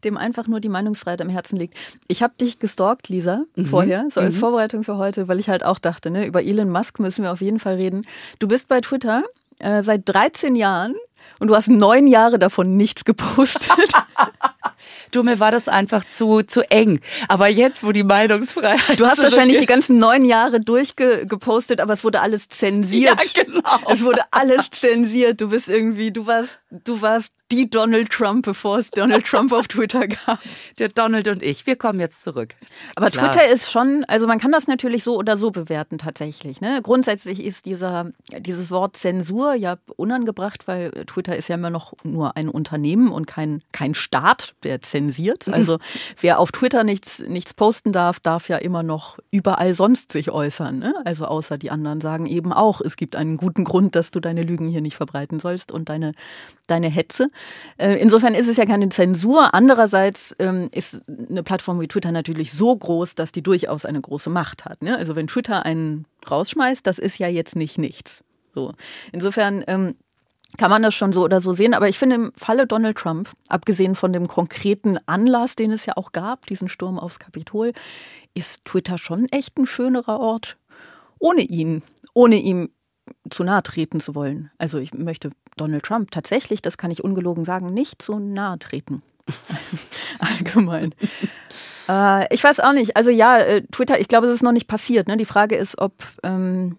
dem 0.03 0.17
einfach 0.17 0.47
nur 0.47 0.59
die 0.59 0.69
Meinungsfreiheit 0.69 1.21
am 1.21 1.29
Herzen 1.29 1.57
liegt. 1.57 1.75
Ich 2.07 2.21
habe 2.21 2.33
dich 2.39 2.59
gestalkt, 2.59 3.07
Lisa, 3.07 3.45
mhm. 3.55 3.65
vorher, 3.65 4.05
so 4.09 4.19
als 4.19 4.35
mhm. 4.35 4.39
Vorbereitung 4.39 4.83
für 4.83 4.97
heute, 4.97 5.27
weil 5.27 5.39
ich 5.39 5.49
halt 5.49 5.63
auch 5.63 5.79
dachte, 5.79 6.11
ne, 6.11 6.25
über 6.25 6.43
Elon 6.43 6.69
Musk 6.69 6.99
müssen 6.99 7.23
wir 7.23 7.31
auf 7.31 7.41
jeden 7.41 7.59
Fall 7.59 7.75
reden. 7.75 8.03
Du 8.39 8.47
bist 8.49 8.67
bei 8.67 8.81
Twitter 8.81 9.23
äh, 9.59 9.81
seit 9.81 10.01
13 10.05 10.55
Jahren 10.55 10.95
und 11.41 11.47
du 11.47 11.55
hast 11.55 11.69
neun 11.69 12.05
Jahre 12.05 12.37
davon 12.37 12.77
nichts 12.77 13.03
gepostet. 13.03 13.71
du, 15.11 15.23
mir 15.23 15.39
war 15.39 15.51
das 15.51 15.67
einfach 15.67 16.05
zu, 16.07 16.43
zu 16.43 16.61
eng. 16.69 16.99
Aber 17.29 17.47
jetzt, 17.47 17.83
wo 17.83 17.91
die 17.91 18.03
Meinungsfreiheit. 18.03 18.99
Du 18.99 19.07
hast 19.07 19.23
wahrscheinlich 19.23 19.57
ist. 19.57 19.61
die 19.61 19.65
ganzen 19.65 19.97
neun 19.97 20.23
Jahre 20.23 20.59
durchgepostet, 20.59 21.81
aber 21.81 21.93
es 21.93 22.03
wurde 22.03 22.21
alles 22.21 22.47
zensiert. 22.47 23.19
Ja, 23.35 23.43
genau. 23.43 23.91
Es 23.91 24.03
wurde 24.03 24.21
alles 24.29 24.69
zensiert. 24.69 25.41
Du 25.41 25.49
bist 25.49 25.67
irgendwie, 25.67 26.11
du 26.11 26.27
warst, 26.27 26.59
du 26.69 27.01
warst 27.01 27.31
die 27.51 27.69
Donald 27.69 28.09
Trump, 28.09 28.45
bevor 28.45 28.79
es 28.79 28.91
Donald 28.91 29.25
Trump 29.25 29.51
auf 29.51 29.67
Twitter 29.67 30.07
gab. 30.07 30.39
Der 30.79 30.89
Donald 30.89 31.27
und 31.27 31.43
ich, 31.43 31.67
wir 31.67 31.75
kommen 31.75 31.99
jetzt 31.99 32.23
zurück. 32.23 32.55
Aber 32.95 33.09
Klar. 33.09 33.31
Twitter 33.31 33.49
ist 33.49 33.69
schon, 33.69 34.05
also 34.07 34.25
man 34.25 34.39
kann 34.39 34.51
das 34.51 34.67
natürlich 34.67 35.03
so 35.03 35.17
oder 35.17 35.35
so 35.35 35.51
bewerten 35.51 35.97
tatsächlich. 35.97 36.61
Ne? 36.61 36.81
Grundsätzlich 36.81 37.43
ist 37.43 37.65
dieser, 37.65 38.11
dieses 38.39 38.71
Wort 38.71 38.95
Zensur 38.95 39.53
ja 39.53 39.77
unangebracht, 39.97 40.67
weil 40.67 40.91
Twitter 41.05 41.35
ist 41.35 41.49
ja 41.49 41.55
immer 41.55 41.69
noch 41.69 41.93
nur 42.03 42.37
ein 42.37 42.47
Unternehmen 42.47 43.11
und 43.11 43.27
kein, 43.27 43.61
kein 43.71 43.93
Staat, 43.93 44.55
der 44.63 44.81
zensiert. 44.81 45.47
Mhm. 45.47 45.53
Also 45.53 45.79
wer 46.19 46.39
auf 46.39 46.51
Twitter 46.51 46.83
nichts, 46.83 47.19
nichts 47.19 47.53
posten 47.53 47.91
darf, 47.91 48.19
darf 48.19 48.47
ja 48.47 48.57
immer 48.57 48.83
noch 48.83 49.19
überall 49.29 49.73
sonst 49.73 50.11
sich 50.13 50.31
äußern. 50.31 50.79
Ne? 50.79 50.93
Also 51.03 51.25
außer 51.25 51.57
die 51.57 51.69
anderen 51.69 51.99
sagen 51.99 52.25
eben 52.25 52.53
auch, 52.53 52.79
es 52.79 52.95
gibt 52.95 53.15
einen 53.15 53.37
guten 53.37 53.65
Grund, 53.65 53.95
dass 53.95 54.11
du 54.11 54.19
deine 54.21 54.41
Lügen 54.41 54.69
hier 54.69 54.81
nicht 54.81 54.95
verbreiten 54.95 55.39
sollst 55.39 55.71
und 55.71 55.89
deine, 55.89 56.13
deine 56.67 56.89
Hetze. 56.89 57.29
Äh, 57.77 57.95
insofern 57.95 58.35
ist 58.35 58.47
es 58.47 58.57
ja 58.57 58.65
keine 58.65 58.89
Zensur. 58.89 59.53
Andererseits 59.53 60.35
ähm, 60.39 60.69
ist 60.73 61.01
eine 61.07 61.43
Plattform 61.43 61.79
wie 61.79 61.87
Twitter 61.87 62.11
natürlich 62.11 62.51
so 62.51 62.75
groß, 62.75 63.15
dass 63.15 63.31
die 63.31 63.41
durchaus 63.41 63.85
eine 63.85 64.01
große 64.01 64.29
Macht 64.29 64.65
hat. 64.65 64.81
Ne? 64.81 64.97
Also 64.97 65.15
wenn 65.15 65.27
Twitter 65.27 65.65
einen 65.65 66.05
rausschmeißt, 66.29 66.85
das 66.85 66.99
ist 66.99 67.17
ja 67.17 67.27
jetzt 67.27 67.55
nicht 67.55 67.77
nichts. 67.77 68.23
So. 68.53 68.73
Insofern 69.11 69.63
ähm, 69.67 69.95
kann 70.57 70.69
man 70.69 70.83
das 70.83 70.93
schon 70.93 71.13
so 71.13 71.23
oder 71.23 71.41
so 71.41 71.53
sehen. 71.53 71.73
Aber 71.73 71.87
ich 71.89 71.97
finde 71.97 72.15
im 72.15 72.31
Falle 72.35 72.67
Donald 72.67 72.97
Trump, 72.97 73.29
abgesehen 73.49 73.95
von 73.95 74.13
dem 74.13 74.27
konkreten 74.27 74.97
Anlass, 75.05 75.55
den 75.55 75.71
es 75.71 75.85
ja 75.85 75.97
auch 75.97 76.11
gab, 76.11 76.45
diesen 76.45 76.67
Sturm 76.67 76.99
aufs 76.99 77.19
Kapitol, 77.19 77.73
ist 78.33 78.65
Twitter 78.65 78.97
schon 78.97 79.27
echt 79.31 79.57
ein 79.57 79.65
schönerer 79.65 80.19
Ort 80.19 80.57
ohne 81.21 81.41
ihn, 81.41 81.83
ohne 82.13 82.35
ihm 82.35 82.69
zu 83.29 83.43
nahe 83.43 83.63
treten 83.63 83.99
zu 83.99 84.15
wollen. 84.15 84.51
Also 84.57 84.77
ich 84.77 84.93
möchte 84.93 85.31
Donald 85.57 85.83
Trump 85.83 86.11
tatsächlich, 86.11 86.61
das 86.61 86.77
kann 86.77 86.91
ich 86.91 87.03
ungelogen 87.03 87.45
sagen, 87.45 87.73
nicht 87.73 88.01
zu 88.01 88.19
nahe 88.19 88.59
treten. 88.59 89.01
Allgemein. 90.19 90.93
äh, 91.89 92.33
ich 92.33 92.43
weiß 92.43 92.59
auch 92.59 92.73
nicht. 92.73 92.97
Also 92.97 93.09
ja, 93.09 93.37
äh, 93.39 93.61
Twitter, 93.71 93.99
ich 93.99 94.07
glaube, 94.07 94.27
es 94.27 94.35
ist 94.35 94.43
noch 94.43 94.51
nicht 94.51 94.67
passiert. 94.67 95.07
Ne? 95.07 95.17
Die 95.17 95.25
Frage 95.25 95.55
ist, 95.55 95.77
ob, 95.79 95.93
ähm, 96.23 96.77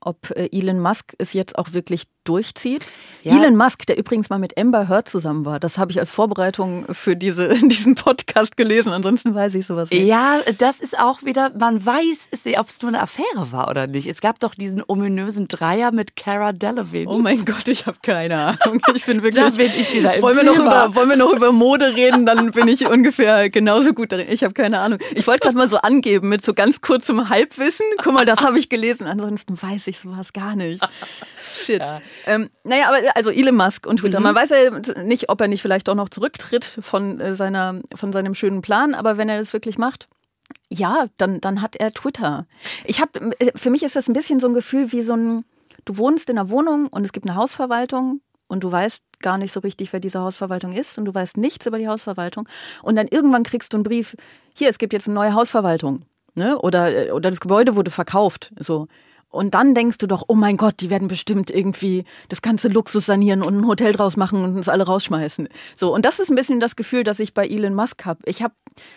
ob 0.00 0.30
äh, 0.30 0.48
Elon 0.52 0.80
Musk 0.80 1.14
es 1.18 1.32
jetzt 1.32 1.58
auch 1.58 1.72
wirklich 1.72 2.04
durchzieht. 2.24 2.84
Ja. 3.22 3.36
Elon 3.36 3.56
Musk, 3.56 3.86
der 3.86 3.98
übrigens 3.98 4.30
mal 4.30 4.38
mit 4.38 4.56
Amber 4.58 4.88
Heard 4.88 5.08
zusammen 5.08 5.44
war, 5.44 5.58
das 5.58 5.78
habe 5.78 5.90
ich 5.90 5.98
als 5.98 6.10
Vorbereitung 6.10 6.84
für 6.92 7.16
diese, 7.16 7.48
diesen 7.68 7.94
Podcast 7.94 8.56
gelesen. 8.56 8.92
Ansonsten 8.92 9.34
weiß 9.34 9.54
ich 9.54 9.66
sowas 9.66 9.90
nicht. 9.90 10.06
Ja, 10.06 10.40
das 10.58 10.80
ist 10.80 10.98
auch 10.98 11.22
wieder, 11.22 11.50
man 11.58 11.84
weiß, 11.84 12.30
ob 12.58 12.68
es 12.68 12.82
nur 12.82 12.90
eine 12.90 13.02
Affäre 13.02 13.52
war 13.52 13.68
oder 13.68 13.86
nicht. 13.86 14.06
Es 14.06 14.20
gab 14.20 14.38
doch 14.40 14.54
diesen 14.54 14.82
ominösen 14.86 15.48
Dreier 15.48 15.92
mit 15.92 16.16
Cara 16.16 16.52
Delevingne. 16.52 17.12
Oh 17.12 17.18
mein 17.18 17.44
Gott, 17.44 17.68
ich 17.68 17.86
habe 17.86 17.98
keine 18.02 18.38
Ahnung. 18.38 18.80
Ich 18.94 19.04
bin 19.04 19.22
wirklich. 19.22 19.44
da 19.44 19.50
bin 19.50 19.70
ich 19.78 19.92
wieder 19.94 20.14
im 20.14 20.22
wollen 20.22 20.36
wir, 20.36 20.44
noch 20.44 20.58
über, 20.58 20.94
wollen 20.94 21.08
wir 21.08 21.16
noch 21.16 21.32
über 21.32 21.52
Mode 21.52 21.96
reden? 21.96 22.26
Dann 22.26 22.52
bin 22.52 22.68
ich 22.68 22.86
ungefähr 22.86 23.50
genauso 23.50 23.92
gut 23.92 24.12
darin. 24.12 24.26
Ich 24.30 24.44
habe 24.44 24.54
keine 24.54 24.78
Ahnung. 24.78 24.98
Ich 25.14 25.26
wollte 25.26 25.40
gerade 25.40 25.56
mal 25.56 25.68
so 25.68 25.78
angeben 25.78 26.28
mit 26.28 26.44
so 26.44 26.54
ganz 26.54 26.80
kurzem 26.80 27.28
Halbwissen. 27.28 27.86
Guck 28.02 28.14
mal, 28.14 28.26
das 28.26 28.40
habe 28.40 28.58
ich 28.58 28.68
gelesen. 28.68 29.06
Ansonsten 29.06 29.60
weiß 29.60 29.86
ich 29.86 29.89
sowas 29.98 30.32
gar 30.32 30.56
nicht. 30.56 30.86
Shit. 31.38 31.80
Ja. 31.80 32.00
Ähm, 32.26 32.50
naja, 32.64 32.88
aber 32.88 32.98
also 33.14 33.30
Elon 33.30 33.56
Musk 33.56 33.86
und 33.86 33.98
Twitter. 33.98 34.20
Mhm. 34.20 34.24
Man 34.24 34.34
weiß 34.34 34.50
ja 34.50 35.02
nicht, 35.02 35.28
ob 35.28 35.40
er 35.40 35.48
nicht 35.48 35.62
vielleicht 35.62 35.88
auch 35.88 35.94
noch 35.94 36.08
zurücktritt 36.08 36.78
von, 36.80 37.20
äh, 37.20 37.34
seiner, 37.34 37.80
von 37.94 38.12
seinem 38.12 38.34
schönen 38.34 38.60
Plan, 38.60 38.94
aber 38.94 39.16
wenn 39.16 39.28
er 39.28 39.38
das 39.38 39.52
wirklich 39.52 39.78
macht, 39.78 40.08
ja, 40.68 41.06
dann, 41.16 41.40
dann 41.40 41.62
hat 41.62 41.76
er 41.76 41.92
Twitter. 41.92 42.46
Ich 42.84 43.00
habe, 43.00 43.32
äh, 43.38 43.52
für 43.56 43.70
mich 43.70 43.82
ist 43.82 43.96
das 43.96 44.08
ein 44.08 44.14
bisschen 44.14 44.40
so 44.40 44.48
ein 44.48 44.54
Gefühl 44.54 44.92
wie 44.92 45.02
so 45.02 45.14
ein, 45.14 45.44
du 45.84 45.96
wohnst 45.96 46.30
in 46.30 46.38
einer 46.38 46.50
Wohnung 46.50 46.86
und 46.88 47.04
es 47.04 47.12
gibt 47.12 47.28
eine 47.28 47.36
Hausverwaltung 47.36 48.20
und 48.46 48.64
du 48.64 48.70
weißt 48.70 49.02
gar 49.20 49.38
nicht 49.38 49.52
so 49.52 49.60
richtig, 49.60 49.92
wer 49.92 50.00
diese 50.00 50.20
Hausverwaltung 50.20 50.72
ist 50.72 50.98
und 50.98 51.04
du 51.04 51.14
weißt 51.14 51.36
nichts 51.36 51.66
über 51.66 51.78
die 51.78 51.88
Hausverwaltung 51.88 52.48
und 52.82 52.96
dann 52.96 53.08
irgendwann 53.08 53.42
kriegst 53.42 53.72
du 53.72 53.78
einen 53.78 53.84
Brief, 53.84 54.16
hier, 54.54 54.68
es 54.68 54.78
gibt 54.78 54.92
jetzt 54.92 55.08
eine 55.08 55.14
neue 55.14 55.34
Hausverwaltung. 55.34 56.04
Ne? 56.34 56.58
Oder, 56.58 57.08
äh, 57.08 57.10
oder 57.10 57.30
das 57.30 57.40
Gebäude 57.40 57.74
wurde 57.74 57.90
verkauft. 57.90 58.52
So. 58.58 58.86
Und 59.30 59.54
dann 59.54 59.74
denkst 59.74 59.98
du 59.98 60.06
doch, 60.06 60.24
oh 60.26 60.34
mein 60.34 60.56
Gott, 60.56 60.74
die 60.80 60.90
werden 60.90 61.08
bestimmt 61.08 61.50
irgendwie 61.50 62.04
das 62.28 62.42
ganze 62.42 62.68
Luxus 62.68 63.06
sanieren 63.06 63.42
und 63.42 63.58
ein 63.58 63.66
Hotel 63.66 63.92
draus 63.92 64.16
machen 64.16 64.42
und 64.42 64.56
uns 64.56 64.68
alle 64.68 64.84
rausschmeißen. 64.84 65.48
So, 65.76 65.94
und 65.94 66.04
das 66.04 66.18
ist 66.18 66.30
ein 66.30 66.34
bisschen 66.34 66.58
das 66.58 66.74
Gefühl, 66.74 67.04
das 67.04 67.20
ich 67.20 67.32
bei 67.32 67.46
Elon 67.46 67.74
Musk 67.74 68.04
habe. 68.04 68.20
Ich 68.26 68.42
habe 68.42 68.54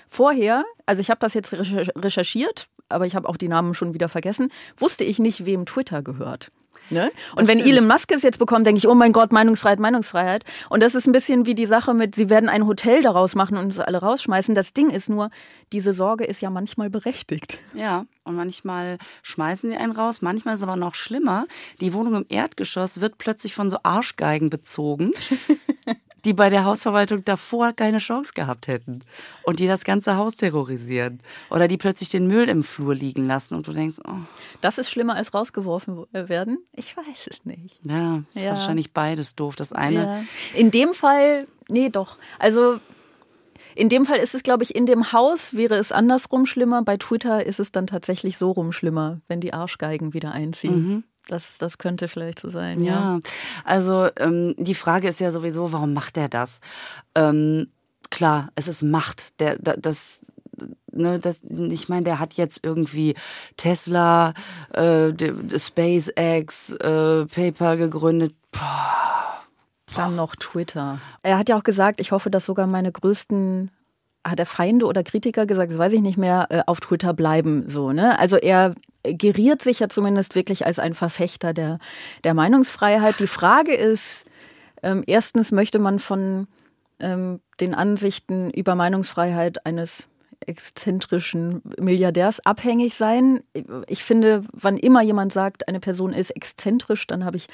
vorher, 0.08 0.66
also 0.88 1.02
ich 1.02 1.12
habe 1.12 1.20
das 1.20 1.36
jetzt 1.36 1.54
recherchiert, 1.54 2.68
aber 2.90 3.06
ich 3.06 3.16
habe 3.16 3.30
auch 3.30 3.38
die 3.38 3.48
Namen 3.48 3.76
schon 3.76 3.94
wieder 3.94 4.10
vergessen, 4.10 4.52
wusste 4.76 5.04
ich 5.04 5.20
nicht, 5.20 5.46
wem 5.46 5.66
Twitter 5.66 6.02
gehört. 6.02 6.52
Ne? 6.90 7.12
Und 7.36 7.48
wenn 7.48 7.60
stimmt. 7.60 7.78
Elon 7.78 7.88
Musk 7.88 8.12
es 8.12 8.24
jetzt 8.24 8.40
bekommt, 8.40 8.66
denke 8.66 8.78
ich, 8.78 8.88
oh 8.88 8.96
mein 8.96 9.12
Gott, 9.14 9.32
Meinungsfreiheit, 9.32 9.80
Meinungsfreiheit. 9.80 10.44
Und 10.70 10.84
das 10.84 10.96
ist 10.96 11.08
ein 11.08 11.12
bisschen 11.12 11.46
wie 11.46 11.56
die 11.56 11.66
Sache 11.66 11.94
mit, 11.94 12.16
sie 12.16 12.30
werden 12.30 12.50
ein 12.50 12.68
Hotel 12.68 13.02
daraus 13.02 13.36
machen 13.36 13.58
und 13.58 13.66
uns 13.66 13.80
alle 13.80 14.00
rausschmeißen. 14.00 14.54
Das 14.54 14.74
Ding 14.74 14.90
ist 14.90 15.10
nur, 15.10 15.30
diese 15.72 15.94
Sorge 15.94 16.26
ist 16.26 16.42
ja 16.42 16.50
manchmal 16.50 16.90
berechtigt. 16.90 17.60
Ja, 17.74 18.06
und 18.24 18.36
manchmal 18.36 18.98
schmeißen 19.22 19.70
sie 19.70 19.78
einen 19.78 19.92
raus. 19.92 20.22
Manchmal 20.22 20.54
ist 20.54 20.62
es 20.62 20.64
aber 20.64 20.76
noch 20.76 20.96
schlimmer. 20.96 21.46
Die 21.82 21.94
Wohnung 21.94 22.16
im 22.16 22.26
Erdgeschoss 22.30 23.02
wird 23.02 23.18
plötzlich 23.18 23.54
von 23.54 23.70
so 23.70 23.78
Arschgeigen 23.84 24.50
bezogen. 24.50 25.14
die 26.26 26.34
bei 26.34 26.50
der 26.50 26.64
Hausverwaltung 26.64 27.26
davor 27.26 27.74
keine 27.74 27.98
Chance 27.98 28.32
gehabt 28.34 28.68
hätten 28.68 29.04
und 29.44 29.60
die 29.60 29.68
das 29.68 29.84
ganze 29.84 30.16
Haus 30.16 30.36
terrorisieren 30.38 31.20
oder 31.50 31.68
die 31.68 31.78
plötzlich 31.78 32.10
den 32.10 32.28
Müll 32.28 32.48
im 32.48 32.64
Flur 32.64 32.96
liegen 32.96 33.28
lassen 33.28 33.56
und 33.56 33.68
du 33.68 33.74
denkst, 33.74 34.00
oh. 34.08 34.16
Das 34.62 34.78
ist 34.78 34.90
schlimmer 34.90 35.16
als 35.16 35.34
rausgeworfen 35.34 36.06
werden? 36.12 36.60
Ich 36.72 36.96
weiß 36.96 37.28
es 37.30 37.46
nicht. 37.46 37.80
Ja, 37.84 38.24
ist 38.30 38.42
ja. 38.42 38.52
wahrscheinlich 38.52 38.94
beides 38.94 39.36
doof. 39.36 39.56
Das 39.56 39.74
eine. 39.74 40.04
Ja. 40.04 40.60
In 40.60 40.72
dem 40.72 40.94
Fall, 40.94 41.48
nee, 41.68 41.90
doch. 41.90 42.18
Also 42.40 42.80
in 43.76 43.90
dem 43.90 44.06
Fall 44.06 44.18
ist 44.18 44.36
es, 44.36 44.44
glaube 44.44 44.64
ich, 44.64 44.76
in 44.76 44.86
dem 44.86 45.12
Haus 45.12 45.56
wäre 45.56 45.76
es 45.76 45.92
andersrum 45.92 46.46
schlimmer. 46.46 46.84
Bei 46.84 46.98
Twitter 46.98 47.46
ist 47.46 47.60
es 47.60 47.72
dann 47.72 47.88
tatsächlich 47.88 48.38
so 48.38 48.52
rum 48.52 48.72
schlimmer, 48.72 49.22
wenn 49.28 49.40
die 49.40 49.54
Arschgeigen 49.54 50.14
wieder 50.14 50.32
einziehen. 50.32 50.88
Mhm. 50.88 51.04
Das, 51.28 51.58
das 51.58 51.78
könnte 51.78 52.08
vielleicht 52.08 52.40
so 52.40 52.50
sein, 52.50 52.84
ja. 52.84 53.16
ja. 53.16 53.20
Also 53.64 54.10
ähm, 54.18 54.56
die 54.58 54.76
Frage 54.76 55.08
ist 55.08 55.22
ja 55.22 55.32
sowieso, 55.32 55.72
warum 55.72 55.94
macht 55.94 56.18
er 56.18 56.28
das? 56.28 56.60
Ähm, 57.16 57.68
klar, 58.10 58.50
es 58.56 58.68
ist 58.68 58.84
Macht. 58.84 59.40
Der, 59.40 59.58
das, 59.58 60.26
ne, 60.92 61.20
das, 61.20 61.42
ich 61.44 61.88
meine, 61.88 62.04
der 62.04 62.20
hat 62.20 62.34
jetzt 62.34 62.60
irgendwie 62.64 63.16
Tesla, 63.56 64.34
äh, 64.74 65.14
SpaceX, 65.58 66.74
äh, 66.74 67.26
PayPal 67.26 67.78
gegründet. 67.78 68.36
Boah. 68.52 69.43
Dann 69.96 70.16
noch 70.16 70.36
Twitter. 70.36 71.00
Er 71.22 71.38
hat 71.38 71.50
ja 71.50 71.58
auch 71.58 71.64
gesagt, 71.64 72.00
ich 72.00 72.12
hoffe, 72.12 72.30
dass 72.30 72.46
sogar 72.46 72.68
meine 72.68 72.92
größten 72.92 73.72
hat 74.26 74.40
er 74.40 74.46
Feinde 74.46 74.86
oder 74.86 75.04
Kritiker 75.04 75.46
gesagt, 75.46 75.72
das 75.72 75.78
weiß 75.78 75.94
ich 75.94 76.02
nicht 76.02 76.18
mehr, 76.18 76.48
äh, 76.50 76.62
auf 76.66 76.80
Twitter 76.80 77.14
bleiben 77.14 77.68
so, 77.68 77.92
ne? 77.92 78.18
Also 78.20 78.38
er 78.38 78.74
geriert 79.04 79.62
sich 79.62 79.80
ja 79.80 79.90
zumindest 79.90 80.36
wirklich 80.36 80.66
als 80.66 80.80
ein 80.80 80.94
Verfechter 80.94 81.54
der, 81.54 81.80
der 82.24 82.34
Meinungsfreiheit. 82.34 83.20
Die 83.20 83.28
Frage 83.28 83.74
ist, 83.74 84.24
ähm, 84.82 85.04
erstens 85.06 85.52
möchte 85.52 85.78
man 85.78 86.00
von 86.00 86.48
ähm, 87.00 87.42
den 87.60 87.76
Ansichten 87.76 88.50
über 88.50 88.76
Meinungsfreiheit 88.76 89.66
eines 89.66 90.08
exzentrischen 90.48 91.62
Milliardärs 91.80 92.46
abhängig 92.46 92.96
sein. 92.96 93.42
Ich 93.88 94.04
finde, 94.04 94.44
wann 94.54 94.78
immer 94.78 95.02
jemand 95.02 95.34
sagt, 95.34 95.68
eine 95.68 95.80
Person 95.80 96.14
ist 96.14 96.32
exzentrisch, 96.32 97.08
dann 97.08 97.26
habe 97.26 97.38
ich 97.38 97.48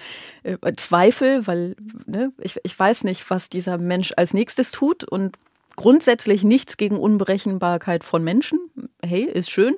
äh, 0.44 0.58
Zweifel, 0.76 1.48
weil 1.48 1.76
ne, 2.06 2.32
ich, 2.40 2.58
ich 2.64 2.78
weiß 2.78 3.04
nicht, 3.04 3.30
was 3.30 3.50
dieser 3.50 3.78
Mensch 3.78 4.14
als 4.18 4.34
nächstes 4.34 4.72
tut 4.72 5.04
und 5.04 5.38
grundsätzlich 5.76 6.44
nichts 6.44 6.78
gegen 6.78 6.98
Unberechenbarkeit 6.98 8.04
von 8.04 8.24
Menschen. 8.24 8.60
Hey, 9.04 9.24
ist 9.24 9.50
schön. 9.50 9.76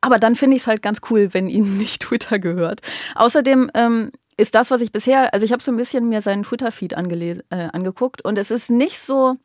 Aber 0.00 0.18
dann 0.18 0.36
finde 0.36 0.56
ich 0.56 0.62
es 0.62 0.68
halt 0.68 0.82
ganz 0.82 1.00
cool, 1.10 1.32
wenn 1.32 1.48
ihnen 1.48 1.78
nicht 1.78 2.02
Twitter 2.02 2.38
gehört. 2.38 2.82
Außerdem 3.14 3.70
ähm, 3.74 4.12
ist 4.36 4.54
das, 4.54 4.70
was 4.70 4.80
ich 4.80 4.92
bisher, 4.92 5.32
also 5.32 5.44
ich 5.44 5.52
habe 5.52 5.62
so 5.62 5.72
ein 5.72 5.76
bisschen 5.76 6.08
mir 6.08 6.20
seinen 6.20 6.42
Twitter-Feed 6.42 6.92
äh, 6.92 7.36
angeguckt 7.72 8.24
und 8.24 8.38
es 8.38 8.50
ist 8.50 8.70
nicht 8.70 9.00
so, 9.00 9.36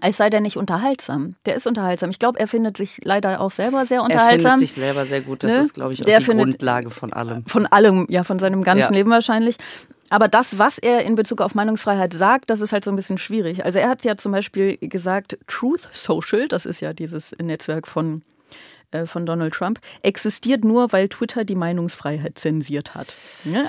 als 0.00 0.16
sei 0.16 0.30
der 0.30 0.40
nicht 0.40 0.56
unterhaltsam. 0.56 1.34
Der 1.44 1.54
ist 1.54 1.66
unterhaltsam. 1.66 2.10
Ich 2.10 2.18
glaube, 2.18 2.40
er 2.40 2.48
findet 2.48 2.76
sich 2.76 3.00
leider 3.04 3.40
auch 3.40 3.50
selber 3.50 3.84
sehr 3.84 4.02
unterhaltsam. 4.02 4.52
Er 4.52 4.58
findet 4.58 4.68
sich 4.68 4.82
selber 4.82 5.04
sehr 5.04 5.20
gut. 5.20 5.42
Das 5.42 5.50
ne? 5.50 5.58
ist, 5.58 5.74
glaube 5.74 5.92
ich, 5.92 6.00
auch 6.00 6.06
der 6.06 6.20
die 6.20 6.26
Grundlage 6.26 6.90
von 6.90 7.12
allem. 7.12 7.44
Von 7.46 7.66
allem, 7.66 8.06
ja, 8.08 8.24
von 8.24 8.38
seinem 8.38 8.62
ganzen 8.62 8.92
ja. 8.92 8.98
Leben 8.98 9.10
wahrscheinlich. 9.10 9.56
Aber 10.08 10.28
das, 10.28 10.58
was 10.58 10.78
er 10.78 11.04
in 11.04 11.14
Bezug 11.14 11.40
auf 11.40 11.54
Meinungsfreiheit 11.54 12.12
sagt, 12.12 12.50
das 12.50 12.60
ist 12.60 12.72
halt 12.72 12.84
so 12.84 12.90
ein 12.90 12.96
bisschen 12.96 13.18
schwierig. 13.18 13.64
Also 13.64 13.78
er 13.78 13.88
hat 13.88 14.04
ja 14.04 14.16
zum 14.16 14.32
Beispiel 14.32 14.76
gesagt, 14.76 15.38
Truth 15.46 15.88
Social, 15.92 16.48
das 16.48 16.66
ist 16.66 16.80
ja 16.80 16.92
dieses 16.92 17.34
Netzwerk 17.40 17.88
von 17.88 18.22
von 19.06 19.26
Donald 19.26 19.54
Trump 19.54 19.80
existiert 20.02 20.64
nur, 20.64 20.92
weil 20.92 21.08
Twitter 21.08 21.44
die 21.44 21.54
Meinungsfreiheit 21.54 22.38
zensiert 22.38 22.94
hat. 22.94 23.14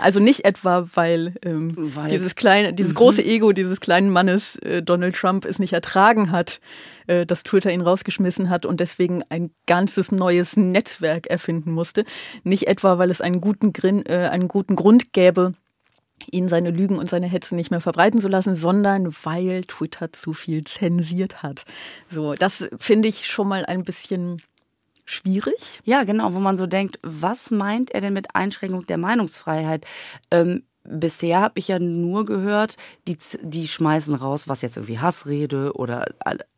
Also 0.01 0.19
nicht 0.19 0.45
etwa, 0.45 0.87
weil, 0.93 1.35
ähm, 1.43 1.73
weil 1.75 2.09
dieses 2.09 2.35
kleine, 2.35 2.73
dieses 2.73 2.93
mhm. 2.93 2.97
große 2.97 3.23
Ego 3.23 3.51
dieses 3.51 3.79
kleinen 3.79 4.09
Mannes 4.09 4.55
äh, 4.57 4.81
Donald 4.81 5.15
Trump 5.15 5.45
es 5.45 5.59
nicht 5.59 5.73
ertragen 5.73 6.31
hat, 6.31 6.59
äh, 7.07 7.25
dass 7.25 7.43
Twitter 7.43 7.71
ihn 7.71 7.81
rausgeschmissen 7.81 8.49
hat 8.49 8.65
und 8.65 8.79
deswegen 8.79 9.23
ein 9.29 9.51
ganzes 9.65 10.11
neues 10.11 10.57
Netzwerk 10.57 11.27
erfinden 11.27 11.71
musste. 11.71 12.05
Nicht 12.43 12.67
etwa, 12.67 12.97
weil 12.97 13.09
es 13.09 13.21
einen 13.21 13.41
guten, 13.41 13.73
Grin, 13.73 14.05
äh, 14.05 14.29
einen 14.31 14.47
guten 14.47 14.75
Grund 14.75 15.13
gäbe, 15.13 15.53
ihn 16.31 16.47
seine 16.47 16.71
Lügen 16.71 16.97
und 16.97 17.09
seine 17.09 17.27
Hetze 17.27 17.55
nicht 17.55 17.71
mehr 17.71 17.81
verbreiten 17.81 18.21
zu 18.21 18.27
lassen, 18.27 18.55
sondern 18.55 19.13
weil 19.23 19.63
Twitter 19.65 20.13
zu 20.13 20.33
viel 20.33 20.63
zensiert 20.63 21.43
hat. 21.43 21.65
So, 22.07 22.33
das 22.33 22.69
finde 22.77 23.07
ich 23.07 23.27
schon 23.27 23.47
mal 23.47 23.65
ein 23.65 23.83
bisschen 23.83 24.41
schwierig. 25.05 25.81
Ja, 25.83 26.03
genau, 26.03 26.33
wo 26.33 26.39
man 26.39 26.57
so 26.57 26.67
denkt, 26.67 26.99
was 27.03 27.51
meint 27.51 27.91
er 27.91 28.01
denn 28.01 28.13
mit 28.13 28.35
Einschränkung 28.35 28.85
der 28.85 28.97
Meinungsfreiheit? 28.97 29.85
Ähm, 30.31 30.63
bisher 30.83 31.39
habe 31.39 31.59
ich 31.59 31.69
ja 31.69 31.79
nur 31.79 32.25
gehört, 32.25 32.75
die, 33.07 33.17
die 33.41 33.67
schmeißen 33.67 34.15
raus, 34.15 34.47
was 34.47 34.61
jetzt 34.61 34.77
irgendwie 34.77 34.99
Hassrede 34.99 35.73
oder, 35.73 36.05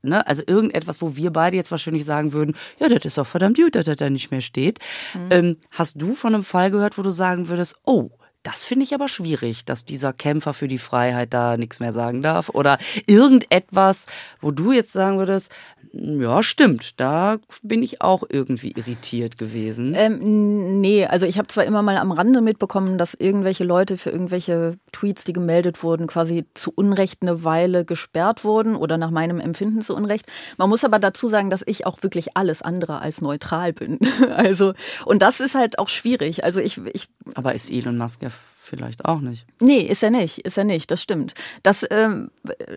ne, 0.01 0.25
also 0.25 0.43
irgendetwas, 0.45 1.01
wo 1.01 1.15
wir 1.15 1.31
beide 1.31 1.55
jetzt 1.55 1.71
wahrscheinlich 1.71 2.05
sagen 2.05 2.33
würden, 2.33 2.55
ja, 2.79 2.89
das 2.89 3.05
ist 3.05 3.17
doch 3.17 3.27
verdammt 3.27 3.57
gut, 3.57 3.75
dass 3.75 3.85
das 3.85 3.97
da 3.97 4.09
nicht 4.09 4.31
mehr 4.31 4.41
steht. 4.41 4.79
Mhm. 5.13 5.27
Ähm, 5.29 5.57
hast 5.71 6.01
du 6.01 6.15
von 6.15 6.33
einem 6.33 6.43
Fall 6.43 6.71
gehört, 6.71 6.97
wo 6.97 7.01
du 7.01 7.11
sagen 7.11 7.47
würdest, 7.49 7.77
oh, 7.85 8.09
das 8.45 8.63
finde 8.63 8.83
ich 8.83 8.93
aber 8.93 9.07
schwierig, 9.07 9.65
dass 9.65 9.85
dieser 9.85 10.13
Kämpfer 10.13 10.53
für 10.53 10.67
die 10.67 10.77
Freiheit 10.77 11.33
da 11.33 11.57
nichts 11.57 11.79
mehr 11.79 11.93
sagen 11.93 12.21
darf. 12.21 12.49
Oder 12.49 12.77
irgendetwas, 13.07 14.05
wo 14.39 14.51
du 14.51 14.71
jetzt 14.71 14.93
sagen 14.93 15.17
würdest, 15.17 15.51
ja, 15.93 16.43
stimmt, 16.43 16.99
da 16.99 17.37
bin 17.63 17.81
ich 17.81 18.01
auch 18.01 18.23
irgendwie 18.27 18.71
irritiert 18.71 19.37
gewesen. 19.37 19.93
Ähm, 19.95 20.81
nee, 20.81 21.05
also 21.05 21.25
ich 21.25 21.37
habe 21.37 21.47
zwar 21.47 21.63
immer 21.63 21.81
mal 21.81 21.97
am 21.97 22.11
Rande 22.11 22.41
mitbekommen, 22.41 22.97
dass 22.97 23.13
irgendwelche 23.13 23.63
Leute 23.63 23.97
für 23.97 24.09
irgendwelche 24.09 24.77
Tweets, 24.91 25.23
die 25.23 25.33
gemeldet 25.33 25.83
wurden, 25.83 26.05
quasi 26.05 26.45
zu 26.53 26.71
Unrecht 26.75 27.21
eine 27.21 27.43
Weile 27.45 27.85
gesperrt 27.85 28.43
wurden 28.43 28.75
oder 28.75 28.97
nach 28.97 29.09
meinem 29.09 29.39
Empfinden 29.39 29.81
zu 29.81 29.95
Unrecht. 29.95 30.25
Man 30.57 30.69
muss 30.69 30.83
aber 30.83 30.99
dazu 30.99 31.29
sagen, 31.29 31.49
dass 31.49 31.63
ich 31.65 31.87
auch 31.87 32.03
wirklich 32.03 32.35
alles 32.35 32.61
andere 32.61 32.99
als 32.99 33.21
neutral 33.21 33.73
bin. 33.73 33.99
Also, 34.35 34.73
und 35.05 35.21
das 35.21 35.39
ist 35.39 35.55
halt 35.55 35.79
auch 35.79 35.87
schwierig. 35.87 36.43
Also 36.43 36.59
ich, 36.59 36.81
ich 36.93 37.07
aber 37.35 37.53
ist 37.53 37.71
Elon 37.71 37.97
Musk 37.97 38.21
ja 38.21 38.29
vielleicht 38.65 39.05
auch 39.05 39.21
nicht. 39.21 39.45
Nee, 39.59 39.79
ist 39.79 40.03
er 40.03 40.11
nicht, 40.11 40.39
ist 40.39 40.57
er 40.57 40.63
nicht, 40.63 40.91
das 40.91 41.01
stimmt. 41.01 41.33
Das, 41.63 41.85
ähm, 41.89 42.31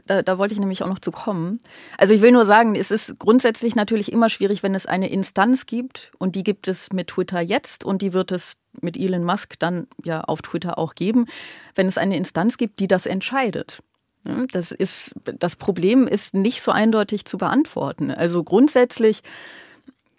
da, 0.07 0.23
da 0.23 0.39
wollte 0.39 0.55
ich 0.55 0.61
nämlich 0.61 0.83
auch 0.83 0.89
noch 0.89 0.99
zu 0.99 1.11
kommen. 1.11 1.61
Also 1.97 2.15
ich 2.15 2.21
will 2.21 2.33
nur 2.33 2.45
sagen, 2.45 2.75
es 2.75 2.91
ist 2.91 3.19
grundsätzlich 3.19 3.75
natürlich 3.75 4.13
immer 4.13 4.29
schwierig, 4.29 4.63
wenn 4.63 4.75
es 4.75 4.87
eine 4.87 5.11
Instanz 5.11 5.67
gibt 5.67 6.13
und 6.19 6.35
die 6.35 6.45
gibt 6.45 6.69
es 6.69 6.93
mit 6.93 7.09
Twitter 7.09 7.41
jetzt 7.41 7.85
und 7.85 8.03
die 8.03 8.13
wird 8.13 8.33
es 8.33 8.59
mit 8.81 8.97
Elon 8.97 9.25
Musk 9.25 9.59
dann 9.59 9.87
ja 10.05 10.21
auf 10.23 10.43
Twitter 10.43 10.79
auch 10.79 10.95
geben, 10.95 11.27
wenn 11.75 11.87
es 11.87 11.99
eine 11.99 12.17
Instanz 12.17 12.59
gibt, 12.59 12.81
die 12.81 12.89
das 12.89 13.07
entscheidet. 13.07 13.83
Das 14.53 14.73
ist, 14.73 15.15
das 15.25 15.57
Problem 15.57 16.07
ist 16.07 16.35
nicht 16.35 16.61
so 16.61 16.71
eindeutig 16.71 17.25
zu 17.25 17.39
beantworten. 17.39 18.11
Also 18.11 18.45
grundsätzlich 18.45 19.23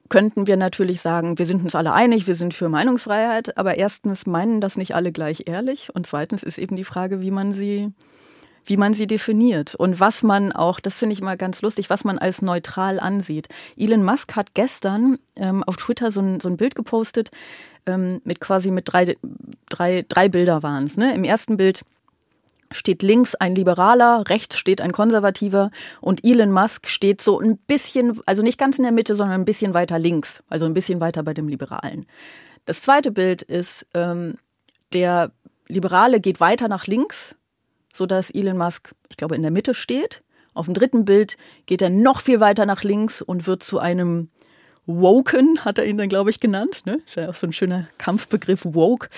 könnten 0.10 0.48
wir 0.48 0.58
natürlich 0.58 1.02
sagen, 1.02 1.38
wir 1.38 1.46
sind 1.46 1.64
uns 1.64 1.76
alle 1.76 1.94
einig, 1.94 2.28
wir 2.28 2.36
sind 2.36 2.54
für 2.54 2.70
Meinungsfreiheit, 2.70 3.58
aber 3.58 3.78
erstens 3.78 4.26
meinen 4.26 4.62
das 4.62 4.78
nicht 4.78 4.96
alle 4.96 5.12
gleich 5.12 5.44
ehrlich 5.46 5.90
und 5.94 6.08
zweitens 6.08 6.44
ist 6.44 6.58
eben 6.58 6.76
die 6.76 6.84
Frage, 6.84 7.22
wie 7.22 7.32
man 7.32 7.54
sie 7.54 7.92
wie 8.66 8.78
man 8.78 8.94
sie 8.94 9.08
definiert 9.08 9.74
und 9.74 10.00
was 10.00 10.22
man 10.22 10.52
auch, 10.52 10.80
das 10.80 11.00
finde 11.00 11.14
ich 11.14 11.22
immer 11.22 11.38
ganz 11.38 11.62
lustig, 11.64 11.90
was 11.90 12.04
man 12.04 12.20
als 12.20 12.44
neutral 12.44 13.00
ansieht. 13.00 13.48
Elon 13.78 14.04
Musk 14.04 14.36
hat 14.36 14.54
gestern 14.54 15.18
ähm, 15.36 15.64
auf 15.64 15.78
Twitter 15.78 16.12
so 16.12 16.22
ein, 16.22 16.40
so 16.40 16.50
ein 16.50 16.58
Bild 16.58 16.76
gepostet, 16.76 17.32
ähm, 17.88 18.22
mit 18.26 18.40
quasi 18.40 18.70
mit 18.70 18.92
drei, 18.92 19.18
drei, 19.70 20.06
drei 20.08 20.30
Bilder 20.30 20.62
waren 20.62 20.84
es. 20.84 20.98
Ne? 20.98 21.16
Im 21.16 21.24
ersten 21.24 21.58
Bild 21.58 21.82
steht 22.72 23.04
links 23.04 23.36
ein 23.36 23.56
Liberaler, 23.56 24.24
rechts 24.28 24.58
steht 24.58 24.82
ein 24.82 24.92
Konservativer 24.92 25.72
und 26.02 26.26
Elon 26.26 26.52
Musk 26.52 26.88
steht 26.88 27.22
so 27.22 27.40
ein 27.40 27.58
bisschen, 27.58 28.20
also 28.26 28.42
nicht 28.42 28.58
ganz 28.58 28.78
in 28.78 28.84
der 28.84 28.92
Mitte, 28.92 29.16
sondern 29.16 29.42
ein 29.42 29.46
bisschen 29.46 29.74
weiter 29.74 29.98
links, 29.98 30.44
also 30.50 30.66
ein 30.66 30.74
bisschen 30.74 31.00
weiter 31.00 31.24
bei 31.24 31.34
dem 31.34 31.48
Liberalen. 31.48 32.06
Das 32.66 32.82
zweite 32.82 33.12
Bild 33.12 33.42
ist, 33.42 33.88
ähm, 33.94 34.36
der 34.94 35.32
Liberale 35.68 36.20
geht 36.20 36.40
weiter 36.40 36.68
nach 36.68 36.88
links, 36.88 37.36
sodass 37.94 38.30
Elon 38.30 38.58
Musk, 38.58 38.94
ich 39.10 39.18
glaube, 39.18 39.36
in 39.36 39.42
der 39.42 39.52
Mitte 39.52 39.74
steht. 39.74 40.24
Auf 40.54 40.66
dem 40.66 40.74
dritten 40.74 41.06
Bild 41.06 41.38
geht 41.66 41.82
er 41.82 41.90
noch 41.90 42.22
viel 42.22 42.40
weiter 42.40 42.66
nach 42.66 42.84
links 42.84 43.22
und 43.22 43.48
wird 43.48 43.64
zu 43.64 43.80
einem 43.80 44.30
Woken, 44.86 45.64
hat 45.64 45.78
er 45.78 45.86
ihn 45.86 45.98
dann, 45.98 46.10
glaube 46.10 46.32
ich, 46.32 46.40
genannt. 46.40 46.82
Ne? 46.86 47.00
Ist 47.06 47.16
ja 47.16 47.30
auch 47.30 47.36
so 47.36 47.46
ein 47.46 47.54
schöner 47.54 47.88
Kampfbegriff, 47.98 48.62
Woke. 48.66 49.10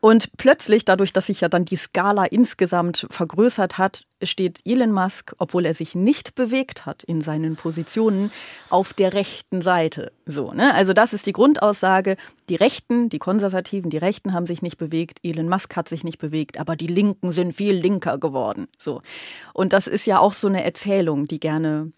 Und 0.00 0.36
plötzlich, 0.36 0.84
dadurch, 0.84 1.12
dass 1.12 1.26
sich 1.26 1.40
ja 1.40 1.48
dann 1.48 1.64
die 1.64 1.76
Skala 1.76 2.24
insgesamt 2.24 3.06
vergrößert 3.10 3.78
hat, 3.78 4.04
steht 4.22 4.60
Elon 4.64 4.92
Musk, 4.92 5.34
obwohl 5.38 5.66
er 5.66 5.74
sich 5.74 5.94
nicht 5.94 6.34
bewegt 6.34 6.86
hat 6.86 7.04
in 7.04 7.20
seinen 7.20 7.56
Positionen, 7.56 8.30
auf 8.70 8.92
der 8.92 9.12
rechten 9.12 9.60
Seite. 9.62 10.12
So, 10.24 10.52
ne? 10.52 10.74
Also 10.74 10.92
das 10.92 11.12
ist 11.12 11.26
die 11.26 11.32
Grundaussage. 11.32 12.16
Die 12.48 12.56
Rechten, 12.56 13.08
die 13.08 13.18
Konservativen, 13.18 13.90
die 13.90 13.98
Rechten 13.98 14.32
haben 14.32 14.46
sich 14.46 14.62
nicht 14.62 14.78
bewegt, 14.78 15.18
Elon 15.22 15.48
Musk 15.48 15.74
hat 15.76 15.88
sich 15.88 16.04
nicht 16.04 16.18
bewegt, 16.18 16.58
aber 16.60 16.76
die 16.76 16.86
Linken 16.86 17.32
sind 17.32 17.52
viel 17.52 17.74
linker 17.74 18.18
geworden. 18.18 18.68
So. 18.78 19.02
Und 19.52 19.72
das 19.72 19.86
ist 19.86 20.06
ja 20.06 20.18
auch 20.20 20.32
so 20.32 20.46
eine 20.46 20.64
Erzählung, 20.64 21.26
die 21.26 21.40
gerne 21.40 21.92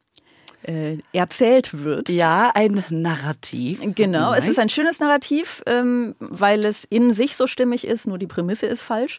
äh, 0.63 0.99
erzählt 1.13 1.85
wird. 1.85 2.09
Ja, 2.09 2.53
ein 2.55 2.85
Narrativ. 2.91 3.81
Genau, 3.95 4.33
es 4.35 4.47
ist 4.47 4.59
ein 4.59 4.69
schönes 4.69 5.01
Narrativ, 5.01 5.63
ähm, 5.67 6.15
weil 6.19 6.65
es 6.65 6.85
in 6.85 7.13
sich 7.13 7.37
so 7.37 7.47
stimmig 7.47 7.87
ist, 7.87 8.07
nur 8.07 8.19
die 8.19 8.27
Prämisse 8.27 8.67
ist 8.67 8.83
falsch. 8.83 9.19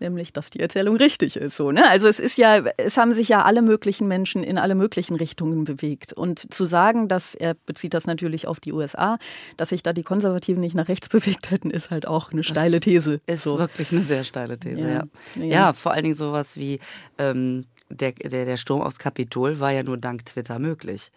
Nämlich, 0.00 0.32
dass 0.32 0.50
die 0.50 0.58
Erzählung 0.58 0.96
richtig 0.96 1.36
ist. 1.36 1.56
So, 1.56 1.70
ne? 1.70 1.88
Also 1.88 2.08
es 2.08 2.18
ist 2.18 2.36
ja, 2.36 2.64
es 2.78 2.98
haben 2.98 3.14
sich 3.14 3.28
ja 3.28 3.42
alle 3.42 3.62
möglichen 3.62 4.08
Menschen 4.08 4.42
in 4.42 4.58
alle 4.58 4.74
möglichen 4.74 5.14
Richtungen 5.14 5.62
bewegt. 5.62 6.12
Und 6.12 6.52
zu 6.52 6.64
sagen, 6.64 7.06
dass 7.06 7.36
er 7.36 7.54
bezieht 7.54 7.94
das 7.94 8.06
natürlich 8.06 8.48
auf 8.48 8.58
die 8.58 8.72
USA, 8.72 9.18
dass 9.56 9.68
sich 9.68 9.84
da 9.84 9.92
die 9.92 10.02
Konservativen 10.02 10.60
nicht 10.60 10.74
nach 10.74 10.88
rechts 10.88 11.08
bewegt 11.10 11.50
hätten, 11.52 11.70
ist 11.70 11.90
halt 11.90 12.08
auch 12.08 12.32
eine 12.32 12.42
steile 12.42 12.80
These. 12.80 13.20
Ist 13.26 13.44
so. 13.44 13.58
wirklich 13.58 13.92
eine 13.92 14.02
sehr 14.02 14.24
steile 14.24 14.58
These, 14.58 14.80
ja. 14.80 14.88
Ja, 14.88 15.04
ja. 15.36 15.44
ja 15.44 15.72
vor 15.72 15.92
allen 15.92 16.02
Dingen 16.02 16.16
sowas 16.16 16.56
wie 16.56 16.80
ähm, 17.18 17.64
der, 17.88 18.12
der, 18.12 18.44
der 18.44 18.56
Sturm 18.56 18.82
aufs 18.82 18.98
Kapitol 18.98 19.60
war 19.60 19.70
ja 19.70 19.82
nur 19.82 19.96
dank 19.96 20.24
Twitter 20.26 20.58
möglich. 20.58 21.10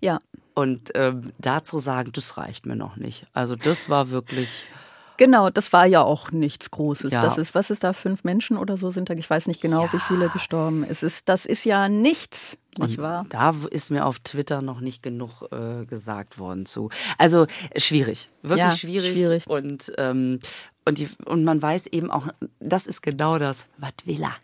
Ja. 0.00 0.18
Und 0.54 0.90
ähm, 0.94 1.32
dazu 1.38 1.78
sagen, 1.78 2.10
das 2.12 2.36
reicht 2.36 2.66
mir 2.66 2.76
noch 2.76 2.96
nicht. 2.96 3.26
Also 3.32 3.56
das 3.56 3.88
war 3.88 4.10
wirklich. 4.10 4.66
Genau, 5.16 5.50
das 5.50 5.72
war 5.72 5.84
ja 5.86 6.02
auch 6.02 6.30
nichts 6.30 6.70
Großes. 6.70 7.12
Ja. 7.12 7.20
Das 7.20 7.38
ist, 7.38 7.54
was 7.54 7.70
ist 7.70 7.82
da, 7.82 7.92
fünf 7.92 8.22
Menschen 8.22 8.56
oder 8.56 8.76
so 8.76 8.90
sind 8.90 9.10
da? 9.10 9.14
Ich 9.14 9.28
weiß 9.28 9.48
nicht 9.48 9.60
genau, 9.60 9.86
ja. 9.86 9.92
wie 9.92 9.98
viele 9.98 10.28
gestorben. 10.28 10.84
Es 10.88 11.02
ist, 11.02 11.28
das 11.28 11.44
ist 11.44 11.64
ja 11.64 11.88
nichts, 11.88 12.56
nicht 12.76 12.98
wahr? 12.98 13.26
Da 13.28 13.52
ist 13.70 13.90
mir 13.90 14.06
auf 14.06 14.20
Twitter 14.20 14.62
noch 14.62 14.80
nicht 14.80 15.02
genug 15.02 15.42
äh, 15.50 15.84
gesagt 15.86 16.38
worden 16.38 16.66
zu. 16.66 16.90
Also 17.18 17.46
schwierig, 17.76 18.28
wirklich 18.42 18.58
ja, 18.60 18.72
schwierig. 18.72 19.12
schwierig. 19.12 19.46
Und, 19.48 19.92
ähm, 19.98 20.38
und, 20.84 20.98
die, 20.98 21.08
und 21.24 21.42
man 21.42 21.60
weiß 21.60 21.88
eben 21.88 22.12
auch, 22.12 22.28
das 22.60 22.86
ist 22.86 23.02
genau 23.02 23.38
das, 23.38 23.66
was 23.78 23.92
will 24.04 24.22
er? 24.22 24.36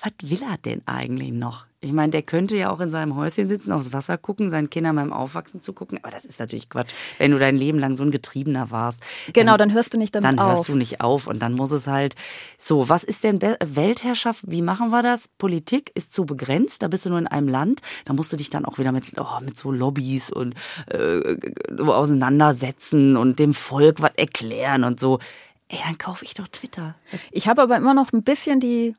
Was 0.00 0.30
will 0.30 0.42
er 0.42 0.58
denn 0.58 0.82
eigentlich 0.86 1.32
noch? 1.32 1.66
Ich 1.84 1.92
meine, 1.92 2.12
der 2.12 2.22
könnte 2.22 2.56
ja 2.56 2.70
auch 2.70 2.78
in 2.78 2.92
seinem 2.92 3.16
Häuschen 3.16 3.48
sitzen, 3.48 3.72
aufs 3.72 3.92
Wasser 3.92 4.16
gucken, 4.16 4.50
seinen 4.50 4.70
Kindern 4.70 4.94
beim 4.94 5.12
Aufwachsen 5.12 5.62
zu 5.62 5.72
gucken. 5.72 5.98
Aber 6.00 6.12
das 6.12 6.24
ist 6.24 6.38
natürlich 6.38 6.70
Quatsch. 6.70 6.92
Wenn 7.18 7.32
du 7.32 7.40
dein 7.40 7.56
Leben 7.56 7.80
lang 7.80 7.96
so 7.96 8.04
ein 8.04 8.12
Getriebener 8.12 8.70
warst. 8.70 9.02
Genau, 9.32 9.56
dann, 9.56 9.68
dann 9.68 9.72
hörst 9.74 9.92
du 9.92 9.98
nicht 9.98 10.14
damit 10.14 10.28
dann 10.28 10.38
auf. 10.38 10.46
Dann 10.46 10.56
hörst 10.56 10.68
du 10.68 10.76
nicht 10.76 11.00
auf. 11.00 11.26
Und 11.26 11.40
dann 11.40 11.54
muss 11.54 11.72
es 11.72 11.88
halt 11.88 12.14
so, 12.56 12.88
was 12.88 13.02
ist 13.02 13.24
denn 13.24 13.42
Weltherrschaft? 13.42 14.44
Wie 14.46 14.62
machen 14.62 14.90
wir 14.90 15.02
das? 15.02 15.26
Politik 15.26 15.90
ist 15.96 16.12
zu 16.12 16.24
begrenzt. 16.24 16.84
Da 16.84 16.88
bist 16.88 17.04
du 17.04 17.10
nur 17.10 17.18
in 17.18 17.26
einem 17.26 17.48
Land. 17.48 17.80
Da 18.04 18.12
musst 18.12 18.32
du 18.32 18.36
dich 18.36 18.48
dann 18.48 18.64
auch 18.64 18.78
wieder 18.78 18.92
mit, 18.92 19.14
oh, 19.18 19.40
mit 19.44 19.56
so 19.56 19.72
Lobbys 19.72 20.30
und 20.30 20.54
äh, 20.86 21.36
auseinandersetzen 21.80 23.16
und 23.16 23.40
dem 23.40 23.54
Volk 23.54 24.00
was 24.00 24.12
erklären 24.14 24.84
und 24.84 25.00
so. 25.00 25.18
Ey, 25.66 25.78
dann 25.84 25.98
kaufe 25.98 26.24
ich 26.24 26.34
doch 26.34 26.46
Twitter. 26.46 26.94
Ich 27.32 27.48
habe 27.48 27.62
aber 27.62 27.76
immer 27.76 27.94
noch 27.94 28.12
ein 28.12 28.22
bisschen 28.22 28.60
die 28.60 28.94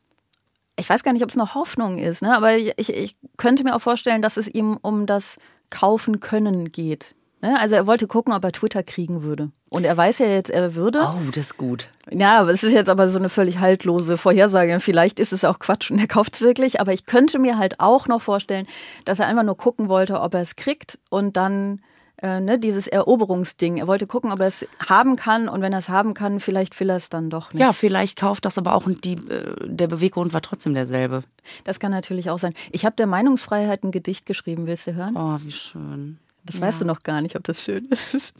ich 0.75 0.89
weiß 0.89 1.03
gar 1.03 1.13
nicht, 1.13 1.23
ob 1.23 1.29
es 1.29 1.35
noch 1.35 1.55
Hoffnung 1.55 1.97
ist, 1.97 2.21
ne? 2.21 2.35
aber 2.35 2.55
ich, 2.57 2.89
ich 2.89 3.15
könnte 3.37 3.63
mir 3.63 3.75
auch 3.75 3.81
vorstellen, 3.81 4.21
dass 4.21 4.37
es 4.37 4.47
ihm 4.47 4.77
um 4.81 5.05
das 5.05 5.37
Kaufen 5.69 6.19
können 6.19 6.71
geht. 6.71 7.15
Ne? 7.41 7.59
Also 7.59 7.75
er 7.75 7.87
wollte 7.87 8.07
gucken, 8.07 8.33
ob 8.33 8.43
er 8.43 8.51
Twitter 8.51 8.83
kriegen 8.83 9.21
würde. 9.21 9.51
Und 9.69 9.83
er 9.85 9.97
weiß 9.97 10.19
ja 10.19 10.27
jetzt, 10.27 10.49
er 10.49 10.75
würde. 10.75 11.01
Oh, 11.01 11.29
das 11.29 11.47
ist 11.47 11.57
gut. 11.57 11.89
Ja, 12.09 12.39
aber 12.39 12.51
es 12.51 12.63
ist 12.63 12.71
jetzt 12.71 12.89
aber 12.89 13.09
so 13.09 13.19
eine 13.19 13.27
völlig 13.27 13.59
haltlose 13.59 14.17
Vorhersage. 14.17 14.79
Vielleicht 14.79 15.19
ist 15.19 15.33
es 15.33 15.43
auch 15.43 15.59
Quatsch 15.59 15.91
und 15.91 15.99
er 15.99 16.07
kauft 16.07 16.35
es 16.35 16.41
wirklich. 16.41 16.79
Aber 16.79 16.93
ich 16.93 17.05
könnte 17.05 17.39
mir 17.39 17.57
halt 17.57 17.79
auch 17.79 18.07
noch 18.07 18.21
vorstellen, 18.21 18.65
dass 19.03 19.19
er 19.19 19.27
einfach 19.27 19.43
nur 19.43 19.57
gucken 19.57 19.89
wollte, 19.89 20.21
ob 20.21 20.35
er 20.35 20.41
es 20.41 20.55
kriegt 20.55 20.99
und 21.09 21.35
dann 21.35 21.81
äh, 22.21 22.39
ne, 22.39 22.59
dieses 22.59 22.87
Eroberungsding. 22.87 23.77
Er 23.77 23.87
wollte 23.87 24.07
gucken, 24.07 24.31
ob 24.31 24.39
er 24.39 24.47
es 24.47 24.65
haben 24.87 25.15
kann 25.15 25.49
und 25.49 25.61
wenn 25.61 25.73
er 25.73 25.79
es 25.79 25.89
haben 25.89 26.13
kann, 26.13 26.39
vielleicht 26.39 26.79
will 26.79 26.89
er 26.89 26.97
es 26.97 27.09
dann 27.09 27.29
doch 27.29 27.53
nicht. 27.53 27.61
Ja, 27.61 27.73
vielleicht 27.73 28.19
kauft 28.19 28.45
das 28.45 28.57
aber 28.57 28.75
auch 28.75 28.85
und 28.85 29.03
die, 29.03 29.13
äh, 29.13 29.55
der 29.63 29.87
Beweggrund 29.87 30.33
war 30.33 30.41
trotzdem 30.41 30.73
derselbe. 30.73 31.23
Das 31.63 31.79
kann 31.79 31.91
natürlich 31.91 32.29
auch 32.29 32.39
sein. 32.39 32.53
Ich 32.71 32.85
habe 32.85 32.95
der 32.95 33.07
Meinungsfreiheit 33.07 33.83
ein 33.83 33.91
Gedicht 33.91 34.25
geschrieben. 34.25 34.67
Willst 34.67 34.87
du 34.87 34.93
hören? 34.93 35.17
Oh, 35.17 35.37
wie 35.43 35.51
schön. 35.51 36.19
Das 36.45 36.57
ja. 36.57 36.61
weißt 36.61 36.81
du 36.81 36.85
noch 36.85 37.03
gar 37.03 37.21
nicht, 37.21 37.35
ob 37.35 37.43
das 37.43 37.63
schön 37.63 37.87
ist. 38.13 38.33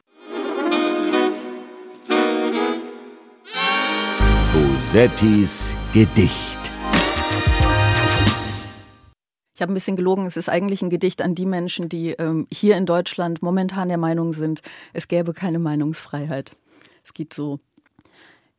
Bosettis 4.53 5.73
Gedicht. 5.93 6.52
Ich 9.55 9.61
habe 9.61 9.71
ein 9.71 9.75
bisschen 9.75 9.95
gelogen, 9.95 10.25
es 10.25 10.37
ist 10.37 10.49
eigentlich 10.49 10.81
ein 10.81 10.89
Gedicht 10.89 11.21
an 11.21 11.35
die 11.35 11.45
Menschen, 11.45 11.87
die 11.87 12.11
ähm, 12.11 12.47
hier 12.51 12.75
in 12.75 12.85
Deutschland 12.85 13.43
momentan 13.43 13.87
der 13.87 13.99
Meinung 13.99 14.33
sind, 14.33 14.61
es 14.93 15.07
gäbe 15.07 15.33
keine 15.33 15.59
Meinungsfreiheit. 15.59 16.55
Es 17.03 17.13
geht 17.13 17.33
so. 17.33 17.59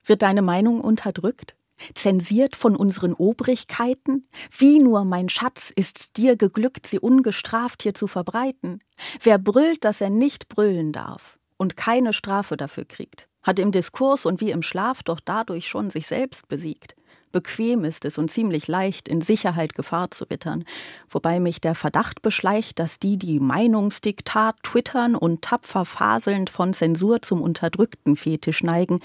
Wird 0.04 0.22
deine 0.22 0.42
Meinung 0.42 0.80
unterdrückt? 0.80 1.56
zensiert 1.94 2.56
von 2.56 2.76
unseren 2.76 3.14
Obrigkeiten? 3.14 4.26
Wie 4.56 4.78
nur, 4.78 5.04
mein 5.04 5.28
Schatz, 5.28 5.72
ist's 5.74 6.12
dir 6.12 6.36
geglückt, 6.36 6.86
sie 6.86 6.98
ungestraft 6.98 7.82
hier 7.82 7.94
zu 7.94 8.06
verbreiten? 8.06 8.80
Wer 9.20 9.38
brüllt, 9.38 9.84
dass 9.84 10.00
er 10.00 10.10
nicht 10.10 10.48
brüllen 10.48 10.92
darf 10.92 11.38
und 11.56 11.76
keine 11.76 12.12
Strafe 12.12 12.56
dafür 12.56 12.84
kriegt, 12.84 13.28
hat 13.42 13.58
im 13.58 13.72
Diskurs 13.72 14.26
und 14.26 14.40
wie 14.40 14.50
im 14.50 14.62
Schlaf 14.62 15.02
doch 15.02 15.20
dadurch 15.20 15.66
schon 15.66 15.90
sich 15.90 16.06
selbst 16.06 16.48
besiegt. 16.48 16.94
Bequem 17.34 17.82
ist 17.82 18.04
es 18.04 18.16
und 18.16 18.30
ziemlich 18.30 18.68
leicht, 18.68 19.08
in 19.08 19.20
Sicherheit 19.20 19.74
Gefahr 19.74 20.12
zu 20.12 20.30
wittern, 20.30 20.64
wobei 21.10 21.40
mich 21.40 21.60
der 21.60 21.74
Verdacht 21.74 22.22
beschleicht, 22.22 22.78
dass 22.78 23.00
die, 23.00 23.18
die 23.18 23.40
Meinungsdiktat 23.40 24.62
twittern 24.62 25.16
und 25.16 25.42
tapfer 25.42 25.84
faselnd 25.84 26.48
von 26.48 26.72
Zensur 26.72 27.22
zum 27.22 27.42
unterdrückten 27.42 28.14
Fetisch 28.14 28.62
neigen, 28.62 29.00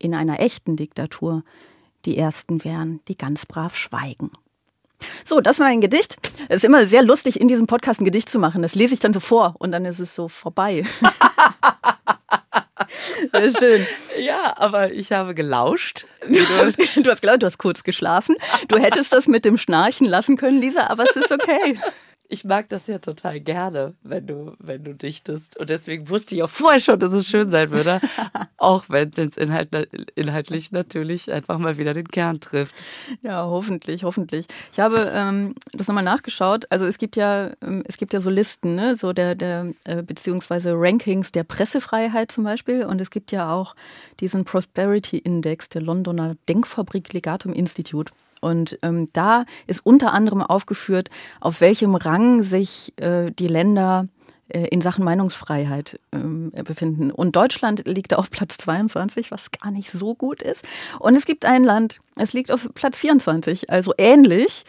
in 0.00 0.12
einer 0.12 0.40
echten 0.40 0.74
Diktatur 0.74 1.44
die 2.04 2.18
Ersten 2.18 2.64
wären, 2.64 2.98
die 3.06 3.16
ganz 3.16 3.46
brav 3.46 3.76
schweigen. 3.76 4.32
So, 5.24 5.40
das 5.40 5.58
war 5.58 5.66
ein 5.66 5.80
Gedicht. 5.80 6.16
Es 6.48 6.56
ist 6.56 6.64
immer 6.64 6.86
sehr 6.86 7.02
lustig, 7.02 7.40
in 7.40 7.48
diesem 7.48 7.66
Podcast 7.66 8.00
ein 8.00 8.04
Gedicht 8.04 8.28
zu 8.28 8.38
machen. 8.38 8.62
Das 8.62 8.74
lese 8.74 8.94
ich 8.94 9.00
dann 9.00 9.12
so 9.12 9.20
vor 9.20 9.54
und 9.58 9.72
dann 9.72 9.84
ist 9.84 9.98
es 10.00 10.14
so 10.14 10.28
vorbei. 10.28 10.84
Sehr 13.32 13.50
schön. 13.50 13.86
Ja, 14.18 14.54
aber 14.56 14.92
ich 14.92 15.12
habe 15.12 15.34
gelauscht. 15.34 16.06
Du 16.26 16.38
hast, 16.38 16.78
du 16.96 17.10
hast, 17.10 17.24
du 17.24 17.46
hast 17.46 17.58
kurz 17.58 17.82
geschlafen. 17.82 18.36
Du 18.68 18.78
hättest 18.78 19.12
das 19.12 19.26
mit 19.26 19.44
dem 19.44 19.58
Schnarchen 19.58 20.06
lassen 20.06 20.36
können, 20.36 20.60
Lisa, 20.60 20.86
aber 20.86 21.04
es 21.04 21.16
ist 21.16 21.32
okay. 21.32 21.78
Ich 22.30 22.44
mag 22.44 22.68
das 22.68 22.86
ja 22.86 22.98
total 22.98 23.40
gerne, 23.40 23.94
wenn 24.02 24.26
du, 24.26 24.52
wenn 24.58 24.84
du 24.84 24.94
dichtest. 24.94 25.56
Und 25.56 25.70
deswegen 25.70 26.10
wusste 26.10 26.34
ich 26.34 26.42
auch 26.42 26.50
vorher 26.50 26.78
schon, 26.78 27.00
dass 27.00 27.14
es 27.14 27.26
schön 27.26 27.48
sein 27.48 27.70
würde. 27.70 28.00
auch 28.58 28.84
wenn 28.88 29.12
es 29.16 29.38
inhalt, 29.38 29.70
inhaltlich 30.14 30.70
natürlich 30.70 31.32
einfach 31.32 31.58
mal 31.58 31.78
wieder 31.78 31.94
den 31.94 32.06
Kern 32.08 32.38
trifft. 32.40 32.74
Ja, 33.22 33.46
hoffentlich, 33.46 34.04
hoffentlich. 34.04 34.46
Ich 34.72 34.78
habe 34.78 35.10
ähm, 35.14 35.54
das 35.72 35.88
nochmal 35.88 36.04
nachgeschaut. 36.04 36.66
Also 36.68 36.84
es 36.84 36.98
gibt 36.98 37.16
ja, 37.16 37.52
ähm, 37.62 37.82
es 37.86 37.96
gibt 37.96 38.12
ja 38.12 38.20
so 38.20 38.28
Listen, 38.28 38.74
ne? 38.74 38.94
so 38.94 39.14
der, 39.14 39.34
der 39.34 39.72
äh, 39.84 40.02
beziehungsweise 40.02 40.74
Rankings 40.74 41.32
der 41.32 41.44
Pressefreiheit 41.44 42.30
zum 42.30 42.44
Beispiel. 42.44 42.84
Und 42.84 43.00
es 43.00 43.10
gibt 43.10 43.32
ja 43.32 43.50
auch 43.54 43.74
diesen 44.20 44.44
Prosperity 44.44 45.16
Index 45.16 45.70
der 45.70 45.80
Londoner 45.80 46.36
Denkfabrik 46.46 47.10
Legatum 47.14 47.54
Institute. 47.54 48.12
Und 48.40 48.78
ähm, 48.82 49.08
da 49.12 49.44
ist 49.66 49.84
unter 49.84 50.12
anderem 50.12 50.42
aufgeführt, 50.42 51.10
auf 51.40 51.60
welchem 51.60 51.94
Rang 51.94 52.42
sich 52.42 52.92
äh, 52.96 53.30
die 53.30 53.48
Länder 53.48 54.08
äh, 54.48 54.66
in 54.68 54.80
Sachen 54.80 55.04
Meinungsfreiheit 55.04 56.00
ähm, 56.12 56.52
befinden. 56.64 57.10
Und 57.10 57.36
Deutschland 57.36 57.86
liegt 57.86 58.14
auf 58.14 58.30
Platz 58.30 58.56
22, 58.58 59.30
was 59.30 59.50
gar 59.50 59.70
nicht 59.70 59.90
so 59.90 60.14
gut 60.14 60.42
ist. 60.42 60.66
Und 60.98 61.14
es 61.14 61.26
gibt 61.26 61.44
ein 61.44 61.64
Land, 61.64 62.00
es 62.16 62.32
liegt 62.32 62.50
auf 62.50 62.68
Platz 62.74 62.98
24, 62.98 63.70
also 63.70 63.92
ähnlich, 63.98 64.64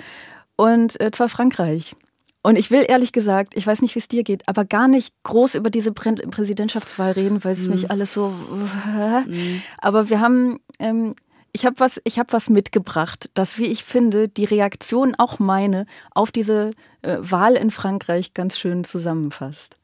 und 0.58 1.00
äh, 1.00 1.12
zwar 1.12 1.30
Frankreich. 1.30 1.96
Und 2.42 2.58
ich 2.58 2.72
will 2.72 2.86
ehrlich 2.88 3.12
gesagt, 3.12 3.56
ich 3.56 3.68
weiß 3.68 3.82
nicht, 3.82 3.96
wie 3.96 4.00
es 4.00 4.08
dir 4.08 4.24
geht, 4.24 4.48
aber 4.48 4.66
gar 4.66 4.88
nicht 4.88 5.14
groß 5.24 5.56
über 5.56 5.70
diese 5.70 5.92
Prä 5.94 6.14
Präsidentschaftswahl 6.14 7.12
reden, 7.12 7.44
weil 7.44 7.54
es 7.54 7.66
mhm. 7.66 7.72
mich 7.72 7.92
alles 7.92 8.14
so. 8.14 8.34
Äh, 8.86 9.22
mhm. 9.22 9.62
Aber 9.78 10.10
wir 10.10 10.20
haben 10.20 10.60
ähm, 10.80 11.16
ich 11.52 11.66
habe 11.66 11.80
was, 11.80 12.02
habe 12.20 12.34
was 12.34 12.50
mitgebracht, 12.50 13.30
das, 13.34 13.58
wie 13.58 13.66
ich 13.66 13.84
finde, 13.84 14.28
die 14.28 14.46
Reaktion 14.46 15.16
auch 15.16 15.40
meine 15.40 15.86
auf 16.12 16.32
diese 16.32 16.72
äh, 17.02 17.18
Wahl 17.20 17.56
in 17.56 17.72
Frankreich 17.72 18.34
ganz 18.34 18.58
schön 18.58 18.84
zusammenfasst. 18.84 19.76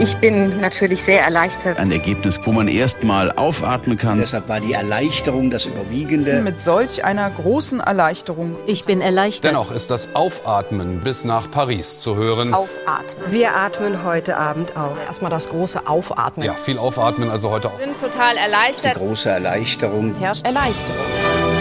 Ich 0.00 0.16
bin 0.16 0.60
natürlich 0.60 1.02
sehr 1.02 1.22
erleichtert. 1.22 1.78
Ein 1.78 1.92
Ergebnis, 1.92 2.40
wo 2.42 2.52
man 2.52 2.68
erstmal 2.68 3.30
aufatmen 3.32 3.96
kann. 3.96 4.18
Deshalb 4.18 4.48
war 4.48 4.60
die 4.60 4.72
Erleichterung 4.72 5.50
das 5.50 5.66
Überwiegende. 5.66 6.40
Mit 6.42 6.60
solch 6.60 7.04
einer 7.04 7.30
großen 7.30 7.80
Erleichterung. 7.80 8.56
Ich 8.66 8.84
bin 8.84 9.00
erleichtert. 9.00 9.52
Dennoch 9.52 9.70
ist 9.70 9.90
das 9.90 10.14
Aufatmen 10.14 11.00
bis 11.00 11.24
nach 11.24 11.50
Paris 11.50 11.98
zu 11.98 12.16
hören. 12.16 12.54
Aufatmen. 12.54 13.32
Wir 13.32 13.56
atmen 13.56 14.04
heute 14.04 14.36
Abend 14.36 14.76
auf. 14.76 15.06
Erstmal 15.06 15.30
das 15.30 15.48
große 15.48 15.86
Aufatmen. 15.86 16.46
Ja, 16.46 16.54
viel 16.54 16.78
Aufatmen 16.78 17.30
also 17.30 17.50
heute 17.50 17.68
auch. 17.68 17.78
Wir 17.78 17.86
sind 17.86 18.00
total 18.00 18.36
erleichtert. 18.36 18.96
Die 18.96 18.98
große 18.98 19.30
Erleichterung. 19.30 20.14
Herrscht 20.18 20.44
Erleichterung. 20.44 21.51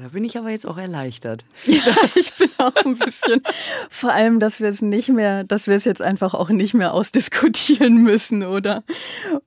Da 0.00 0.08
bin 0.08 0.24
ich 0.24 0.38
aber 0.38 0.50
jetzt 0.50 0.66
auch 0.66 0.78
erleichtert. 0.78 1.44
Ja, 1.66 1.94
ich 2.14 2.32
bin 2.34 2.50
auch 2.58 2.74
ein 2.84 2.96
bisschen. 2.96 3.42
Vor 3.90 4.12
allem, 4.12 4.40
dass 4.40 4.60
wir 4.60 4.68
es 4.68 4.80
nicht 4.80 5.08
mehr, 5.08 5.44
dass 5.44 5.66
wir 5.66 5.76
es 5.76 5.84
jetzt 5.84 6.00
einfach 6.00 6.34
auch 6.34 6.50
nicht 6.50 6.74
mehr 6.74 6.94
ausdiskutieren 6.94 8.02
müssen, 8.02 8.44
oder? 8.44 8.84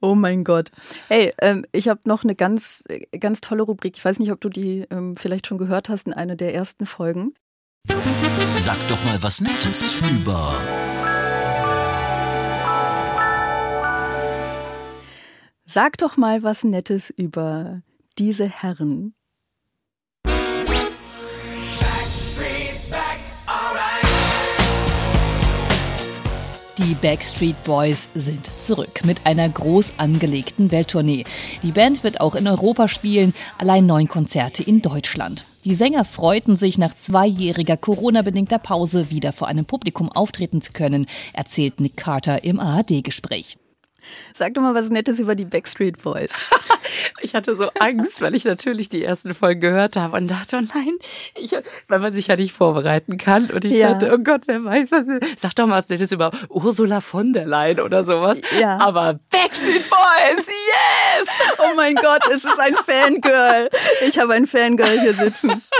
Oh 0.02 0.16
mein 0.16 0.44
Gott. 0.44 0.72
Hey, 1.08 1.34
ähm, 1.42 1.66
ich 1.72 1.88
habe 1.88 2.02
noch 2.06 2.24
eine 2.24 2.36
ganz, 2.36 2.84
ganz 3.20 3.42
tolle 3.42 3.64
Rubrik. 3.64 3.98
Ich 3.98 4.06
weiß 4.06 4.20
nicht, 4.20 4.32
ob 4.32 4.42
du 4.42 4.50
die 4.50 4.86
ähm, 4.92 5.16
vielleicht 5.16 5.48
schon 5.48 5.58
gehört 5.58 5.90
hast 5.90 6.08
in 6.08 6.14
einer 6.14 6.36
der 6.36 6.54
ersten 6.54 6.86
Folgen. 6.86 7.34
Sag 8.58 8.78
doch 8.88 9.04
mal 9.06 9.22
was 9.22 9.42
Nettes 9.42 9.96
über. 9.96 10.54
Sag 15.66 15.98
doch 15.98 16.18
mal 16.18 16.44
was 16.44 16.64
Nettes 16.64 17.10
über 17.10 17.82
diese 18.18 18.48
Herren, 18.48 19.14
Die 26.78 26.94
Backstreet 26.94 27.64
Boys 27.64 28.08
sind 28.14 28.46
zurück 28.60 29.02
mit 29.04 29.26
einer 29.26 29.50
groß 29.50 29.94
angelegten 29.98 30.70
Welttournee. 30.70 31.24
Die 31.64 31.72
Band 31.72 32.04
wird 32.04 32.22
auch 32.22 32.36
in 32.36 32.48
Europa 32.48 32.88
spielen, 32.88 33.34
allein 33.58 33.88
neun 33.88 34.08
Konzerte 34.08 34.62
in 34.62 34.84
Deutschland. 34.84 35.44
Die 35.66 35.74
Sänger 35.74 36.06
freuten 36.06 36.56
sich 36.56 36.78
nach 36.78 36.94
zweijähriger 36.94 37.78
Corona-bedingter 37.78 38.60
Pause 38.60 39.10
wieder 39.10 39.34
vor 39.34 39.48
einem 39.48 39.66
Publikum 39.66 40.12
auftreten 40.12 40.62
zu 40.62 40.72
können, 40.72 41.08
erzählt 41.34 41.80
Nick 41.80 41.98
Carter 41.98 42.44
im 42.44 42.60
ARD-Gespräch. 42.60 43.58
Sag 44.34 44.54
doch 44.54 44.62
mal 44.62 44.76
was 44.76 44.90
Nettes 44.90 45.20
über 45.20 45.36
die 45.36 45.46
Backstreet 45.46 46.02
Boys. 46.02 46.32
ich 47.22 47.36
hatte 47.36 47.56
so 47.56 47.70
Angst, 47.80 48.22
weil 48.22 48.36
ich 48.36 48.46
natürlich 48.46 48.90
die 48.90 49.04
ersten 49.04 49.34
Folgen 49.34 49.62
gehört 49.62 49.96
habe 49.96 50.18
und 50.18 50.28
dachte, 50.30 50.58
oh 50.58 50.68
nein, 50.74 50.98
ich, 51.36 51.56
weil 51.88 52.00
man 52.00 52.14
sich 52.14 52.28
ja 52.28 52.36
nicht 52.36 52.54
vorbereiten 52.54 53.18
kann. 53.18 53.50
Und 53.50 53.66
ich 53.66 53.72
ja. 53.72 53.94
dachte, 53.94 54.14
oh 54.14 54.18
Gott, 54.20 54.44
wer 54.46 54.64
weiß 54.64 54.92
was. 54.92 55.06
Sag 55.38 55.56
doch 55.56 55.68
mal 55.68 55.78
was 55.78 55.90
Nettes 55.90 56.12
über 56.12 56.32
Ursula 56.50 57.02
von 57.02 57.34
der 57.34 57.46
Leyen 57.46 57.80
oder 57.80 58.04
sowas. 58.04 58.42
Ja. 58.60 58.78
Aber 58.80 59.20
Backstreet 59.32 59.90
Boys, 59.90 60.48
yes! 60.48 61.28
Oh 61.60 61.76
mein 61.76 61.96
Gott, 61.96 62.22
es 62.30 62.44
ist 62.44 62.60
ein 62.60 62.76
Fangirl. 62.76 63.70
Ich 64.08 64.20
habe 64.20 64.34
ein 64.34 64.48
Fangirl 64.48 65.00
hier 65.02 65.14
sitzen. 65.14 65.62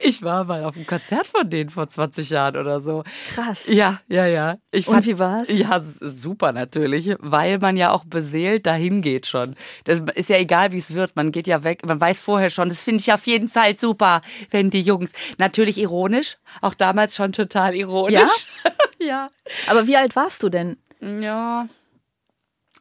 Ich 0.00 0.22
war 0.22 0.44
mal 0.44 0.64
auf 0.64 0.76
einem 0.76 0.86
Konzert 0.86 1.26
von 1.26 1.48
denen 1.48 1.68
vor 1.68 1.88
20 1.88 2.30
Jahren 2.30 2.56
oder 2.56 2.80
so. 2.80 3.04
Krass. 3.34 3.66
Ja, 3.66 4.00
ja, 4.08 4.26
ja. 4.26 4.56
Ich 4.70 4.88
Und 4.88 5.06
wie 5.06 5.18
war's? 5.18 5.48
Ja, 5.50 5.82
super 5.82 6.52
natürlich, 6.52 7.14
weil 7.18 7.51
man 7.58 7.76
ja 7.76 7.90
auch 7.90 8.04
beseelt 8.04 8.66
dahin 8.66 9.02
geht 9.02 9.26
schon. 9.26 9.56
Das 9.84 10.00
ist 10.14 10.28
ja 10.28 10.36
egal, 10.36 10.72
wie 10.72 10.78
es 10.78 10.94
wird. 10.94 11.16
Man 11.16 11.32
geht 11.32 11.46
ja 11.46 11.64
weg. 11.64 11.84
Man 11.86 12.00
weiß 12.00 12.20
vorher 12.20 12.50
schon. 12.50 12.68
Das 12.68 12.82
finde 12.82 13.00
ich 13.00 13.12
auf 13.12 13.26
jeden 13.26 13.48
Fall 13.48 13.76
super, 13.76 14.20
wenn 14.50 14.70
die 14.70 14.82
Jungs 14.82 15.12
natürlich 15.38 15.78
ironisch, 15.78 16.38
auch 16.60 16.74
damals 16.74 17.14
schon 17.14 17.32
total 17.32 17.74
ironisch. 17.74 18.46
Ja. 18.64 18.70
ja. 19.06 19.28
Aber 19.66 19.86
wie 19.86 19.96
alt 19.96 20.16
warst 20.16 20.42
du 20.42 20.48
denn? 20.48 20.76
Ja. 21.00 21.68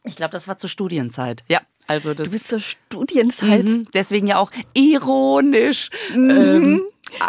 Ich 0.04 0.16
glaube, 0.16 0.32
das 0.32 0.48
war 0.48 0.58
zur 0.58 0.70
Studienzeit. 0.70 1.44
Ja. 1.48 1.62
Also 1.88 2.14
das, 2.14 2.28
du 2.28 2.34
bist 2.34 2.48
zur 2.48 2.60
Studienzeit. 2.60 3.66
Mhm, 3.66 3.84
deswegen 3.94 4.28
ja 4.28 4.38
auch 4.38 4.52
ironisch. 4.74 5.90
Mhm. 6.14 6.30
Ähm, 6.30 6.82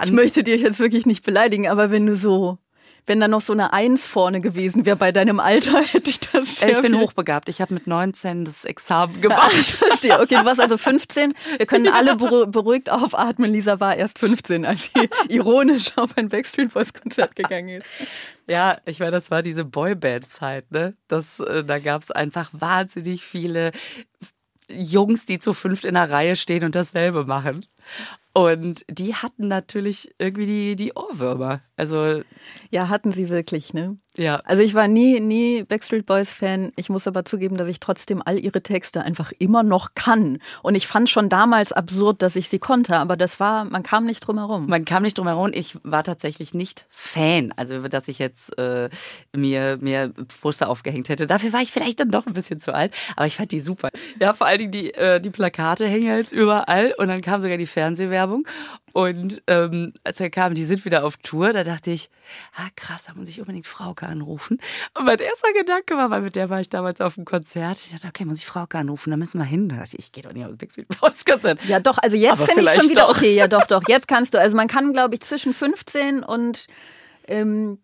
ich 0.04 0.12
möchte 0.12 0.42
dir 0.42 0.56
jetzt 0.56 0.78
wirklich 0.78 1.06
nicht 1.06 1.24
beleidigen, 1.24 1.68
aber 1.68 1.90
wenn 1.90 2.06
du 2.06 2.16
so 2.16 2.58
wenn 3.06 3.20
da 3.20 3.28
noch 3.28 3.40
so 3.40 3.52
eine 3.52 3.72
Eins 3.72 4.06
vorne 4.06 4.40
gewesen 4.40 4.86
wäre 4.86 4.96
bei 4.96 5.12
deinem 5.12 5.40
Alter, 5.40 5.80
hätte 5.92 6.10
ich 6.10 6.20
das 6.20 6.56
sehr 6.56 6.70
Ich 6.70 6.80
bin 6.80 6.98
hochbegabt. 6.98 7.48
Ich 7.48 7.60
habe 7.60 7.74
mit 7.74 7.86
19 7.86 8.44
das 8.44 8.64
Examen 8.64 9.20
gemacht. 9.20 9.52
Ja, 9.52 9.60
ich 9.60 9.66
verstehe. 9.72 10.20
Okay, 10.20 10.36
du 10.36 10.44
warst 10.44 10.60
also 10.60 10.78
15. 10.78 11.34
Wir 11.56 11.66
können 11.66 11.88
alle 11.88 12.16
beruhigt 12.16 12.90
aufatmen. 12.90 13.50
Lisa 13.50 13.80
war 13.80 13.96
erst 13.96 14.18
15, 14.18 14.64
als 14.64 14.90
sie 14.94 15.08
ironisch 15.28 15.96
auf 15.96 16.16
ein 16.16 16.28
Backstreet 16.28 16.72
Boys 16.72 16.92
Konzert 16.92 17.34
gegangen 17.36 17.80
ist. 17.80 17.88
Ja, 18.46 18.76
ich 18.84 19.00
meine, 19.00 19.12
das 19.12 19.30
war 19.30 19.42
diese 19.42 19.64
Boyband-Zeit, 19.64 20.70
ne? 20.70 20.96
Das, 21.08 21.40
äh, 21.40 21.64
da 21.64 21.78
gab 21.78 22.02
es 22.02 22.10
einfach 22.10 22.50
wahnsinnig 22.52 23.24
viele 23.24 23.72
Jungs, 24.68 25.26
die 25.26 25.38
zu 25.38 25.54
fünft 25.54 25.84
in 25.84 25.94
der 25.94 26.10
Reihe 26.10 26.36
stehen 26.36 26.64
und 26.64 26.74
dasselbe 26.74 27.24
machen. 27.24 27.64
Und 28.34 28.84
die 28.88 29.14
hatten 29.14 29.48
natürlich 29.48 30.14
irgendwie 30.18 30.46
die, 30.46 30.76
die 30.76 30.92
Ohrwürmer. 30.94 31.60
Also 31.82 32.22
ja, 32.70 32.88
hatten 32.88 33.10
sie 33.10 33.28
wirklich, 33.28 33.74
ne? 33.74 33.96
Ja. 34.16 34.36
Also 34.44 34.62
ich 34.62 34.74
war 34.74 34.86
nie, 34.86 35.18
nie 35.18 35.64
Backstreet 35.64 36.06
Boys 36.06 36.32
Fan. 36.32 36.70
Ich 36.76 36.90
muss 36.90 37.08
aber 37.08 37.24
zugeben, 37.24 37.56
dass 37.56 37.66
ich 37.66 37.80
trotzdem 37.80 38.22
all 38.24 38.38
ihre 38.38 38.62
Texte 38.62 39.02
einfach 39.02 39.32
immer 39.40 39.64
noch 39.64 39.94
kann. 39.96 40.38
Und 40.62 40.76
ich 40.76 40.86
fand 40.86 41.10
schon 41.10 41.28
damals 41.28 41.72
absurd, 41.72 42.22
dass 42.22 42.36
ich 42.36 42.48
sie 42.48 42.60
konnte, 42.60 42.98
aber 42.98 43.16
das 43.16 43.40
war, 43.40 43.64
man 43.64 43.82
kam 43.82 44.04
nicht 44.04 44.20
drum 44.20 44.38
herum. 44.38 44.68
Man 44.68 44.84
kam 44.84 45.02
nicht 45.02 45.18
drum 45.18 45.26
herum. 45.26 45.50
Ich 45.52 45.76
war 45.82 46.04
tatsächlich 46.04 46.54
nicht 46.54 46.86
Fan. 46.88 47.52
Also, 47.56 47.88
dass 47.88 48.06
ich 48.06 48.20
jetzt 48.20 48.56
äh, 48.58 48.88
mir, 49.34 49.78
mir 49.80 50.12
Poster 50.40 50.68
aufgehängt 50.68 51.08
hätte. 51.08 51.26
Dafür 51.26 51.52
war 51.52 51.62
ich 51.62 51.72
vielleicht 51.72 51.98
dann 51.98 52.12
doch 52.12 52.26
ein 52.26 52.34
bisschen 52.34 52.60
zu 52.60 52.72
alt. 52.72 52.94
Aber 53.16 53.26
ich 53.26 53.36
fand 53.36 53.50
die 53.50 53.60
super. 53.60 53.88
Ja, 54.20 54.34
vor 54.34 54.46
allen 54.46 54.58
Dingen 54.58 54.72
die, 54.72 54.94
äh, 54.94 55.20
die 55.20 55.30
Plakate 55.30 55.88
hängen 55.88 56.06
jetzt 56.06 56.32
überall. 56.32 56.94
Und 56.96 57.08
dann 57.08 57.22
kam 57.22 57.40
sogar 57.40 57.58
die 57.58 57.66
Fernsehwerbung. 57.66 58.46
Und 58.94 59.42
ähm, 59.46 59.94
als 60.04 60.20
er 60.20 60.30
kam, 60.30 60.54
die 60.54 60.64
sind 60.64 60.84
wieder 60.84 61.04
auf 61.04 61.16
Tour, 61.16 61.52
da 61.52 61.64
dachte 61.64 61.90
ich, 61.90 62.10
ah 62.54 62.68
krass, 62.76 63.04
da 63.06 63.14
muss 63.14 63.28
ich 63.28 63.40
unbedingt 63.40 63.66
Frauke 63.66 64.06
anrufen. 64.06 64.58
Und 64.98 65.06
mein 65.06 65.18
erster 65.18 65.52
Gedanke 65.54 65.96
war, 65.96 66.10
weil 66.10 66.22
mit 66.22 66.36
der 66.36 66.50
war 66.50 66.60
ich 66.60 66.68
damals 66.68 67.00
auf 67.00 67.14
dem 67.14 67.24
Konzert. 67.24 67.78
Ich 67.82 67.90
dachte, 67.90 68.08
okay, 68.08 68.24
muss 68.24 68.38
ich 68.38 68.46
Frauke 68.46 68.78
anrufen, 68.78 69.10
da 69.10 69.16
müssen 69.16 69.38
wir 69.38 69.44
hin. 69.44 69.68
Da 69.68 69.76
dachte 69.76 69.96
ich, 69.96 70.06
ich 70.06 70.12
gehe 70.12 70.22
doch 70.22 70.32
nicht 70.32 70.44
aus 70.44 70.56
Backstreet 70.56 70.88
Boys 71.00 71.24
Konzert. 71.24 71.64
Ja 71.64 71.80
doch, 71.80 71.98
also 71.98 72.16
jetzt 72.16 72.44
finde 72.44 72.64
ich 72.64 72.80
schon 72.80 72.90
wieder 72.90 73.06
doch. 73.06 73.16
okay. 73.16 73.34
Ja 73.34 73.48
doch, 73.48 73.66
doch, 73.66 73.82
jetzt 73.88 74.08
kannst 74.08 74.34
du. 74.34 74.40
Also 74.40 74.56
man 74.56 74.68
kann, 74.68 74.92
glaube 74.92 75.14
ich, 75.14 75.20
zwischen 75.20 75.54
15 75.54 76.22
und 76.22 76.66
ähm, 77.28 77.78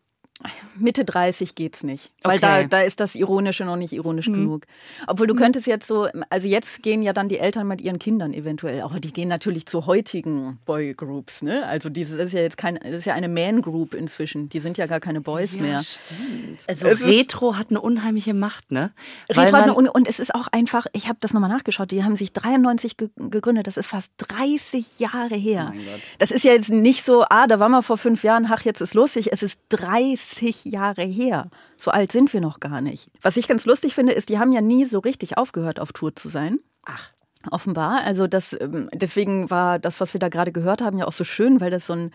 Mitte 0.76 1.04
30 1.04 1.56
geht's 1.56 1.82
nicht, 1.82 2.12
weil 2.22 2.38
okay. 2.38 2.62
da, 2.62 2.78
da 2.78 2.80
ist 2.82 3.00
das 3.00 3.16
Ironische 3.16 3.64
noch 3.64 3.74
nicht 3.74 3.92
ironisch 3.92 4.28
mhm. 4.28 4.34
genug. 4.34 4.66
Obwohl 5.08 5.26
du 5.26 5.34
mhm. 5.34 5.38
könntest 5.38 5.66
jetzt 5.66 5.88
so, 5.88 6.08
also 6.30 6.46
jetzt 6.46 6.82
gehen 6.84 7.02
ja 7.02 7.12
dann 7.12 7.28
die 7.28 7.38
Eltern 7.38 7.66
mit 7.66 7.80
ihren 7.80 7.98
Kindern 7.98 8.32
eventuell, 8.32 8.82
aber 8.82 9.00
die 9.00 9.12
gehen 9.12 9.28
natürlich 9.28 9.66
zu 9.66 9.86
heutigen 9.86 10.58
Boygroups, 10.64 11.42
ne? 11.42 11.66
Also 11.66 11.88
diese, 11.88 12.16
das 12.16 12.26
ist 12.26 12.32
ja 12.34 12.40
jetzt 12.40 12.56
keine, 12.56 12.78
das 12.78 13.00
ist 13.00 13.04
ja 13.06 13.14
eine 13.14 13.28
Man 13.28 13.62
Group 13.62 13.94
inzwischen. 13.94 14.48
Die 14.48 14.60
sind 14.60 14.78
ja 14.78 14.86
gar 14.86 15.00
keine 15.00 15.20
Boys 15.20 15.56
ja, 15.56 15.62
mehr. 15.62 15.80
Stimmt. 15.82 16.64
Also 16.68 16.86
es 16.86 17.04
Retro 17.04 17.56
hat 17.56 17.70
eine 17.70 17.80
unheimliche 17.80 18.32
Macht, 18.32 18.70
ne? 18.70 18.92
Retro 19.28 19.42
hat 19.42 19.64
eine 19.64 19.74
Un 19.74 19.88
und 19.88 20.06
es 20.06 20.20
ist 20.20 20.32
auch 20.32 20.46
einfach, 20.52 20.86
ich 20.92 21.08
habe 21.08 21.18
das 21.20 21.32
nochmal 21.32 21.50
nachgeschaut, 21.50 21.90
die 21.90 22.04
haben 22.04 22.14
sich 22.14 22.32
93 22.32 22.96
ge 22.96 23.08
gegründet, 23.16 23.66
das 23.66 23.76
ist 23.76 23.88
fast 23.88 24.12
30 24.18 25.00
Jahre 25.00 25.34
her. 25.34 25.72
Oh 25.74 25.80
das 26.18 26.30
ist 26.30 26.44
ja 26.44 26.52
jetzt 26.52 26.70
nicht 26.70 27.02
so, 27.02 27.24
ah, 27.28 27.48
da 27.48 27.58
waren 27.58 27.72
wir 27.72 27.82
vor 27.82 27.98
fünf 27.98 28.22
Jahren, 28.22 28.46
ach, 28.48 28.62
jetzt 28.62 28.80
ist 28.80 28.94
lustig, 28.94 29.32
es 29.32 29.42
ist 29.42 29.58
30 29.70 30.27
30 30.28 30.66
Jahre 30.66 31.02
her. 31.02 31.50
So 31.76 31.90
alt 31.90 32.12
sind 32.12 32.32
wir 32.32 32.40
noch 32.40 32.60
gar 32.60 32.80
nicht. 32.80 33.10
Was 33.22 33.36
ich 33.36 33.48
ganz 33.48 33.66
lustig 33.66 33.94
finde, 33.94 34.12
ist, 34.12 34.28
die 34.28 34.38
haben 34.38 34.52
ja 34.52 34.60
nie 34.60 34.84
so 34.84 34.98
richtig 34.98 35.36
aufgehört, 35.38 35.80
auf 35.80 35.92
Tour 35.92 36.14
zu 36.14 36.28
sein. 36.28 36.58
Ach. 36.84 37.10
Offenbar. 37.52 38.02
Also 38.02 38.26
das, 38.26 38.56
ähm, 38.60 38.88
deswegen 38.92 39.48
war 39.48 39.78
das, 39.78 40.00
was 40.00 40.12
wir 40.12 40.18
da 40.18 40.28
gerade 40.28 40.50
gehört 40.50 40.82
haben, 40.82 40.98
ja 40.98 41.06
auch 41.06 41.12
so 41.12 41.22
schön, 41.22 41.60
weil 41.60 41.70
das 41.70 41.86
so 41.86 41.92
ein, 41.92 42.12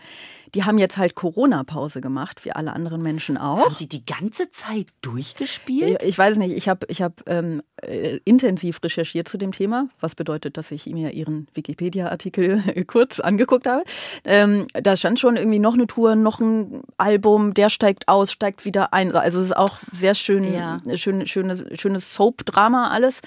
die 0.54 0.64
haben 0.64 0.78
jetzt 0.78 0.98
halt 0.98 1.14
Corona-Pause 1.14 2.00
gemacht, 2.00 2.44
wie 2.44 2.52
alle 2.52 2.72
anderen 2.72 3.02
Menschen 3.02 3.36
auch. 3.36 3.64
Haben 3.64 3.76
die 3.76 3.88
die 3.88 4.06
ganze 4.06 4.50
Zeit 4.50 4.86
durchgespielt? 5.02 6.02
Ich 6.02 6.16
weiß 6.16 6.36
nicht, 6.38 6.56
ich 6.56 6.68
habe 6.68 6.86
ich 6.88 7.02
hab, 7.02 7.28
ähm, 7.28 7.62
äh, 7.82 8.18
intensiv 8.24 8.80
recherchiert 8.82 9.28
zu 9.28 9.36
dem 9.36 9.52
Thema, 9.52 9.88
was 10.00 10.14
bedeutet, 10.14 10.56
dass 10.56 10.70
ich 10.70 10.86
mir 10.86 11.12
ihren 11.12 11.48
Wikipedia-Artikel 11.54 12.62
kurz 12.86 13.20
angeguckt 13.20 13.66
habe. 13.66 13.84
Ähm, 14.24 14.66
da 14.74 14.96
stand 14.96 15.18
schon 15.18 15.36
irgendwie 15.36 15.58
noch 15.58 15.74
eine 15.74 15.86
Tour, 15.86 16.14
noch 16.14 16.40
ein 16.40 16.82
Album, 16.96 17.54
der 17.54 17.68
steigt 17.68 18.08
aus, 18.08 18.32
steigt 18.32 18.64
wieder 18.64 18.92
ein. 18.92 19.14
Also 19.14 19.40
es 19.40 19.46
ist 19.46 19.56
auch 19.56 19.78
sehr 19.92 20.14
schön, 20.14 20.44
ja. 20.44 20.80
schön 20.94 21.26
schönes, 21.26 21.64
schönes 21.74 22.14
Soap-Drama 22.14 22.88
alles. 22.88 23.20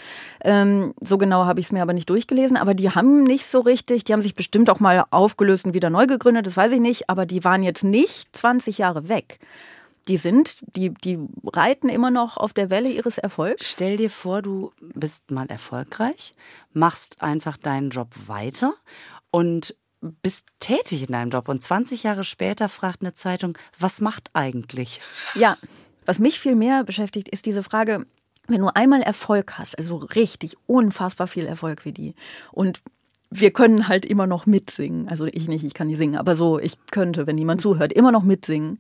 Ähm, 0.44 0.94
so 1.02 1.18
genau 1.18 1.46
habe 1.46 1.60
ich 1.60 1.68
es 1.68 1.72
mir 1.72 1.82
aber 1.82 1.94
nicht 1.94 2.10
durchgelesen. 2.10 2.58
Aber 2.58 2.74
die 2.74 2.92
haben 2.92 3.24
nicht 3.24 3.46
so 3.46 3.60
richtig, 3.60 4.04
die 4.06 4.14
haben 4.14 4.22
sich 4.22 4.36
bestimmt 4.36 4.70
auch 4.70 4.80
mal 4.80 5.04
aufgelöst 5.12 5.66
und 5.66 5.74
wieder 5.74 5.90
neu 5.90 6.08
gegründet, 6.08 6.46
das 6.46 6.58
weiß 6.58 6.72
ich 6.72 6.80
nicht. 6.80 7.10
Aber 7.10 7.17
die 7.26 7.44
waren 7.44 7.64
jetzt 7.64 7.84
nicht 7.84 8.36
20 8.36 8.78
Jahre 8.78 9.10
weg 9.10 9.40
die 10.08 10.18
sind, 10.18 10.58
die, 10.76 10.94
die 10.94 11.20
reiten 11.46 11.90
immer 11.90 12.12
noch 12.12 12.38
auf 12.38 12.54
der 12.54 12.70
Welle 12.70 12.90
ihres 12.90 13.18
Erfolgs. 13.18 13.70
Stell 13.70 13.98
dir 13.98 14.10
vor, 14.10 14.42
du 14.42 14.72
bist 14.80 15.32
mal 15.32 15.48
erfolgreich, 15.48 16.32
machst 16.74 17.22
einfach 17.22 17.58
deinen 17.58 17.90
Job 17.90 18.14
weiter 18.28 18.74
und 19.32 19.76
bist 20.02 20.48
tätig 20.60 21.04
in 21.04 21.12
deinem 21.12 21.32
Job. 21.32 21.50
Und 21.50 21.64
20 21.64 22.04
Jahre 22.04 22.24
später 22.24 22.70
fragt 22.70 23.02
eine 23.02 23.14
Zeitung, 23.14 23.58
was 23.78 24.00
macht 24.02 24.30
eigentlich? 24.34 25.02
Ja, 25.36 25.58
was 26.06 26.20
mich 26.20 26.40
viel 26.40 26.56
mehr 26.56 26.84
beschäftigt, 26.84 27.28
ist 27.28 27.46
diese 27.46 27.64
Frage, 27.64 28.06
wenn 28.48 28.62
du 28.62 28.68
einmal 28.74 29.02
Erfolg 29.02 29.58
hast, 29.58 29.78
also 29.78 29.98
richtig 29.98 30.56
unfassbar 30.68 31.28
viel 31.28 31.46
Erfolg 31.46 31.84
wie 31.84 31.92
die 31.92 32.16
und 32.54 32.82
wir 33.30 33.52
können 33.52 33.88
halt 33.88 34.06
immer 34.06 34.28
noch 34.28 34.46
mitsingen. 34.46 35.08
Also 35.10 35.26
ich 35.26 35.48
nicht, 35.48 35.64
ich 35.64 35.74
kann 35.74 35.88
nicht 35.88 35.98
singen, 35.98 36.18
aber 36.18 36.36
so, 36.36 36.60
ich 36.60 36.78
könnte, 36.92 37.28
wenn 37.28 37.38
jemand 37.38 37.62
zuhört, 37.62 37.94
immer 37.94 38.12
noch 38.12 38.24
mitsingen. 38.24 38.80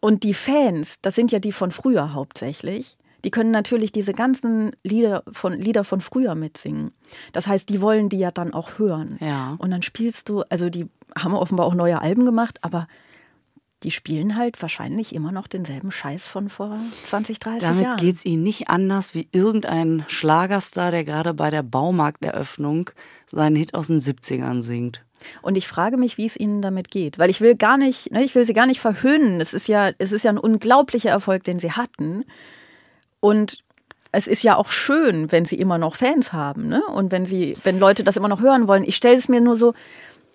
Und 0.00 0.24
die 0.24 0.34
Fans, 0.34 1.00
das 1.00 1.14
sind 1.14 1.32
ja 1.32 1.38
die 1.38 1.52
von 1.52 1.70
früher 1.72 2.12
hauptsächlich, 2.12 2.98
die 3.24 3.30
können 3.30 3.50
natürlich 3.50 3.90
diese 3.90 4.12
ganzen 4.12 4.72
Lieder 4.84 5.24
von, 5.32 5.54
Lieder 5.54 5.84
von 5.84 6.00
früher 6.00 6.34
mitsingen. 6.34 6.92
Das 7.32 7.48
heißt, 7.48 7.68
die 7.68 7.80
wollen 7.80 8.08
die 8.08 8.18
ja 8.18 8.30
dann 8.30 8.54
auch 8.54 8.78
hören. 8.78 9.16
Ja. 9.20 9.56
Und 9.58 9.70
dann 9.70 9.82
spielst 9.82 10.28
du, 10.28 10.42
also 10.42 10.70
die 10.70 10.88
haben 11.18 11.34
offenbar 11.34 11.66
auch 11.66 11.74
neue 11.74 12.00
Alben 12.00 12.24
gemacht, 12.24 12.58
aber 12.62 12.86
die 13.86 13.92
spielen 13.92 14.34
halt 14.34 14.60
wahrscheinlich 14.60 15.14
immer 15.14 15.30
noch 15.30 15.46
denselben 15.46 15.92
Scheiß 15.92 16.26
von 16.26 16.48
vor 16.48 16.76
20, 17.04 17.38
30 17.38 17.60
Damit 17.62 17.84
Jahren. 17.84 17.96
Damit 17.96 18.00
geht 18.00 18.16
es 18.16 18.24
ihnen 18.24 18.42
nicht 18.42 18.68
anders 18.68 19.14
wie 19.14 19.28
irgendein 19.30 20.04
Schlagerstar, 20.08 20.90
der 20.90 21.04
gerade 21.04 21.34
bei 21.34 21.50
der 21.50 21.62
Baumarkteröffnung 21.62 22.90
seinen 23.26 23.54
Hit 23.54 23.74
aus 23.74 23.86
den 23.86 24.00
70ern 24.00 24.60
singt. 24.60 25.04
Und 25.40 25.56
ich 25.56 25.68
frage 25.68 25.98
mich, 25.98 26.18
wie 26.18 26.26
es 26.26 26.36
ihnen 26.36 26.62
damit 26.62 26.90
geht, 26.90 27.20
weil 27.20 27.30
ich 27.30 27.40
will 27.40 27.54
gar 27.54 27.78
nicht, 27.78 28.10
ne, 28.10 28.24
ich 28.24 28.34
will 28.34 28.44
sie 28.44 28.54
gar 28.54 28.66
nicht 28.66 28.80
verhöhnen. 28.80 29.40
Es 29.40 29.54
ist 29.54 29.68
ja, 29.68 29.92
es 29.98 30.10
ist 30.10 30.24
ja 30.24 30.32
ein 30.32 30.38
unglaublicher 30.38 31.10
Erfolg, 31.10 31.44
den 31.44 31.60
sie 31.60 31.70
hatten. 31.70 32.24
Und 33.20 33.58
es 34.10 34.26
ist 34.26 34.42
ja 34.42 34.56
auch 34.56 34.68
schön, 34.68 35.30
wenn 35.30 35.44
sie 35.44 35.60
immer 35.60 35.78
noch 35.78 35.94
Fans 35.94 36.32
haben, 36.32 36.66
ne? 36.66 36.82
Und 36.92 37.12
wenn 37.12 37.24
sie, 37.24 37.56
wenn 37.62 37.78
Leute 37.78 38.02
das 38.02 38.16
immer 38.16 38.28
noch 38.28 38.40
hören 38.40 38.66
wollen. 38.66 38.82
Ich 38.84 38.96
stelle 38.96 39.16
es 39.16 39.28
mir 39.28 39.40
nur 39.40 39.54
so, 39.54 39.74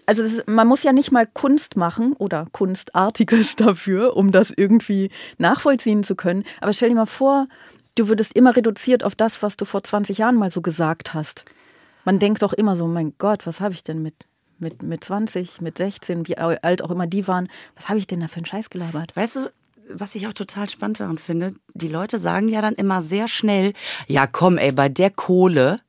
also 0.06 0.22
ist, 0.22 0.48
man 0.48 0.68
muss 0.68 0.84
ja 0.84 0.94
nicht 0.94 1.12
mal 1.12 1.26
Kunst 1.26 1.78
machen 1.78 2.14
oder 2.14 2.48
Kunstartiges 2.52 3.56
dafür, 3.58 4.16
um 4.16 4.32
das 4.32 4.52
irgendwie 4.52 5.10
nachvollziehen 5.38 6.04
zu 6.04 6.16
können. 6.16 6.44
Aber 6.60 6.74
stell 6.74 6.90
dir 6.90 6.96
mal 6.96 7.06
vor, 7.06 7.48
du 7.96 8.08
würdest 8.08 8.36
immer 8.36 8.56
reduziert 8.56 9.04
auf 9.04 9.16
das, 9.16 9.42
was 9.42 9.58
du 9.58 9.66
vor 9.66 9.84
20 9.84 10.18
Jahren 10.18 10.36
mal 10.36 10.52
so 10.52 10.62
gesagt 10.62 11.14
hast. 11.14 11.46
Man 12.04 12.20
denkt 12.20 12.42
doch 12.42 12.54
immer 12.54 12.76
so, 12.76 12.88
mein 12.88 13.14
Gott, 13.18 13.46
was 13.46 13.62
habe 13.62 13.74
ich 13.74 13.84
denn 13.84 14.02
mit 14.02 14.28
mit, 14.62 14.84
mit 14.84 15.04
20, 15.04 15.60
mit 15.62 15.78
16, 15.78 16.28
wie 16.28 16.38
alt 16.38 16.84
auch 16.84 16.92
immer 16.92 17.08
die 17.08 17.28
waren, 17.28 17.50
was 17.76 17.90
habe 17.90 17.98
ich 17.98 18.06
denn 18.06 18.20
da 18.20 18.28
für 18.28 18.38
einen 18.38 18.46
Scheiß 18.46 18.70
gelabert? 18.70 19.16
Weißt 19.16 19.38
du, 19.38 19.52
was 19.90 20.16
ich 20.16 20.28
auch 20.28 20.34
total 20.34 20.70
spannend 20.70 21.00
daran 21.00 21.18
finde, 21.18 21.56
die 21.74 21.88
Leute 21.88 22.20
sagen 22.20 22.48
ja 22.48 22.62
dann 22.62 22.76
immer 22.76 23.02
sehr 23.02 23.28
schnell, 23.28 23.74
ja 24.08 24.28
komm 24.28 24.58
ey, 24.58 24.72
bei 24.72 24.88
der 24.88 25.10
Kohle, 25.10 25.80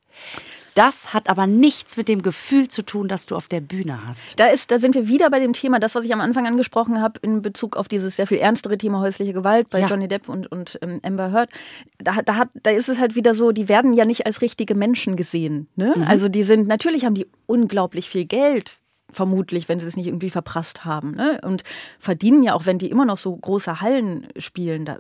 das 0.75 1.12
hat 1.12 1.29
aber 1.29 1.47
nichts 1.47 1.97
mit 1.97 2.09
dem 2.09 2.23
Gefühl 2.23 2.68
zu 2.68 2.83
tun, 2.83 3.09
das 3.09 3.27
du 3.27 3.37
auf 3.37 3.49
der 3.49 3.61
Bühne 3.61 4.07
hast. 4.07 4.39
Da, 4.39 4.47
ist, 4.47 4.70
da 4.70 4.79
sind 4.79 4.95
wir 4.95 5.09
wieder 5.09 5.29
bei 5.31 5.39
dem 5.39 5.53
Thema, 5.53 5.79
das, 5.79 5.95
was 5.95 6.05
ich 6.05 6.12
am 6.12 6.20
Anfang 6.20 6.47
angesprochen 6.47 7.01
habe, 7.01 7.20
in 7.23 7.43
Bezug 7.43 7.77
auf 7.77 7.89
dieses 7.89 8.16
sehr 8.16 8.27
viel 8.27 8.39
ernstere 8.39 8.79
Thema 8.79 9.01
häusliche 9.01 9.33
Gewalt 9.33 9.68
bei 9.70 9.81
ja. 9.81 9.87
Johnny 9.87 10.09
Depp 10.09 10.29
und, 10.29 10.51
und 10.51 10.79
ähm, 10.83 11.01
Amber 11.05 11.33
Heard. 11.33 11.51
Da, 11.99 12.23
da, 12.23 12.37
hat, 12.37 12.49
da 12.62 12.70
ist 12.70 12.89
es 12.89 12.99
halt 12.99 13.14
wieder 13.14 13.35
so, 13.35 13.53
die 13.53 13.68
werden 13.68 13.93
ja 13.93 14.05
nicht 14.05 14.27
als 14.27 14.41
richtige 14.41 14.75
Menschen 14.75 15.16
gesehen. 15.16 15.68
Ne? 15.77 15.95
Mhm. 15.97 16.05
Also 16.05 16.29
die 16.29 16.43
sind, 16.43 16.66
natürlich 16.66 17.05
haben 17.05 17.14
die 17.14 17.27
unglaublich 17.47 18.09
viel 18.09 18.25
Geld, 18.25 18.79
vermutlich, 19.11 19.68
wenn 19.68 19.79
sie 19.79 19.87
es 19.87 19.97
nicht 19.97 20.07
irgendwie 20.07 20.31
verprasst 20.31 20.85
haben. 20.85 21.12
Ne? 21.14 21.39
Und 21.45 21.64
verdienen 21.99 22.43
ja 22.43 22.55
auch, 22.55 22.66
wenn 22.66 22.79
die 22.79 22.91
immer 22.91 23.05
noch 23.05 23.18
so 23.18 23.37
große 23.37 23.81
Hallen 23.81 24.29
spielen, 24.39 24.85
da, 24.85 24.99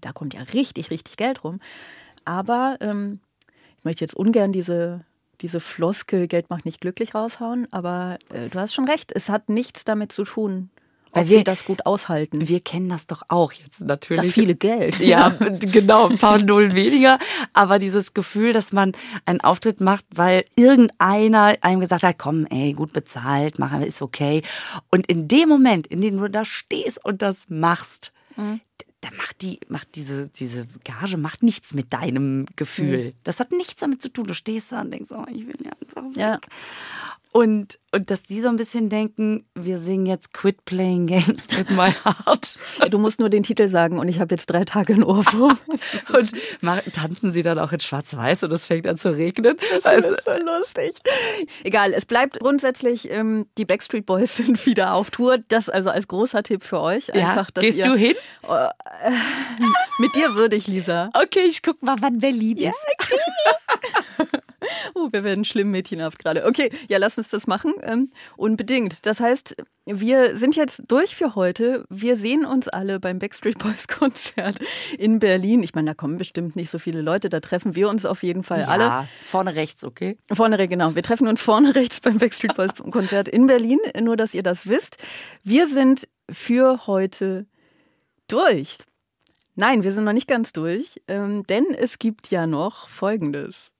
da 0.00 0.12
kommt 0.12 0.34
ja 0.34 0.42
richtig, 0.54 0.90
richtig 0.90 1.16
Geld 1.16 1.44
rum. 1.44 1.60
Aber 2.24 2.78
ähm, 2.80 3.20
ich 3.78 3.84
möchte 3.84 4.04
jetzt 4.04 4.14
ungern 4.14 4.52
diese 4.52 5.04
diese 5.40 5.60
Floskel, 5.60 6.26
Geld 6.26 6.50
macht 6.50 6.64
nicht 6.64 6.80
glücklich 6.80 7.14
raushauen, 7.14 7.66
aber 7.72 8.18
äh, 8.32 8.48
du 8.48 8.58
hast 8.58 8.74
schon 8.74 8.88
recht, 8.88 9.12
es 9.12 9.28
hat 9.28 9.48
nichts 9.48 9.84
damit 9.84 10.12
zu 10.12 10.24
tun, 10.24 10.70
ob 11.12 11.28
wir, 11.28 11.38
sie 11.38 11.44
das 11.44 11.64
gut 11.64 11.86
aushalten. 11.86 12.46
Wir 12.46 12.60
kennen 12.60 12.88
das 12.88 13.06
doch 13.06 13.22
auch 13.28 13.52
jetzt 13.52 13.80
natürlich. 13.80 14.22
Das 14.22 14.32
viele 14.32 14.54
Geld. 14.54 15.00
Ja, 15.00 15.30
genau, 15.60 16.08
ein 16.08 16.18
paar 16.18 16.38
Nullen 16.38 16.76
weniger. 16.76 17.18
Aber 17.52 17.78
dieses 17.80 18.14
Gefühl, 18.14 18.52
dass 18.52 18.70
man 18.70 18.92
einen 19.26 19.40
Auftritt 19.40 19.80
macht, 19.80 20.04
weil 20.14 20.44
irgendeiner 20.54 21.56
einem 21.62 21.80
gesagt 21.80 22.04
hat, 22.04 22.18
komm, 22.18 22.46
ey, 22.46 22.74
gut 22.74 22.92
bezahlt, 22.92 23.58
machen 23.58 23.80
wir, 23.80 23.86
ist 23.86 24.02
okay. 24.02 24.42
Und 24.90 25.08
in 25.08 25.26
dem 25.26 25.48
Moment, 25.48 25.88
in 25.88 26.00
dem 26.00 26.16
du 26.18 26.28
da 26.28 26.44
stehst 26.44 27.04
und 27.04 27.22
das 27.22 27.48
machst, 27.48 28.12
mhm 28.36 28.60
da 29.00 29.08
macht 29.16 29.40
die, 29.42 29.58
macht 29.68 29.94
diese, 29.94 30.28
diese 30.28 30.66
Gage 30.84 31.16
macht 31.16 31.42
nichts 31.42 31.72
mit 31.72 31.92
deinem 31.92 32.46
Gefühl. 32.56 33.06
Mhm. 33.06 33.12
Das 33.24 33.40
hat 33.40 33.52
nichts 33.52 33.80
damit 33.80 34.02
zu 34.02 34.10
tun. 34.12 34.26
Du 34.26 34.34
stehst 34.34 34.72
da 34.72 34.82
und 34.82 34.90
denkst, 34.90 35.10
oh, 35.12 35.24
ich 35.32 35.46
will 35.46 35.56
ja 35.64 35.72
einfach 35.80 36.04
weg. 36.04 36.16
Ja. 36.16 36.40
Und, 37.32 37.78
und 37.92 38.10
dass 38.10 38.24
die 38.24 38.40
so 38.40 38.48
ein 38.48 38.56
bisschen 38.56 38.88
denken, 38.88 39.46
wir 39.54 39.78
singen 39.78 40.04
jetzt 40.04 40.32
Quit 40.32 40.64
Playing 40.64 41.06
Games 41.06 41.46
with 41.50 41.70
My 41.70 41.92
Heart. 41.92 42.58
Ja, 42.80 42.88
du 42.88 42.98
musst 42.98 43.20
nur 43.20 43.30
den 43.30 43.44
Titel 43.44 43.68
sagen 43.68 44.00
und 44.00 44.08
ich 44.08 44.18
habe 44.18 44.34
jetzt 44.34 44.46
drei 44.46 44.64
Tage 44.64 44.94
in 44.94 45.04
Ohrwurm. 45.04 45.56
und 46.12 46.32
machen, 46.60 46.92
tanzen 46.92 47.30
sie 47.30 47.44
dann 47.44 47.60
auch 47.60 47.70
in 47.70 47.78
Schwarz-Weiß 47.78 48.42
und 48.42 48.52
es 48.52 48.64
fängt 48.64 48.88
an 48.88 48.96
zu 48.96 49.10
regnen. 49.10 49.56
Das 49.72 49.86
also, 49.86 50.14
ist 50.14 50.24
so 50.24 50.32
lustig. 50.44 50.96
Egal, 51.62 51.92
es 51.92 52.04
bleibt 52.04 52.40
grundsätzlich, 52.40 53.08
ähm, 53.12 53.46
die 53.58 53.64
Backstreet 53.64 54.06
Boys 54.06 54.36
sind 54.36 54.66
wieder 54.66 54.94
auf 54.94 55.12
Tour. 55.12 55.38
Das 55.46 55.68
also 55.68 55.90
als 55.90 56.08
großer 56.08 56.42
Tipp 56.42 56.64
für 56.64 56.80
euch. 56.80 57.14
Einfach, 57.14 57.50
ja, 57.54 57.62
gehst 57.62 57.78
ihr, 57.78 57.86
du 57.86 57.94
hin? 57.94 58.16
Äh, 58.48 58.68
mit 60.00 60.16
dir 60.16 60.34
würde 60.34 60.56
ich, 60.56 60.66
Lisa. 60.66 61.10
Okay, 61.14 61.44
ich 61.48 61.62
guck 61.62 61.80
mal, 61.80 61.94
wann 62.00 62.18
Berlin 62.18 62.56
ist. 62.56 62.64
Ja, 62.64 63.06
okay. 64.18 64.38
uh, 64.94 65.08
wir 65.12 65.24
werden 65.24 65.44
schlimm 65.44 65.70
mädchenhaft 65.70 66.18
gerade. 66.18 66.46
Okay, 66.46 66.70
ja, 66.88 66.98
lass 66.98 67.18
uns 67.18 67.28
das 67.28 67.46
machen. 67.46 67.74
Ähm, 67.82 68.10
unbedingt. 68.36 69.06
Das 69.06 69.20
heißt, 69.20 69.56
wir 69.86 70.36
sind 70.36 70.56
jetzt 70.56 70.82
durch 70.88 71.16
für 71.16 71.34
heute. 71.34 71.84
Wir 71.88 72.16
sehen 72.16 72.44
uns 72.44 72.68
alle 72.68 73.00
beim 73.00 73.18
Backstreet 73.18 73.58
Boys 73.58 73.88
Konzert 73.88 74.58
in 74.98 75.18
Berlin. 75.18 75.62
Ich 75.62 75.74
meine, 75.74 75.90
da 75.90 75.94
kommen 75.94 76.18
bestimmt 76.18 76.56
nicht 76.56 76.70
so 76.70 76.78
viele 76.78 77.02
Leute. 77.02 77.28
Da 77.28 77.40
treffen 77.40 77.74
wir 77.74 77.88
uns 77.88 78.04
auf 78.04 78.22
jeden 78.22 78.42
Fall 78.42 78.60
ja, 78.60 78.68
alle. 78.68 79.08
Vorne 79.24 79.54
rechts, 79.54 79.84
okay? 79.84 80.16
Vorne 80.32 80.58
rechts, 80.58 80.70
genau. 80.70 80.94
Wir 80.94 81.02
treffen 81.02 81.26
uns 81.26 81.40
vorne 81.40 81.74
rechts 81.74 82.00
beim 82.00 82.18
Backstreet 82.18 82.54
Boys 82.54 82.74
Konzert 82.90 83.28
in 83.28 83.46
Berlin. 83.46 83.78
Nur, 84.00 84.16
dass 84.16 84.34
ihr 84.34 84.42
das 84.42 84.66
wisst. 84.66 84.96
Wir 85.42 85.66
sind 85.66 86.08
für 86.30 86.86
heute 86.86 87.46
durch. 88.28 88.78
Nein, 89.56 89.82
wir 89.82 89.92
sind 89.92 90.04
noch 90.04 90.12
nicht 90.12 90.28
ganz 90.28 90.52
durch, 90.52 91.02
ähm, 91.08 91.42
denn 91.48 91.66
es 91.76 91.98
gibt 91.98 92.30
ja 92.30 92.46
noch 92.46 92.88
Folgendes. 92.88 93.70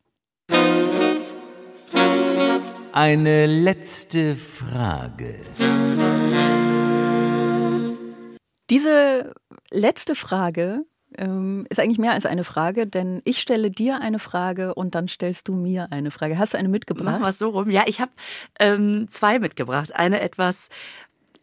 Eine 2.93 3.47
letzte 3.47 4.37
Frage. 4.37 5.37
Diese 8.69 9.33
letzte 9.71 10.15
Frage 10.15 10.85
ähm, 11.17 11.67
ist 11.71 11.81
eigentlich 11.81 11.99
mehr 11.99 12.13
als 12.13 12.27
eine 12.27 12.45
Frage, 12.45 12.87
denn 12.87 13.21
ich 13.25 13.41
stelle 13.41 13.71
dir 13.71 14.01
eine 14.01 14.19
Frage 14.19 14.75
und 14.75 14.95
dann 14.95 15.09
stellst 15.09 15.49
du 15.49 15.55
mir 15.55 15.89
eine 15.91 16.11
Frage. 16.11 16.39
Hast 16.39 16.55
du 16.55 16.59
eine 16.59 16.69
mitgebracht? 16.69 17.07
Machen 17.07 17.23
wir 17.23 17.29
es 17.29 17.39
so 17.39 17.51
rum. 17.51 17.71
Ja, 17.71 17.85
ich 17.87 18.01
habe 18.01 18.13
ähm, 18.59 19.07
zwei 19.11 19.39
mitgebracht. 19.39 19.95
Eine 19.95 20.21
etwas 20.21 20.69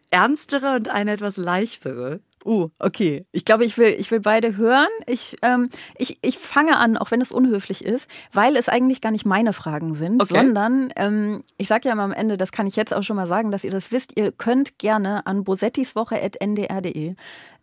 ernstere 0.09 0.75
und 0.75 0.89
eine 0.89 1.11
etwas 1.11 1.37
leichtere. 1.37 2.21
Uh, 2.45 2.69
okay. 2.79 3.25
Ich 3.31 3.45
glaube, 3.45 3.65
ich 3.65 3.77
will, 3.77 3.95
ich 3.97 4.11
will 4.11 4.19
beide 4.19 4.57
hören. 4.57 4.87
Ich, 5.05 5.35
ähm, 5.41 5.69
ich, 5.97 6.17
ich 6.21 6.37
fange 6.37 6.77
an, 6.77 6.97
auch 6.97 7.11
wenn 7.11 7.21
es 7.21 7.31
unhöflich 7.31 7.83
ist, 7.83 8.09
weil 8.31 8.55
es 8.55 8.69
eigentlich 8.69 9.01
gar 9.01 9.11
nicht 9.11 9.25
meine 9.25 9.53
Fragen 9.53 9.95
sind, 9.95 10.21
okay. 10.21 10.33
sondern 10.33 10.93
ähm, 10.95 11.43
ich 11.57 11.67
sage 11.67 11.89
ja 11.89 11.95
mal 11.95 12.05
am 12.05 12.13
Ende, 12.13 12.37
das 12.37 12.51
kann 12.51 12.67
ich 12.67 12.75
jetzt 12.75 12.93
auch 12.93 13.03
schon 13.03 13.15
mal 13.15 13.27
sagen, 13.27 13.51
dass 13.51 13.63
ihr 13.63 13.71
das 13.71 13.91
wisst, 13.91 14.17
ihr 14.17 14.31
könnt 14.31 14.79
gerne 14.79 15.25
an 15.27 15.43
bosettiswoche.ndr.de 15.43 17.15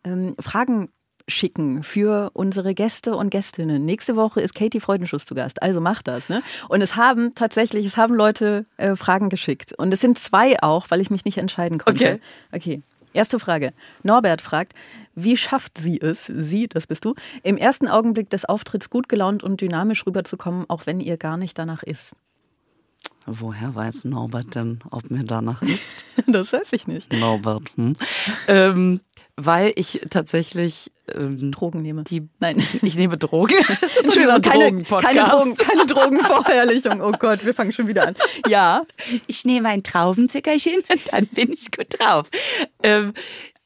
ähm, 0.04 0.34
Fragen 0.38 0.90
schicken 1.26 1.82
für 1.82 2.30
unsere 2.34 2.74
Gäste 2.74 3.16
und 3.16 3.30
Gästinnen. 3.30 3.84
Nächste 3.84 4.16
Woche 4.16 4.40
ist 4.40 4.54
Katie 4.54 4.80
Freudenschuss 4.80 5.24
zu 5.24 5.34
Gast, 5.34 5.62
also 5.62 5.80
macht 5.80 6.08
das. 6.08 6.28
Ne? 6.28 6.42
Und 6.68 6.82
es 6.82 6.96
haben 6.96 7.34
tatsächlich, 7.34 7.86
es 7.86 7.96
haben 7.96 8.14
Leute 8.14 8.66
äh, 8.76 8.94
Fragen 8.94 9.30
geschickt. 9.30 9.72
Und 9.72 9.92
es 9.92 10.00
sind 10.00 10.18
zwei 10.18 10.62
auch, 10.62 10.90
weil 10.90 11.00
ich 11.00 11.10
mich 11.10 11.24
nicht 11.24 11.38
entscheiden 11.38 11.78
konnte. 11.78 12.20
Okay. 12.52 12.74
Okay. 12.74 12.82
Erste 13.14 13.38
Frage. 13.38 13.72
Norbert 14.02 14.42
fragt, 14.42 14.74
wie 15.14 15.36
schafft 15.36 15.78
sie 15.78 16.00
es, 16.00 16.26
sie, 16.26 16.66
das 16.66 16.88
bist 16.88 17.04
du, 17.04 17.14
im 17.44 17.56
ersten 17.56 17.86
Augenblick 17.86 18.28
des 18.28 18.44
Auftritts 18.44 18.90
gut 18.90 19.08
gelaunt 19.08 19.44
und 19.44 19.60
dynamisch 19.60 20.04
rüberzukommen, 20.04 20.68
auch 20.68 20.86
wenn 20.86 20.98
ihr 20.98 21.16
gar 21.16 21.36
nicht 21.36 21.56
danach 21.56 21.84
ist? 21.84 22.16
Woher 23.26 23.74
weiß 23.74 24.04
Norbert 24.04 24.54
denn, 24.54 24.80
ob 24.90 25.10
mir 25.10 25.24
danach 25.24 25.62
ist? 25.62 26.04
das 26.26 26.52
weiß 26.52 26.72
ich 26.72 26.86
nicht. 26.86 27.10
Norbert, 27.12 27.70
hm. 27.76 27.96
ähm, 28.48 29.00
weil 29.36 29.72
ich 29.76 30.02
tatsächlich 30.10 30.92
ähm, 31.12 31.50
Drogen 31.50 31.80
nehme. 31.80 32.04
Die, 32.04 32.28
Nein, 32.38 32.62
ich 32.82 32.96
nehme 32.96 33.16
Drogen. 33.16 33.56
Das 33.80 33.96
ist 33.96 34.14
schon 34.14 34.42
keine, 34.42 34.82
keine, 34.82 35.24
Drogen, 35.24 35.54
keine 35.56 35.86
Drogenvorherrlichung. 35.86 37.00
Oh 37.00 37.12
Gott, 37.12 37.44
wir 37.44 37.54
fangen 37.54 37.72
schon 37.72 37.88
wieder 37.88 38.08
an. 38.08 38.16
Ja. 38.46 38.82
Ich 39.26 39.44
nehme 39.44 39.68
ein 39.68 39.82
Traubenzuckerchen 39.82 40.82
und 40.90 41.00
dann 41.12 41.26
bin 41.26 41.52
ich 41.52 41.70
gut 41.72 41.98
drauf. 41.98 42.30
Ähm, 42.82 43.14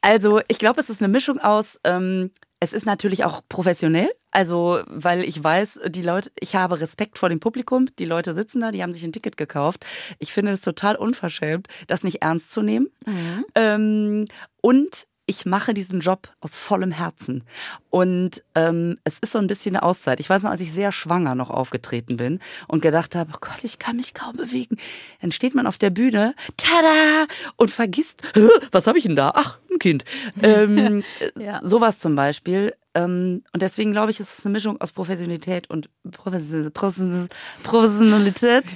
also 0.01 0.39
ich 0.47 0.57
glaube, 0.57 0.79
es 0.79 0.89
ist 0.89 1.01
eine 1.01 1.09
Mischung 1.09 1.39
aus 1.39 1.79
ähm, 1.83 2.31
es 2.59 2.73
ist 2.73 2.85
natürlich 2.85 3.23
auch 3.23 3.41
professionell, 3.47 4.09
also 4.31 4.81
weil 4.87 5.23
ich 5.23 5.41
weiß, 5.41 5.81
die 5.87 6.01
Leute, 6.01 6.31
ich 6.39 6.55
habe 6.55 6.81
Respekt 6.81 7.17
vor 7.17 7.29
dem 7.29 7.39
Publikum, 7.39 7.87
die 7.97 8.05
Leute 8.05 8.33
sitzen 8.33 8.61
da, 8.61 8.71
die 8.71 8.83
haben 8.83 8.91
sich 8.91 9.03
ein 9.03 9.13
Ticket 9.13 9.37
gekauft. 9.37 9.85
Ich 10.19 10.33
finde 10.33 10.51
es 10.51 10.61
total 10.61 10.95
unverschämt, 10.95 11.67
das 11.87 12.03
nicht 12.03 12.21
ernst 12.21 12.51
zu 12.51 12.61
nehmen. 12.61 12.89
Mhm. 13.05 13.45
Ähm, 13.55 14.25
und 14.61 15.07
ich 15.29 15.45
mache 15.45 15.73
diesen 15.75 15.99
Job 15.99 16.29
aus 16.41 16.57
vollem 16.57 16.91
Herzen. 16.91 17.43
Und 17.91 18.43
ähm, 18.55 18.97
es 19.03 19.19
ist 19.19 19.33
so 19.33 19.37
ein 19.37 19.45
bisschen 19.45 19.75
eine 19.75 19.83
Auszeit. 19.83 20.19
Ich 20.19 20.27
weiß 20.27 20.41
noch, 20.41 20.49
als 20.49 20.59
ich 20.59 20.73
sehr 20.73 20.91
schwanger 20.91 21.35
noch 21.35 21.51
aufgetreten 21.51 22.17
bin 22.17 22.39
und 22.67 22.81
gedacht 22.81 23.15
habe, 23.15 23.29
oh 23.35 23.37
Gott, 23.39 23.63
ich 23.63 23.77
kann 23.77 23.97
mich 23.97 24.15
kaum 24.15 24.35
bewegen. 24.35 24.77
Dann 25.21 25.31
steht 25.31 25.53
man 25.53 25.67
auf 25.67 25.77
der 25.77 25.91
Bühne, 25.91 26.33
tada, 26.57 27.27
und 27.57 27.69
vergisst, 27.69 28.23
was 28.71 28.87
habe 28.87 28.97
ich 28.97 29.05
denn 29.05 29.15
da? 29.15 29.33
Ach, 29.35 29.59
ein 29.71 29.77
Kind. 29.77 30.03
ähm, 30.41 31.03
ja. 31.37 31.59
Sowas 31.63 31.99
zum 31.99 32.15
Beispiel. 32.15 32.73
Ähm, 32.95 33.43
und 33.53 33.61
deswegen 33.61 33.91
glaube 33.91 34.09
ich, 34.09 34.19
es 34.19 34.39
ist 34.39 34.47
eine 34.47 34.53
Mischung 34.53 34.81
aus 34.81 34.91
Professionalität 34.91 35.69
und 35.69 35.91
Professionalität. 36.11 38.75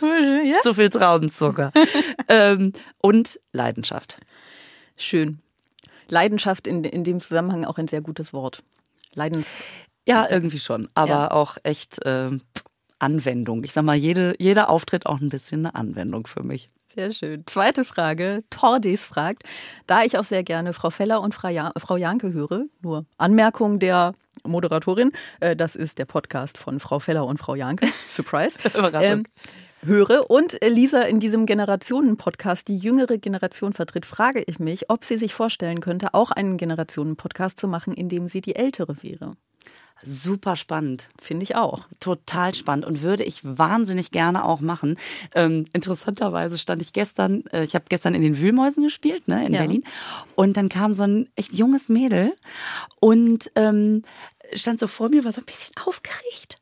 ja? 0.00 0.60
Zu 0.62 0.72
viel 0.72 0.88
Traubenzucker. 0.88 1.72
ähm, 2.28 2.72
und 3.02 3.38
Leidenschaft. 3.52 4.16
Schön. 4.96 5.42
Leidenschaft 6.10 6.66
in, 6.66 6.84
in 6.84 7.04
dem 7.04 7.20
Zusammenhang 7.20 7.64
auch 7.64 7.78
ein 7.78 7.88
sehr 7.88 8.00
gutes 8.00 8.32
Wort. 8.32 8.62
Leidens. 9.14 9.54
Ja, 10.06 10.28
irgendwie 10.28 10.58
schon. 10.58 10.88
Aber 10.94 11.10
ja. 11.10 11.30
auch 11.30 11.56
echt 11.62 12.04
äh, 12.04 12.30
Anwendung. 12.98 13.64
Ich 13.64 13.72
sag 13.72 13.84
mal, 13.84 13.96
jede, 13.96 14.34
jeder 14.38 14.68
Auftritt 14.68 15.06
auch 15.06 15.20
ein 15.20 15.28
bisschen 15.28 15.66
eine 15.66 15.74
Anwendung 15.74 16.26
für 16.26 16.42
mich. 16.42 16.68
Sehr 16.94 17.12
schön. 17.12 17.44
Zweite 17.46 17.84
Frage. 17.84 18.42
Tordes 18.50 19.04
fragt, 19.04 19.44
da 19.86 20.02
ich 20.02 20.18
auch 20.18 20.24
sehr 20.24 20.42
gerne 20.42 20.72
Frau 20.72 20.90
Feller 20.90 21.20
und 21.20 21.34
Frau 21.34 21.96
Janke 21.96 22.32
höre, 22.32 22.64
nur 22.80 23.06
Anmerkung 23.16 23.78
der 23.78 24.14
Moderatorin, 24.44 25.12
äh, 25.38 25.54
das 25.54 25.76
ist 25.76 25.98
der 25.98 26.06
Podcast 26.06 26.58
von 26.58 26.80
Frau 26.80 26.98
Feller 26.98 27.26
und 27.26 27.38
Frau 27.38 27.54
Janke. 27.54 27.86
Surprise. 28.08 28.58
Überraschung. 28.76 29.18
Ähm, 29.18 29.24
höre 29.82 30.30
und 30.30 30.58
Lisa 30.66 31.02
in 31.02 31.20
diesem 31.20 31.46
Generationen-Podcast 31.46 32.68
die 32.68 32.76
jüngere 32.76 33.18
Generation 33.18 33.72
vertritt, 33.72 34.06
frage 34.06 34.42
ich 34.46 34.58
mich, 34.58 34.90
ob 34.90 35.04
sie 35.04 35.16
sich 35.16 35.34
vorstellen 35.34 35.80
könnte, 35.80 36.14
auch 36.14 36.30
einen 36.30 36.56
Generationen-Podcast 36.56 37.58
zu 37.58 37.68
machen, 37.68 37.94
in 37.94 38.08
dem 38.08 38.28
sie 38.28 38.40
die 38.40 38.56
ältere 38.56 39.02
wäre. 39.02 39.36
Super 40.02 40.56
spannend. 40.56 41.08
Finde 41.20 41.44
ich 41.44 41.56
auch. 41.56 41.84
Total 41.98 42.54
spannend 42.54 42.86
und 42.86 43.02
würde 43.02 43.22
ich 43.22 43.40
wahnsinnig 43.42 44.10
gerne 44.10 44.44
auch 44.44 44.60
machen. 44.60 44.96
Ähm, 45.34 45.66
interessanterweise 45.74 46.56
stand 46.56 46.80
ich 46.80 46.94
gestern, 46.94 47.44
äh, 47.52 47.64
ich 47.64 47.74
habe 47.74 47.84
gestern 47.88 48.14
in 48.14 48.22
den 48.22 48.38
Wühlmäusen 48.38 48.82
gespielt, 48.82 49.28
ne, 49.28 49.44
in 49.44 49.52
ja. 49.52 49.60
Berlin. 49.60 49.84
Und 50.36 50.56
dann 50.56 50.70
kam 50.70 50.94
so 50.94 51.02
ein 51.02 51.28
echt 51.36 51.52
junges 51.52 51.90
Mädel 51.90 52.32
und 52.98 53.50
ähm, 53.56 54.04
stand 54.54 54.80
so 54.80 54.86
vor 54.86 55.10
mir, 55.10 55.24
war 55.24 55.32
so 55.32 55.42
ein 55.42 55.46
bisschen 55.46 55.74
aufgeregt. 55.84 56.56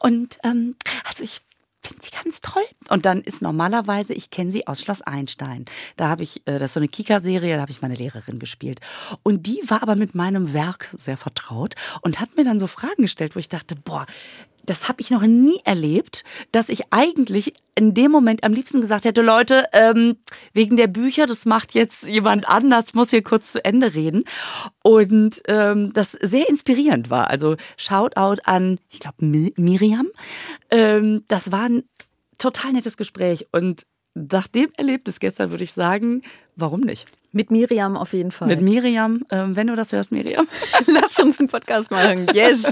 Und 0.00 0.38
ähm, 0.42 0.76
also 1.04 1.24
ich 1.24 1.42
finde 1.88 2.04
sie 2.04 2.10
ganz 2.10 2.40
toll. 2.40 2.62
Und 2.88 3.04
dann 3.04 3.22
ist 3.22 3.42
normalerweise, 3.42 4.14
ich 4.14 4.30
kenne 4.30 4.52
sie 4.52 4.66
aus 4.66 4.80
Schloss 4.80 5.02
Einstein. 5.02 5.64
Da 5.96 6.08
habe 6.08 6.22
ich, 6.22 6.46
äh, 6.46 6.58
das 6.58 6.70
ist 6.70 6.72
so 6.74 6.80
eine 6.80 6.88
Kika-Serie, 6.88 7.56
da 7.56 7.62
habe 7.62 7.70
ich 7.70 7.82
meine 7.82 7.94
Lehrerin 7.94 8.38
gespielt. 8.38 8.80
Und 9.22 9.46
die 9.46 9.60
war 9.66 9.82
aber 9.82 9.96
mit 9.96 10.14
meinem 10.14 10.52
Werk 10.52 10.90
sehr 10.96 11.16
vertraut 11.16 11.74
und 12.02 12.20
hat 12.20 12.36
mir 12.36 12.44
dann 12.44 12.60
so 12.60 12.66
Fragen 12.66 13.02
gestellt, 13.02 13.34
wo 13.34 13.40
ich 13.40 13.48
dachte, 13.48 13.76
boah, 13.76 14.06
das 14.68 14.88
habe 14.88 15.00
ich 15.00 15.10
noch 15.10 15.22
nie 15.22 15.60
erlebt, 15.64 16.24
dass 16.52 16.68
ich 16.68 16.92
eigentlich 16.92 17.54
in 17.74 17.94
dem 17.94 18.10
Moment 18.10 18.44
am 18.44 18.52
liebsten 18.52 18.80
gesagt 18.80 19.04
hätte, 19.04 19.22
Leute, 19.22 19.64
ähm, 19.72 20.16
wegen 20.52 20.76
der 20.76 20.88
Bücher, 20.88 21.26
das 21.26 21.46
macht 21.46 21.74
jetzt 21.74 22.06
jemand 22.06 22.48
anders, 22.48 22.92
muss 22.92 23.10
hier 23.10 23.22
kurz 23.22 23.52
zu 23.52 23.64
Ende 23.64 23.94
reden. 23.94 24.24
Und 24.82 25.42
ähm, 25.46 25.92
das 25.92 26.12
sehr 26.12 26.48
inspirierend 26.48 27.08
war. 27.08 27.30
Also 27.30 27.56
Shoutout 27.76 28.42
an, 28.44 28.78
ich 28.90 29.00
glaube, 29.00 29.16
Miriam. 29.20 30.08
Ähm, 30.70 31.24
das 31.28 31.50
war 31.50 31.68
ein 31.68 31.84
total 32.36 32.72
nettes 32.72 32.96
Gespräch. 32.96 33.46
Und 33.52 33.86
nach 34.14 34.48
dem 34.48 34.68
Erlebnis 34.76 35.20
gestern 35.20 35.50
würde 35.50 35.64
ich 35.64 35.72
sagen, 35.72 36.22
warum 36.56 36.80
nicht? 36.80 37.06
Mit 37.32 37.50
Miriam 37.50 37.96
auf 37.96 38.12
jeden 38.12 38.32
Fall. 38.32 38.48
Mit 38.48 38.60
Miriam, 38.60 39.22
äh, 39.30 39.44
wenn 39.48 39.66
du 39.66 39.76
das 39.76 39.92
hörst, 39.92 40.12
Miriam. 40.12 40.48
Lass 40.86 41.18
uns 41.18 41.38
einen 41.38 41.48
Podcast 41.48 41.90
machen. 41.90 42.26
Yes. 42.32 42.62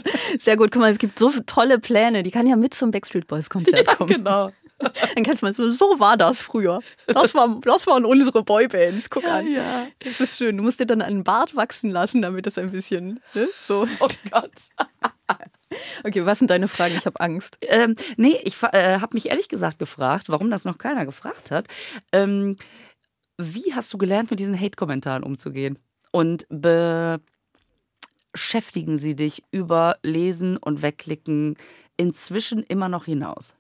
Sehr 0.41 0.57
gut. 0.57 0.71
Guck 0.73 0.81
mal, 0.81 0.91
es 0.91 0.99
gibt 0.99 1.19
so 1.19 1.31
tolle 1.47 1.79
Pläne. 1.79 2.23
Die 2.23 2.31
kann 2.31 2.47
ja 2.47 2.57
mit 2.57 2.75
zum 2.75 2.91
Backstreet 2.91 3.27
Boys 3.27 3.51
Konzert 3.51 3.87
kommen. 3.87 4.11
Ja, 4.11 4.17
genau. 4.17 4.53
Dann 4.79 5.25
kannst 5.25 5.43
du 5.43 5.47
mal 5.47 5.53
so, 5.53 5.71
so 5.71 5.99
war 5.99 6.17
das 6.17 6.43
früher. 6.43 6.81
Das, 7.07 7.35
war, 7.35 7.61
das 7.63 7.87
waren 7.87 8.05
unsere 8.05 8.43
Boybands. 8.43 9.09
Guck 9.09 9.25
ja, 9.25 9.37
an. 9.37 9.51
Ja. 9.51 9.87
Das 10.01 10.21
ist 10.21 10.37
schön. 10.37 10.57
Du 10.57 10.63
musst 10.63 10.81
dir 10.81 10.87
dann 10.87 11.01
einen 11.01 11.25
Bart 11.25 11.57
wachsen 11.57 11.91
lassen, 11.91 12.21
damit 12.21 12.47
das 12.47 12.59
ein 12.59 12.73
bisschen 12.73 13.21
ne, 13.35 13.49
so. 13.61 13.87
Oh 14.01 14.09
Gott. 14.31 14.53
Okay, 16.05 16.25
was 16.25 16.39
sind 16.39 16.49
deine 16.49 16.69
Fragen? 16.69 16.95
Ich 16.97 17.07
habe 17.07 17.21
Angst. 17.21 17.59
Ähm, 17.61 17.97
nee, 18.17 18.39
ich 18.45 18.63
äh, 18.63 19.01
habe 19.01 19.15
mich 19.15 19.29
ehrlich 19.31 19.49
gesagt 19.49 19.81
gefragt, 19.81 20.29
warum 20.29 20.49
das 20.49 20.65
noch 20.65 20.79
keiner 20.79 21.05
gefragt 21.05 21.51
hat. 21.51 21.67
Ähm, 22.13 22.57
wie 23.39 23.75
hast 23.75 23.93
du 23.93 23.99
gelernt, 23.99 24.31
mit 24.31 24.41
diesen 24.41 24.59
Hate-Kommentaren 24.59 25.23
umzugehen? 25.23 25.79
Und 26.13 26.47
beschäftigen 28.33 28.99
sie 28.99 29.15
dich 29.15 29.43
über 29.51 29.99
Lesen 30.03 30.57
und 30.57 30.83
Wegklicken 30.83 31.57
inzwischen 31.97 32.63
immer 32.63 32.89
noch 32.89 33.05
hinaus? 33.07 33.56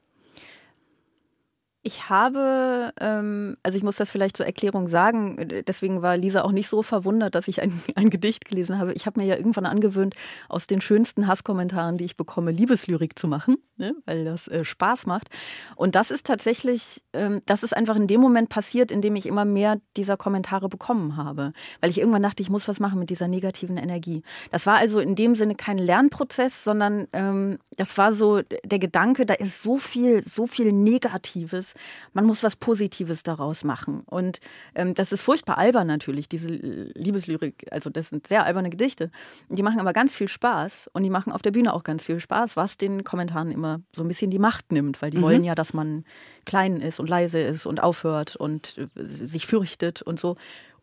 Ich 1.86 2.08
habe, 2.08 2.92
ähm, 3.00 3.56
also 3.62 3.78
ich 3.78 3.84
muss 3.84 3.94
das 3.94 4.10
vielleicht 4.10 4.36
zur 4.36 4.44
Erklärung 4.44 4.88
sagen, 4.88 5.62
deswegen 5.68 6.02
war 6.02 6.16
Lisa 6.16 6.42
auch 6.42 6.50
nicht 6.50 6.66
so 6.66 6.82
verwundert, 6.82 7.36
dass 7.36 7.46
ich 7.46 7.62
ein, 7.62 7.80
ein 7.94 8.10
Gedicht 8.10 8.44
gelesen 8.44 8.80
habe. 8.80 8.92
Ich 8.94 9.06
habe 9.06 9.20
mir 9.20 9.26
ja 9.26 9.36
irgendwann 9.36 9.66
angewöhnt, 9.66 10.16
aus 10.48 10.66
den 10.66 10.80
schönsten 10.80 11.28
Hasskommentaren, 11.28 11.96
die 11.96 12.04
ich 12.04 12.16
bekomme, 12.16 12.50
Liebeslyrik 12.50 13.16
zu 13.16 13.28
machen, 13.28 13.58
ne? 13.76 13.94
weil 14.04 14.24
das 14.24 14.48
äh, 14.48 14.64
Spaß 14.64 15.06
macht. 15.06 15.28
Und 15.76 15.94
das 15.94 16.10
ist 16.10 16.26
tatsächlich, 16.26 17.04
ähm, 17.12 17.40
das 17.46 17.62
ist 17.62 17.76
einfach 17.76 17.94
in 17.94 18.08
dem 18.08 18.20
Moment 18.20 18.48
passiert, 18.48 18.90
in 18.90 19.00
dem 19.00 19.14
ich 19.14 19.26
immer 19.26 19.44
mehr 19.44 19.80
dieser 19.96 20.16
Kommentare 20.16 20.68
bekommen 20.68 21.16
habe. 21.16 21.52
Weil 21.80 21.90
ich 21.90 21.98
irgendwann 21.98 22.24
dachte, 22.24 22.42
ich 22.42 22.50
muss 22.50 22.66
was 22.66 22.80
machen 22.80 22.98
mit 22.98 23.10
dieser 23.10 23.28
negativen 23.28 23.76
Energie. 23.76 24.24
Das 24.50 24.66
war 24.66 24.78
also 24.78 24.98
in 24.98 25.14
dem 25.14 25.36
Sinne 25.36 25.54
kein 25.54 25.78
Lernprozess, 25.78 26.64
sondern 26.64 27.06
ähm, 27.12 27.60
das 27.76 27.96
war 27.96 28.12
so 28.12 28.42
der 28.42 28.80
Gedanke, 28.80 29.24
da 29.24 29.34
ist 29.34 29.62
so 29.62 29.78
viel, 29.78 30.26
so 30.26 30.48
viel 30.48 30.72
Negatives 30.72 31.75
man 32.12 32.24
muss 32.24 32.42
was 32.42 32.56
Positives 32.56 33.22
daraus 33.22 33.64
machen. 33.64 34.02
Und 34.06 34.40
ähm, 34.74 34.94
das 34.94 35.12
ist 35.12 35.22
furchtbar 35.22 35.58
albern 35.58 35.86
natürlich, 35.86 36.28
diese 36.28 36.50
Liebeslyrik. 36.50 37.66
Also 37.70 37.90
das 37.90 38.08
sind 38.08 38.26
sehr 38.26 38.44
alberne 38.44 38.70
Gedichte. 38.70 39.10
Die 39.48 39.62
machen 39.62 39.80
aber 39.80 39.92
ganz 39.92 40.14
viel 40.14 40.28
Spaß 40.28 40.90
und 40.92 41.02
die 41.02 41.10
machen 41.10 41.32
auf 41.32 41.42
der 41.42 41.50
Bühne 41.50 41.72
auch 41.72 41.84
ganz 41.84 42.04
viel 42.04 42.20
Spaß, 42.20 42.56
was 42.56 42.76
den 42.76 43.04
Kommentaren 43.04 43.50
immer 43.50 43.80
so 43.94 44.02
ein 44.02 44.08
bisschen 44.08 44.30
die 44.30 44.38
Macht 44.38 44.72
nimmt, 44.72 45.02
weil 45.02 45.10
die 45.10 45.18
mhm. 45.18 45.22
wollen 45.22 45.44
ja, 45.44 45.54
dass 45.54 45.74
man 45.74 46.04
klein 46.44 46.80
ist 46.80 47.00
und 47.00 47.08
leise 47.08 47.40
ist 47.40 47.66
und 47.66 47.82
aufhört 47.82 48.36
und 48.36 48.78
äh, 48.78 48.86
sich 49.02 49.46
fürchtet 49.46 50.02
und 50.02 50.20
so 50.20 50.36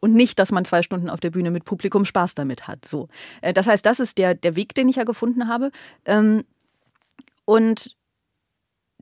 und 0.04 0.14
nicht, 0.14 0.38
dass 0.38 0.52
man 0.52 0.66
zwei 0.66 0.82
Stunden 0.82 1.10
auf 1.10 1.22
der 1.22 1.30
Bühne 1.30 1.50
mit 1.50 1.64
Publikum 1.64 2.04
Spaß 2.04 2.36
damit 2.36 2.68
hat. 2.68 2.84
So, 2.86 3.08
äh, 3.42 3.54
das 3.54 3.68
heißt, 3.68 3.86
das 3.86 4.02
ist 4.02 4.18
der 4.18 4.36
der 4.36 4.58
Weg, 4.58 4.76
den 4.76 4.90
ich 4.90 4.98
ja 4.98 5.06
gefunden 5.06 5.48
habe. 5.48 5.72
Ähm, 6.06 6.44
und 7.46 7.96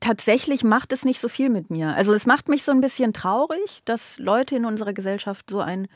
tatsächlich 0.02 0.64
macht 0.66 0.92
es 0.92 1.06
nicht 1.06 1.22
so 1.22 1.30
viel 1.30 1.50
mit 1.50 1.70
mir. 1.70 1.96
Also 1.96 2.14
es 2.14 2.26
macht 2.26 2.50
mich 2.50 2.64
so 2.64 2.72
ein 2.72 2.82
bisschen 2.82 3.14
traurig, 3.14 3.82
dass 3.86 4.20
Leute 4.20 4.58
in 4.58 4.66
unserer 4.66 4.94
Gesellschaft 4.94 5.50
so 5.50 5.62
ein 5.62 5.88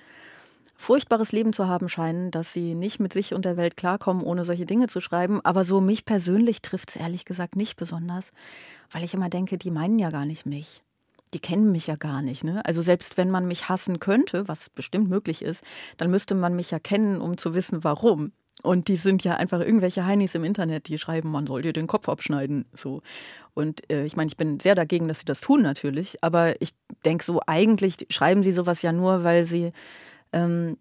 furchtbares 0.77 1.31
Leben 1.31 1.53
zu 1.53 1.67
haben 1.67 1.89
scheinen, 1.89 2.31
dass 2.31 2.53
sie 2.53 2.75
nicht 2.75 2.99
mit 2.99 3.13
sich 3.13 3.33
und 3.33 3.45
der 3.45 3.57
Welt 3.57 3.77
klarkommen, 3.77 4.23
ohne 4.23 4.45
solche 4.45 4.65
Dinge 4.65 4.87
zu 4.87 5.01
schreiben. 5.01 5.41
Aber 5.43 5.63
so 5.63 5.81
mich 5.81 6.05
persönlich 6.05 6.61
trifft 6.61 6.91
es 6.91 6.95
ehrlich 6.95 7.25
gesagt 7.25 7.55
nicht 7.55 7.75
besonders, 7.77 8.31
weil 8.91 9.03
ich 9.03 9.13
immer 9.13 9.29
denke, 9.29 9.57
die 9.57 9.71
meinen 9.71 9.99
ja 9.99 10.09
gar 10.09 10.25
nicht 10.25 10.45
mich. 10.45 10.81
Die 11.33 11.39
kennen 11.39 11.71
mich 11.71 11.87
ja 11.87 11.95
gar 11.95 12.21
nicht. 12.21 12.43
Ne? 12.43 12.63
Also 12.65 12.81
selbst 12.81 13.17
wenn 13.17 13.31
man 13.31 13.47
mich 13.47 13.67
hassen 13.67 13.99
könnte, 13.99 14.47
was 14.47 14.69
bestimmt 14.69 15.09
möglich 15.09 15.41
ist, 15.41 15.63
dann 15.97 16.11
müsste 16.11 16.35
man 16.35 16.55
mich 16.55 16.71
ja 16.71 16.79
kennen, 16.79 17.19
um 17.19 17.37
zu 17.37 17.53
wissen, 17.53 17.83
warum. 17.83 18.31
Und 18.63 18.87
die 18.87 18.97
sind 18.97 19.23
ja 19.23 19.35
einfach 19.35 19.59
irgendwelche 19.59 20.05
Heinis 20.05 20.33
im 20.33 20.43
Internet, 20.43 20.87
die 20.87 20.97
schreiben, 20.97 21.29
man 21.29 21.45
soll 21.45 21.61
dir 21.61 21.73
den 21.73 21.87
Kopf 21.87 22.09
abschneiden. 22.09 22.65
So. 22.73 23.01
Und 23.53 23.89
äh, 23.91 24.05
ich 24.05 24.15
meine, 24.15 24.27
ich 24.27 24.37
bin 24.37 24.59
sehr 24.59 24.75
dagegen, 24.75 25.07
dass 25.07 25.19
sie 25.19 25.25
das 25.25 25.41
tun 25.41 25.61
natürlich. 25.61 26.23
Aber 26.23 26.59
ich 26.61 26.73
denke 27.03 27.23
so, 27.23 27.41
eigentlich 27.45 28.07
schreiben 28.09 28.43
sie 28.43 28.53
sowas 28.53 28.81
ja 28.81 28.91
nur, 28.91 29.23
weil 29.23 29.45
sie 29.45 29.71
ähm, 30.33 30.77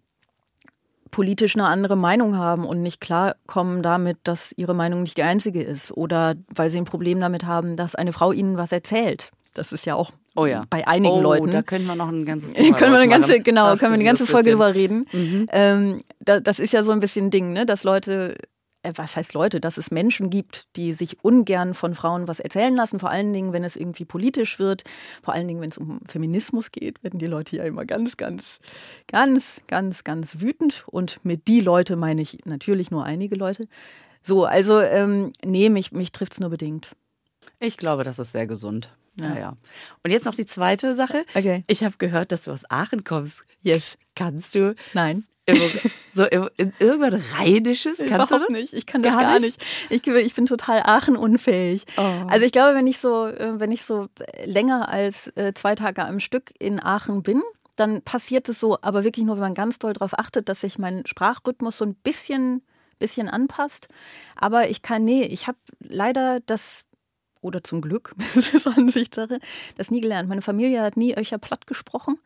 politisch 1.11 1.55
eine 1.55 1.67
andere 1.67 1.95
Meinung 1.95 2.37
haben 2.37 2.65
und 2.65 2.81
nicht 2.81 3.01
klarkommen 3.01 3.83
damit, 3.83 4.17
dass 4.23 4.53
ihre 4.57 4.73
Meinung 4.73 5.03
nicht 5.03 5.17
die 5.17 5.23
einzige 5.23 5.61
ist. 5.61 5.91
Oder 5.91 6.35
weil 6.49 6.69
sie 6.69 6.77
ein 6.77 6.85
Problem 6.85 7.19
damit 7.19 7.45
haben, 7.45 7.75
dass 7.75 7.95
eine 7.95 8.13
Frau 8.13 8.31
ihnen 8.31 8.57
was 8.57 8.71
erzählt. 8.71 9.31
Das 9.53 9.71
ist 9.71 9.85
ja 9.85 9.95
auch 9.95 10.11
oh 10.35 10.45
ja. 10.45 10.65
bei 10.69 10.87
einigen 10.87 11.15
oh, 11.15 11.21
Leuten. 11.21 11.51
Da 11.51 11.61
können 11.61 11.85
wir 11.85 11.95
noch 11.95 12.09
ein 12.09 12.25
ganzes 12.25 12.53
Thema 12.53 12.77
können 12.77 12.93
wir 12.93 12.99
eine 12.99 13.09
ganze, 13.09 13.39
Genau, 13.39 13.75
können 13.75 13.91
wir 13.91 13.95
eine 13.95 14.03
ganze 14.03 14.27
Folge 14.27 14.51
drüber 14.51 14.73
reden. 14.73 15.07
Mhm. 15.11 15.47
Ähm, 15.51 15.97
da, 16.19 16.39
das 16.39 16.59
ist 16.59 16.73
ja 16.73 16.83
so 16.83 16.91
ein 16.91 16.99
bisschen 16.99 17.29
Ding, 17.31 17.53
ne? 17.53 17.65
dass 17.65 17.83
Leute 17.83 18.35
äh, 18.85 18.93
was 18.95 19.15
heißt 19.17 19.33
Leute, 19.33 19.59
dass 19.59 19.77
es 19.77 19.91
Menschen 19.91 20.29
gibt, 20.29 20.67
die 20.75 20.93
sich 20.93 21.23
ungern 21.23 21.73
von 21.73 21.95
Frauen 21.95 22.27
was 22.27 22.39
erzählen 22.39 22.75
lassen, 22.75 22.99
vor 22.99 23.09
allen 23.09 23.33
Dingen, 23.33 23.53
wenn 23.53 23.63
es 23.63 23.75
irgendwie 23.75 24.05
politisch 24.05 24.59
wird, 24.59 24.83
vor 25.23 25.33
allen 25.33 25.47
Dingen, 25.47 25.61
wenn 25.61 25.69
es 25.69 25.77
um 25.77 25.99
Feminismus 26.05 26.71
geht, 26.71 27.03
werden 27.03 27.19
die 27.19 27.25
Leute 27.25 27.57
ja 27.57 27.63
immer 27.63 27.85
ganz, 27.85 28.17
ganz, 28.17 28.59
ganz, 29.07 29.61
ganz, 29.67 30.03
ganz 30.03 30.41
wütend. 30.41 30.85
Und 30.87 31.19
mit 31.23 31.47
die 31.47 31.61
Leute 31.61 31.95
meine 31.95 32.21
ich 32.21 32.45
natürlich 32.45 32.91
nur 32.91 33.03
einige 33.03 33.35
Leute. 33.35 33.67
So, 34.21 34.45
also 34.45 34.79
ähm, 34.79 35.31
nee, 35.43 35.69
mich, 35.69 35.91
mich 35.91 36.11
trifft 36.11 36.33
es 36.33 36.39
nur 36.39 36.49
bedingt. 36.49 36.95
Ich 37.59 37.77
glaube, 37.77 38.03
das 38.03 38.19
ist 38.19 38.31
sehr 38.31 38.47
gesund. 38.47 38.89
Ja. 39.19 39.37
ja. 39.37 39.57
Und 40.03 40.11
jetzt 40.11 40.25
noch 40.25 40.35
die 40.35 40.45
zweite 40.45 40.93
Sache. 40.95 41.25
Okay. 41.33 41.63
Ich 41.67 41.83
habe 41.83 41.95
gehört, 41.97 42.31
dass 42.31 42.43
du 42.43 42.51
aus 42.51 42.69
Aachen 42.69 43.03
kommst. 43.03 43.45
Yes. 43.61 43.97
Kannst 44.15 44.55
du? 44.55 44.75
Nein. 44.93 45.25
So 46.15 46.23
in 46.23 46.73
irgendwas 46.79 47.37
Rheinisches? 47.37 47.99
Kannst 47.99 48.31
Überhaupt 48.31 48.31
du 48.31 48.39
das? 48.39 48.49
nicht. 48.49 48.73
Ich 48.73 48.85
kann 48.85 49.03
das 49.03 49.13
gar, 49.13 49.21
gar 49.21 49.39
nicht. 49.39 49.59
nicht. 49.89 50.07
Ich, 50.07 50.13
ich 50.13 50.33
bin 50.33 50.45
total 50.45 50.81
Aachen 50.83 51.15
unfähig. 51.15 51.85
Oh. 51.97 52.01
Also 52.27 52.45
ich 52.45 52.51
glaube, 52.51 52.75
wenn 52.75 52.87
ich 52.87 52.99
so, 52.99 53.27
äh, 53.27 53.59
wenn 53.59 53.71
ich 53.71 53.83
so 53.83 54.07
länger 54.45 54.89
als 54.89 55.27
äh, 55.35 55.53
zwei 55.53 55.75
Tage 55.75 56.03
am 56.05 56.19
Stück 56.19 56.51
in 56.57 56.81
Aachen 56.81 57.21
bin, 57.21 57.43
dann 57.75 58.01
passiert 58.01 58.47
es 58.49 58.59
so, 58.59 58.77
aber 58.81 59.03
wirklich 59.03 59.25
nur, 59.25 59.35
wenn 59.35 59.41
man 59.41 59.53
ganz 59.53 59.77
doll 59.77 59.93
darauf 59.93 60.17
achtet, 60.17 60.47
dass 60.49 60.61
sich 60.61 60.79
mein 60.79 61.05
Sprachrhythmus 61.05 61.77
so 61.77 61.85
ein 61.85 61.95
bisschen, 61.95 62.63
bisschen 62.97 63.27
anpasst. 63.27 63.87
Aber 64.35 64.69
ich 64.69 64.81
kann, 64.81 65.03
nee, 65.03 65.23
ich 65.23 65.47
habe 65.47 65.57
leider 65.79 66.39
das 66.45 66.85
oder 67.45 67.63
zum 67.63 67.81
Glück, 67.81 68.13
das 68.35 68.53
ist 68.53 68.67
Ansichtssache, 68.67 69.39
das 69.77 69.91
nie 69.91 70.01
gelernt. 70.01 70.27
Meine 70.27 70.41
Familie 70.41 70.81
hat 70.81 70.97
nie 70.97 71.15
Öcher 71.15 71.37
platt 71.37 71.67
gesprochen. 71.67 72.17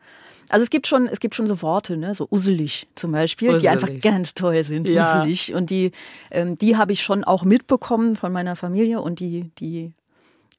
Also 0.48 0.64
es 0.64 0.70
gibt 0.70 0.86
schon, 0.86 1.06
es 1.06 1.20
gibt 1.20 1.34
schon 1.34 1.46
so 1.46 1.62
Worte, 1.62 1.96
ne, 1.96 2.14
so 2.14 2.26
uselig 2.30 2.88
zum 2.96 3.12
Beispiel, 3.12 3.50
uselig. 3.50 3.62
die 3.62 3.68
einfach 3.68 4.00
ganz 4.00 4.34
toll 4.34 4.64
sind, 4.64 4.86
ja. 4.86 5.20
uselig. 5.20 5.54
Und 5.54 5.70
die, 5.70 5.92
ähm, 6.30 6.56
die 6.56 6.76
habe 6.76 6.92
ich 6.92 7.02
schon 7.02 7.22
auch 7.22 7.44
mitbekommen 7.44 8.16
von 8.16 8.32
meiner 8.32 8.56
Familie 8.56 9.00
und 9.00 9.20
die, 9.20 9.50
die 9.58 9.92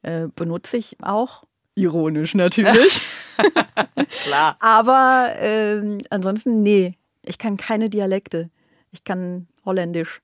äh, 0.02 0.28
benutze 0.34 0.76
ich 0.76 0.96
auch. 1.02 1.44
Ironisch 1.74 2.34
natürlich. 2.34 3.02
Klar. 4.24 4.56
Aber 4.60 5.32
ähm, 5.38 5.98
ansonsten, 6.10 6.62
nee, 6.62 6.96
ich 7.22 7.38
kann 7.38 7.56
keine 7.56 7.90
Dialekte. 7.90 8.50
Ich 8.92 9.04
kann 9.04 9.46
Holländisch. 9.64 10.22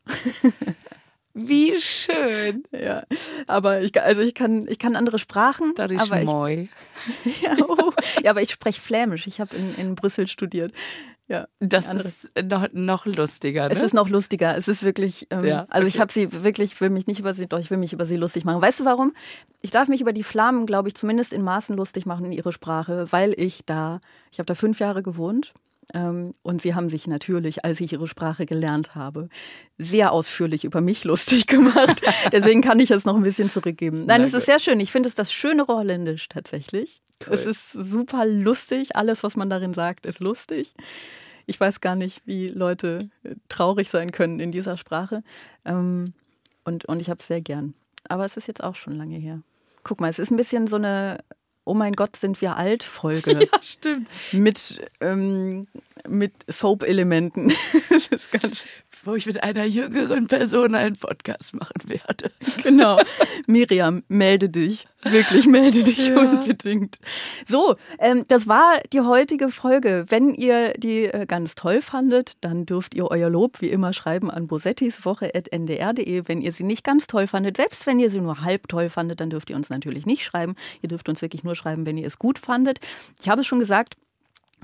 Wie 1.47 1.81
schön. 1.81 2.65
Ja, 2.73 3.05
aber 3.47 3.81
ich, 3.81 4.01
also 4.01 4.23
ich 4.23 4.35
kann, 4.35 4.67
ich 4.69 4.79
kann 4.79 4.97
andere 4.97 5.19
Sprachen. 5.19 5.73
Das 5.77 5.91
ist 5.91 6.01
aber 6.01 6.23
moi. 6.25 6.69
Ich, 7.25 7.43
ja, 7.43 7.57
oh, 7.67 7.93
ja, 8.23 8.31
aber 8.31 8.43
ich 8.43 8.51
spreche 8.51 8.81
Flämisch. 8.81 9.27
Ich 9.27 9.41
habe 9.41 9.57
in, 9.57 9.75
in 9.77 9.95
Brüssel 9.95 10.27
studiert. 10.27 10.73
Ja, 11.29 11.47
das 11.61 11.93
ist 11.93 12.31
noch, 12.43 12.69
noch 12.73 13.05
lustiger. 13.05 13.69
Ne? 13.69 13.71
Es 13.71 13.83
ist 13.83 13.93
noch 13.93 14.09
lustiger. 14.09 14.57
Es 14.57 14.67
ist 14.67 14.83
wirklich, 14.83 15.27
ähm, 15.29 15.45
ja, 15.45 15.67
also 15.69 15.87
ich 15.87 16.01
habe 16.01 16.11
sie 16.11 16.33
wirklich, 16.43 16.73
ich 16.73 16.81
will 16.81 16.89
mich 16.89 17.07
nicht 17.07 17.21
über 17.21 17.35
sie, 17.35 17.47
doch 17.47 17.59
ich 17.59 17.71
will 17.71 17.77
mich 17.77 17.93
über 17.93 18.07
sie 18.07 18.17
lustig 18.17 18.47
machen. 18.47 18.63
Weißt 18.63 18.81
du 18.81 18.87
warum? 18.87 19.13
Ich 19.61 19.71
darf 19.71 19.89
mich 19.89 20.01
über 20.01 20.15
die 20.15 20.23
Flamen, 20.23 20.65
glaube 20.65 20.89
ich, 20.89 20.95
zumindest 20.95 21.35
in 21.35 21.43
Maßen 21.43 21.77
lustig 21.77 22.07
machen 22.07 22.25
in 22.25 22.33
ihre 22.33 22.51
Sprache, 22.51 23.09
weil 23.11 23.39
ich 23.39 23.67
da, 23.67 24.01
ich 24.33 24.39
habe 24.39 24.47
da 24.47 24.55
fünf 24.55 24.81
Jahre 24.81 25.03
gewohnt 25.03 25.53
und 25.95 26.61
sie 26.61 26.75
haben 26.75 26.89
sich 26.89 27.07
natürlich, 27.07 27.65
als 27.65 27.81
ich 27.81 27.93
ihre 27.93 28.07
Sprache 28.09 28.45
gelernt 28.45 28.95
habe, 28.95 29.29
sehr 29.79 30.13
ausführlich 30.13 30.65
über 30.65 30.81
mich 30.81 31.05
lustig 31.05 31.47
gemacht. 31.47 32.03
Deswegen 32.33 32.61
kann 32.61 32.79
ich 32.79 32.91
es 32.91 33.05
noch 33.05 33.17
ein 33.17 33.23
bisschen 33.23 33.49
zurückgeben. 33.49 34.05
Nein, 34.07 34.23
es 34.23 34.35
ist 34.35 34.47
sehr 34.47 34.59
schön. 34.59 34.81
Ich 34.81 34.93
finde 34.93 35.09
es 35.09 35.15
das 35.15 35.33
schönere 35.33 35.75
Holländisch 35.75 36.29
tatsächlich. 36.29 37.03
Cool. 37.27 37.35
Es 37.35 37.47
ist 37.47 37.73
super 37.73 38.27
lustig. 38.27 38.97
Alles, 38.97 39.23
was 39.23 39.37
man 39.37 39.51
darin 39.51 39.75
sagt, 39.75 40.07
ist 40.07 40.21
lustig. 40.21 40.75
Ich 41.47 41.59
weiß 41.59 41.81
gar 41.81 41.97
nicht, 41.97 42.21
wie 42.27 42.49
Leute 42.49 42.99
äh, 43.23 43.35
traurig 43.49 43.89
sein 43.89 44.13
können 44.13 44.39
in 44.39 44.53
dieser 44.53 44.77
Sprache. 44.77 45.23
Ähm, 45.65 46.13
und, 46.65 46.85
und 46.85 47.01
ich 47.01 47.09
habe 47.09 47.21
es 47.21 47.27
sehr 47.27 47.41
gern. 47.41 47.73
Aber 48.09 48.27
es 48.27 48.37
ist 48.37 48.47
jetzt 48.47 48.63
auch 48.63 48.77
schon 48.77 48.95
lange 48.95 49.17
her. 49.17 49.41
Guck 49.83 50.01
mal, 50.01 50.09
es 50.09 50.19
ist 50.19 50.31
ein 50.31 50.37
bisschen 50.37 50.67
so 50.67 50.77
eine 50.77 51.19
Oh 51.69 51.75
mein 51.75 51.93
Gott, 51.93 52.17
sind 52.17 52.41
wir 52.41 52.57
alt 52.57 52.83
Folge. 52.83 53.29
Ja, 53.53 53.63
stimmt. 53.63 54.09
Mit, 54.33 54.81
ähm, 55.03 55.67
mit 56.09 56.33
Soap-Elementen. 56.49 57.49
das 57.91 58.07
ist 58.07 58.33
ganz 58.33 58.65
wo 59.09 59.15
ich 59.15 59.25
mit 59.25 59.43
einer 59.43 59.65
jüngeren 59.65 60.27
Person 60.27 60.75
einen 60.75 60.97
Podcast 60.97 61.55
machen 61.55 61.83
werde. 61.87 62.31
Genau. 62.63 63.01
Miriam, 63.47 64.03
melde 64.09 64.51
dich. 64.51 64.87
Wirklich, 65.03 65.47
melde 65.47 65.85
dich 65.85 66.09
ja. 66.09 66.19
unbedingt. 66.19 66.99
So, 67.47 67.77
ähm, 67.99 68.25
das 68.29 68.47
war 68.47 68.81
die 68.93 69.01
heutige 69.01 69.49
Folge. 69.49 70.05
Wenn 70.09 70.35
ihr 70.35 70.75
die 70.75 71.05
äh, 71.05 71.25
ganz 71.25 71.55
toll 71.55 71.81
fandet, 71.81 72.33
dann 72.43 72.67
dürft 72.67 72.95
ihr 72.95 73.11
euer 73.11 73.31
Lob 73.31 73.61
wie 73.61 73.69
immer 73.69 73.93
schreiben 73.93 74.31
an 74.31 74.49
bosettiswoche.ndr.de. 74.49 76.23
Wenn 76.27 76.43
ihr 76.43 76.53
sie 76.53 76.65
nicht 76.65 76.85
ganz 76.85 77.07
toll 77.07 77.27
fandet, 77.27 77.57
selbst 77.57 77.87
wenn 77.87 78.01
ihr 78.01 78.11
sie 78.11 78.21
nur 78.21 78.43
halb 78.43 78.69
toll 78.69 78.91
fandet, 78.91 79.21
dann 79.21 79.31
dürft 79.31 79.49
ihr 79.49 79.57
uns 79.57 79.71
natürlich 79.71 80.05
nicht 80.05 80.25
schreiben. 80.25 80.57
Ihr 80.83 80.89
dürft 80.89 81.09
uns 81.09 81.23
wirklich 81.23 81.45
nur 81.45 81.55
schreiben, 81.55 81.87
wenn 81.87 81.97
ihr 81.97 82.07
es 82.07 82.19
gut 82.19 82.39
fandet. 82.39 82.81
Ich 83.23 83.29
habe 83.29 83.41
es 83.41 83.47
schon 83.47 83.61
gesagt, 83.61 83.97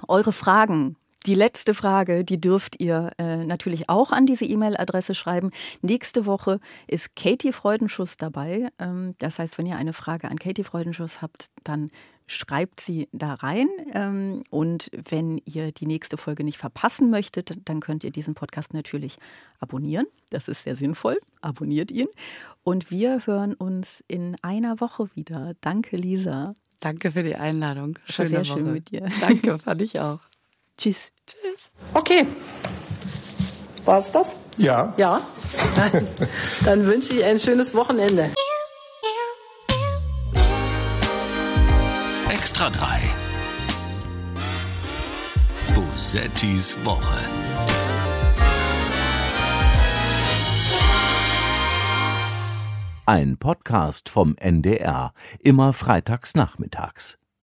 eure 0.08 0.32
Fragen 0.32 0.96
Die 1.26 1.34
letzte 1.34 1.72
Frage, 1.72 2.22
die 2.22 2.38
dürft 2.38 2.80
ihr 2.80 3.12
äh, 3.16 3.44
natürlich 3.46 3.88
auch 3.88 4.12
an 4.12 4.26
diese 4.26 4.44
E-Mail-Adresse 4.44 5.14
schreiben. 5.14 5.52
Nächste 5.80 6.26
Woche 6.26 6.60
ist 6.86 7.16
Katie 7.16 7.52
Freudenschuss 7.52 8.18
dabei. 8.18 8.68
Ähm, 8.78 9.14
das 9.18 9.38
heißt, 9.38 9.56
wenn 9.56 9.64
ihr 9.64 9.76
eine 9.76 9.94
Frage 9.94 10.28
an 10.28 10.38
Katie 10.38 10.64
Freudenschuss 10.64 11.22
habt, 11.22 11.46
dann 11.62 11.90
schreibt 12.26 12.80
sie 12.80 13.08
da 13.12 13.34
rein. 13.34 13.68
Ähm, 13.92 14.42
und 14.50 14.90
wenn 14.92 15.38
ihr 15.46 15.72
die 15.72 15.86
nächste 15.86 16.18
Folge 16.18 16.44
nicht 16.44 16.58
verpassen 16.58 17.08
möchtet, 17.10 17.56
dann 17.64 17.80
könnt 17.80 18.04
ihr 18.04 18.10
diesen 18.10 18.34
Podcast 18.34 18.74
natürlich 18.74 19.16
abonnieren. 19.60 20.06
Das 20.30 20.48
ist 20.48 20.64
sehr 20.64 20.76
sinnvoll. 20.76 21.18
Abonniert 21.40 21.90
ihn. 21.90 22.08
Und 22.62 22.90
wir 22.90 23.26
hören 23.26 23.54
uns 23.54 24.04
in 24.08 24.36
einer 24.42 24.80
Woche 24.80 25.08
wieder. 25.14 25.54
Danke, 25.62 25.96
Lisa. 25.96 26.52
Danke 26.80 27.10
für 27.10 27.22
die 27.22 27.36
Einladung. 27.36 27.98
Schöne 28.04 28.28
sehr 28.28 28.40
Woche. 28.40 28.58
schön 28.58 28.72
mit 28.72 28.90
dir. 28.90 29.08
Danke, 29.20 29.58
fand 29.58 29.80
ich 29.80 30.00
auch. 30.00 30.20
Tschüss. 30.76 31.13
Tschüss. 31.26 31.70
Okay. 31.94 32.26
War's 33.84 34.10
das? 34.12 34.36
Ja. 34.56 34.92
Ja. 34.96 35.20
Dann 36.64 36.86
wünsche 36.86 37.14
ich 37.14 37.24
ein 37.24 37.38
schönes 37.38 37.74
Wochenende. 37.74 38.30
Extra 42.30 42.70
3. 42.70 43.00
Bosettis 45.74 46.76
Woche. 46.84 47.18
Ein 53.06 53.36
Podcast 53.36 54.08
vom 54.08 54.34
NDR, 54.36 55.12
immer 55.38 55.74
freitags 55.74 56.34
nachmittags. 56.34 57.18